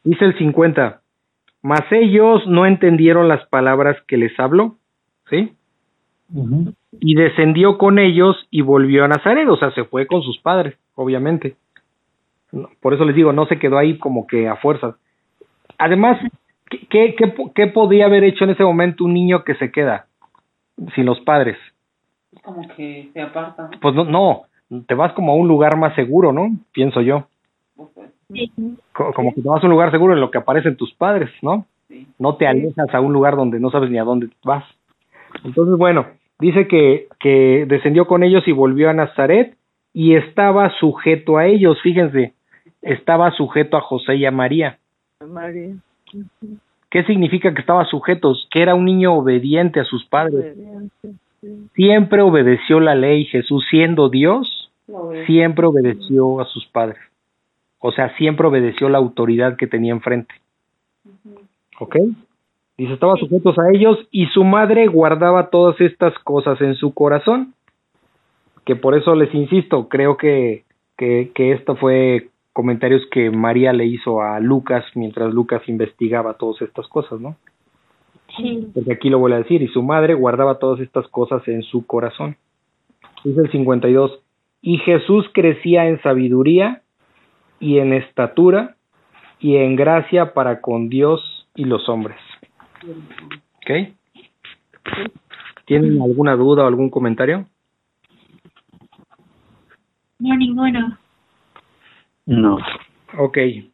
Dice 0.03 0.25
el 0.25 0.37
50, 0.37 1.01
mas 1.61 1.81
ellos 1.91 2.47
no 2.47 2.65
entendieron 2.65 3.27
las 3.27 3.45
palabras 3.47 3.97
que 4.07 4.17
les 4.17 4.37
habló, 4.39 4.77
¿sí? 5.29 5.53
Y 7.01 7.15
descendió 7.15 7.77
con 7.77 7.97
ellos 7.99 8.35
y 8.51 8.61
volvió 8.61 9.05
a 9.05 9.07
Nazaret, 9.07 9.47
o 9.49 9.57
sea, 9.57 9.71
se 9.71 9.83
fue 9.85 10.05
con 10.05 10.21
sus 10.21 10.37
padres, 10.39 10.77
obviamente. 10.95 11.55
Por 12.81 12.93
eso 12.93 13.05
les 13.05 13.15
digo, 13.15 13.31
no 13.33 13.45
se 13.45 13.59
quedó 13.59 13.77
ahí 13.77 13.97
como 13.97 14.27
que 14.27 14.47
a 14.47 14.55
fuerzas. 14.57 14.95
Además, 15.77 16.19
¿qué, 16.69 16.79
qué, 16.89 17.15
qué, 17.17 17.27
po- 17.27 17.51
qué 17.53 17.67
podía 17.67 18.05
haber 18.05 18.23
hecho 18.23 18.43
en 18.43 18.51
ese 18.51 18.63
momento 18.63 19.05
un 19.05 19.13
niño 19.13 19.43
que 19.43 19.55
se 19.55 19.71
queda 19.71 20.07
sin 20.95 21.05
los 21.05 21.19
padres? 21.21 21.57
Es 22.31 22.41
como 22.43 22.67
que 22.75 23.09
se 23.13 23.21
aparta, 23.21 23.69
¿no? 23.71 23.79
Pues 23.79 23.95
no, 23.95 24.03
no, 24.05 24.41
te 24.87 24.93
vas 24.93 25.13
como 25.13 25.31
a 25.31 25.35
un 25.35 25.47
lugar 25.47 25.77
más 25.77 25.95
seguro, 25.95 26.31
¿no? 26.31 26.49
Pienso 26.73 27.01
yo. 27.01 27.27
Sí. 28.31 28.51
Como 28.93 29.33
que 29.33 29.41
te 29.41 29.49
vas 29.49 29.63
a 29.63 29.65
un 29.65 29.71
lugar 29.71 29.89
seguro 29.91 30.13
en 30.13 30.19
lo 30.21 30.29
que 30.29 30.37
aparecen 30.37 30.75
tus 30.75 30.93
padres, 30.93 31.31
¿no? 31.41 31.65
sí. 31.87 32.05
no 32.19 32.35
te 32.35 32.45
alejas 32.45 32.93
a 32.93 33.01
un 33.01 33.13
lugar 33.13 33.35
donde 33.35 33.59
no 33.59 33.71
sabes 33.71 33.89
ni 33.89 33.97
a 33.97 34.03
dónde 34.03 34.29
vas. 34.43 34.63
Entonces, 35.43 35.77
bueno, 35.77 36.07
dice 36.39 36.67
que, 36.67 37.07
que 37.19 37.65
descendió 37.67 38.05
con 38.07 38.23
ellos 38.23 38.47
y 38.47 38.51
volvió 38.51 38.89
a 38.89 38.93
Nazaret 38.93 39.55
y 39.93 40.15
estaba 40.15 40.71
sujeto 40.79 41.37
a 41.37 41.45
ellos, 41.45 41.81
fíjense, 41.81 42.33
estaba 42.81 43.31
sujeto 43.31 43.77
a 43.77 43.81
José 43.81 44.15
y 44.15 44.25
a 44.25 44.31
María. 44.31 44.77
María. 45.27 45.75
¿Qué 46.89 47.03
significa 47.03 47.53
que 47.53 47.61
estaba 47.61 47.85
sujetos? 47.85 48.47
Que 48.51 48.61
era 48.61 48.75
un 48.75 48.85
niño 48.85 49.13
obediente 49.13 49.79
a 49.79 49.83
sus 49.83 50.05
padres. 50.05 50.55
Sí. 51.01 51.69
Siempre 51.75 52.21
obedeció 52.21 52.79
la 52.79 52.95
ley. 52.95 53.25
Jesús, 53.25 53.65
siendo 53.69 54.09
Dios, 54.09 54.71
siempre 55.25 55.67
obedeció 55.67 56.41
a 56.41 56.45
sus 56.45 56.65
padres. 56.67 56.99
O 57.79 57.91
sea, 57.91 58.15
siempre 58.17 58.47
obedeció 58.47 58.89
la 58.89 58.97
autoridad 58.97 59.55
que 59.55 59.67
tenía 59.67 59.93
enfrente. 59.93 60.33
¿Ok? 61.79 61.95
Dice, 62.79 62.93
estaba 62.93 63.17
sujetos 63.17 63.59
a 63.59 63.71
ellos 63.73 63.97
y 64.09 64.27
su 64.27 64.45
madre 64.45 64.87
guardaba 64.87 65.49
todas 65.49 65.79
estas 65.81 66.17
cosas 66.19 66.61
en 66.61 66.75
su 66.75 66.93
corazón. 66.93 67.53
Que 68.63 68.77
por 68.77 68.95
eso 68.95 69.15
les 69.15 69.33
insisto, 69.35 69.89
creo 69.89 70.15
que, 70.15 70.63
que, 70.97 71.31
que 71.35 71.51
esto 71.51 71.75
fue 71.75 72.29
comentarios 72.53 73.01
que 73.11 73.31
María 73.31 73.73
le 73.73 73.85
hizo 73.85 74.21
a 74.21 74.39
Lucas 74.39 74.85
mientras 74.95 75.33
Lucas 75.33 75.61
investigaba 75.67 76.35
todas 76.35 76.61
estas 76.61 76.87
cosas, 76.87 77.19
¿no? 77.19 77.35
Sí. 78.37 78.69
Porque 78.73 78.93
aquí 78.93 79.09
lo 79.09 79.19
voy 79.19 79.33
a 79.33 79.39
decir, 79.39 79.61
y 79.61 79.67
su 79.67 79.83
madre 79.83 80.13
guardaba 80.13 80.57
todas 80.57 80.79
estas 80.79 81.05
cosas 81.09 81.45
en 81.49 81.63
su 81.63 81.85
corazón. 81.85 82.37
Dice 83.25 83.41
el 83.41 83.51
52, 83.51 84.21
y 84.61 84.77
Jesús 84.77 85.25
crecía 85.33 85.89
en 85.89 86.01
sabiduría 86.01 86.81
y 87.59 87.79
en 87.79 87.91
estatura 87.91 88.77
y 89.41 89.57
en 89.57 89.75
gracia 89.75 90.33
para 90.33 90.61
con 90.61 90.87
Dios 90.87 91.45
y 91.55 91.65
los 91.65 91.89
hombres. 91.89 92.17
¿Ok? 92.85 93.93
¿Tienen 95.65 96.01
alguna 96.01 96.35
duda 96.35 96.63
o 96.63 96.67
algún 96.67 96.89
comentario? 96.89 97.45
No, 100.19 100.35
ninguno. 100.35 100.97
No. 102.25 102.57
Ok, 103.17 103.37
sí, 103.37 103.71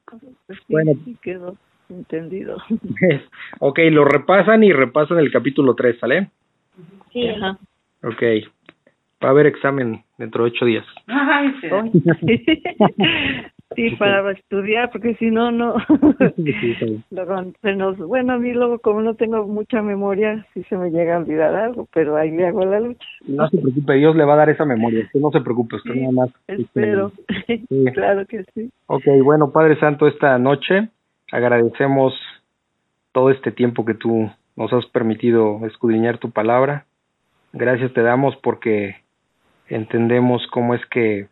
Bueno. 0.69 0.93
sí 1.03 1.17
quedó 1.21 1.57
entendido. 1.89 2.57
ok, 3.59 3.79
lo 3.91 4.05
repasan 4.05 4.63
y 4.63 4.71
repasan 4.71 5.19
el 5.19 5.31
capítulo 5.31 5.75
3, 5.75 5.99
¿sale? 5.99 6.31
Sí. 7.11 7.27
Ajá. 7.27 7.57
Ok, 8.03 8.21
va 9.23 9.29
a 9.29 9.31
haber 9.31 9.47
examen 9.47 10.03
dentro 10.17 10.43
de 10.43 10.51
ocho 10.51 10.65
días. 10.65 10.85
Ay, 11.07 11.53
sí. 11.61 11.67
Sí, 13.75 13.89
para 13.97 14.31
estudiar, 14.31 14.91
porque 14.91 15.15
si 15.15 15.31
no, 15.31 15.51
no. 15.51 15.75
Luego 17.11 17.51
se 17.61 17.75
nos, 17.75 17.97
bueno, 17.97 18.33
a 18.33 18.37
mí 18.37 18.53
luego 18.53 18.79
como 18.79 19.01
no 19.01 19.15
tengo 19.15 19.47
mucha 19.47 19.81
memoria, 19.81 20.45
sí 20.53 20.63
se 20.69 20.77
me 20.77 20.91
llega 20.91 21.15
a 21.15 21.19
olvidar 21.19 21.55
algo, 21.55 21.87
pero 21.93 22.15
ahí 22.15 22.31
le 22.31 22.47
hago 22.47 22.63
la 22.63 22.79
lucha. 22.79 23.07
No 23.27 23.49
se 23.49 23.57
preocupe, 23.57 23.93
Dios 23.95 24.15
le 24.15 24.23
va 24.23 24.33
a 24.33 24.37
dar 24.37 24.49
esa 24.49 24.65
memoria. 24.65 25.05
Usted 25.05 25.19
no 25.19 25.31
se 25.31 25.41
preocupe, 25.41 25.77
usted 25.77 25.93
Sí, 25.93 25.99
nada 25.99 26.11
más. 26.11 26.29
Espero. 26.47 27.11
Sí. 27.47 27.65
claro 27.93 28.25
que 28.27 28.43
sí. 28.53 28.69
Ok, 28.85 29.05
bueno, 29.23 29.51
Padre 29.51 29.79
Santo, 29.79 30.07
esta 30.07 30.37
noche 30.37 30.89
agradecemos 31.31 32.13
todo 33.11 33.31
este 33.31 33.51
tiempo 33.51 33.83
que 33.83 33.95
tú 33.95 34.29
nos 34.55 34.71
has 34.73 34.85
permitido 34.87 35.65
escudriñar 35.65 36.19
tu 36.19 36.29
palabra. 36.29 36.85
Gracias 37.51 37.93
te 37.93 38.01
damos 38.01 38.35
porque 38.37 38.97
entendemos 39.69 40.45
cómo 40.51 40.75
es 40.75 40.85
que, 40.87 41.27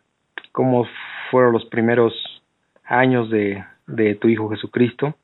cómo 0.51 0.85
fueron 1.34 1.51
los 1.51 1.65
primeros 1.65 2.14
años 2.85 3.27
de, 3.31 3.64
de 3.88 4.14
tu 4.14 4.27
Hijo 4.27 4.49
Jesucristo 4.49 5.15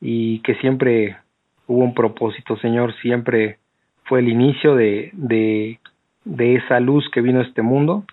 y 0.00 0.38
que 0.38 0.54
siempre 0.54 1.18
hubo 1.66 1.84
un 1.84 1.92
propósito, 1.92 2.56
Señor, 2.56 2.94
siempre 3.02 3.58
fue 4.04 4.20
el 4.20 4.30
inicio 4.30 4.74
de, 4.74 5.10
de, 5.12 5.78
de 6.24 6.54
esa 6.54 6.80
luz 6.80 7.06
que 7.12 7.20
vino 7.20 7.40
a 7.40 7.42
este 7.42 7.60
mundo, 7.60 8.04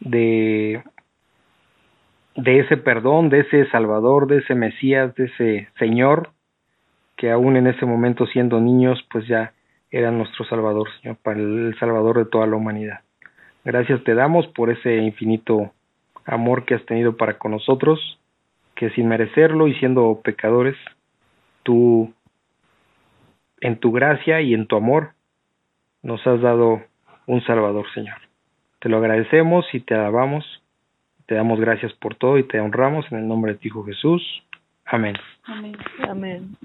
de 0.00 0.82
de 2.36 2.58
ese 2.58 2.76
perdón, 2.76 3.30
de 3.30 3.40
ese 3.40 3.64
Salvador, 3.70 4.26
de 4.26 4.40
ese 4.40 4.54
Mesías, 4.54 5.14
de 5.14 5.24
ese 5.24 5.68
Señor, 5.78 6.32
que 7.16 7.30
aún 7.30 7.56
en 7.56 7.66
ese 7.66 7.86
momento 7.86 8.26
siendo 8.26 8.60
niños, 8.60 9.02
pues 9.10 9.26
ya 9.26 9.54
era 9.90 10.10
nuestro 10.10 10.44
Salvador, 10.44 10.88
Señor, 11.00 11.16
para 11.22 11.40
el 11.40 11.74
Salvador 11.80 12.18
de 12.18 12.26
toda 12.26 12.46
la 12.46 12.56
humanidad. 12.56 13.00
Gracias 13.64 14.04
te 14.04 14.14
damos 14.14 14.46
por 14.48 14.68
ese 14.68 14.96
infinito 14.96 15.72
amor 16.24 16.64
que 16.64 16.74
has 16.74 16.84
tenido 16.86 17.16
para 17.16 17.38
con 17.38 17.52
nosotros, 17.52 18.18
que 18.74 18.90
sin 18.90 19.08
merecerlo 19.08 19.68
y 19.68 19.74
siendo 19.74 20.20
pecadores, 20.22 20.76
tú 21.62 22.12
en 23.60 23.78
tu 23.78 23.92
gracia 23.92 24.40
y 24.40 24.54
en 24.54 24.66
tu 24.66 24.76
amor 24.76 25.12
nos 26.02 26.24
has 26.26 26.40
dado 26.40 26.82
un 27.26 27.42
Salvador, 27.44 27.86
Señor. 27.94 28.18
Te 28.80 28.88
lo 28.88 28.98
agradecemos 28.98 29.64
y 29.72 29.80
te 29.80 29.94
alabamos. 29.94 30.44
Te 31.26 31.34
damos 31.34 31.58
gracias 31.58 31.92
por 31.94 32.16
todo 32.16 32.36
y 32.36 32.42
te 32.42 32.60
honramos 32.60 33.10
en 33.10 33.18
el 33.18 33.28
nombre 33.28 33.52
de 33.52 33.58
tu 33.58 33.68
Hijo 33.68 33.84
Jesús. 33.84 34.22
Amén. 34.84 35.16
Amén. 35.44 35.76
Amén. 36.06 36.56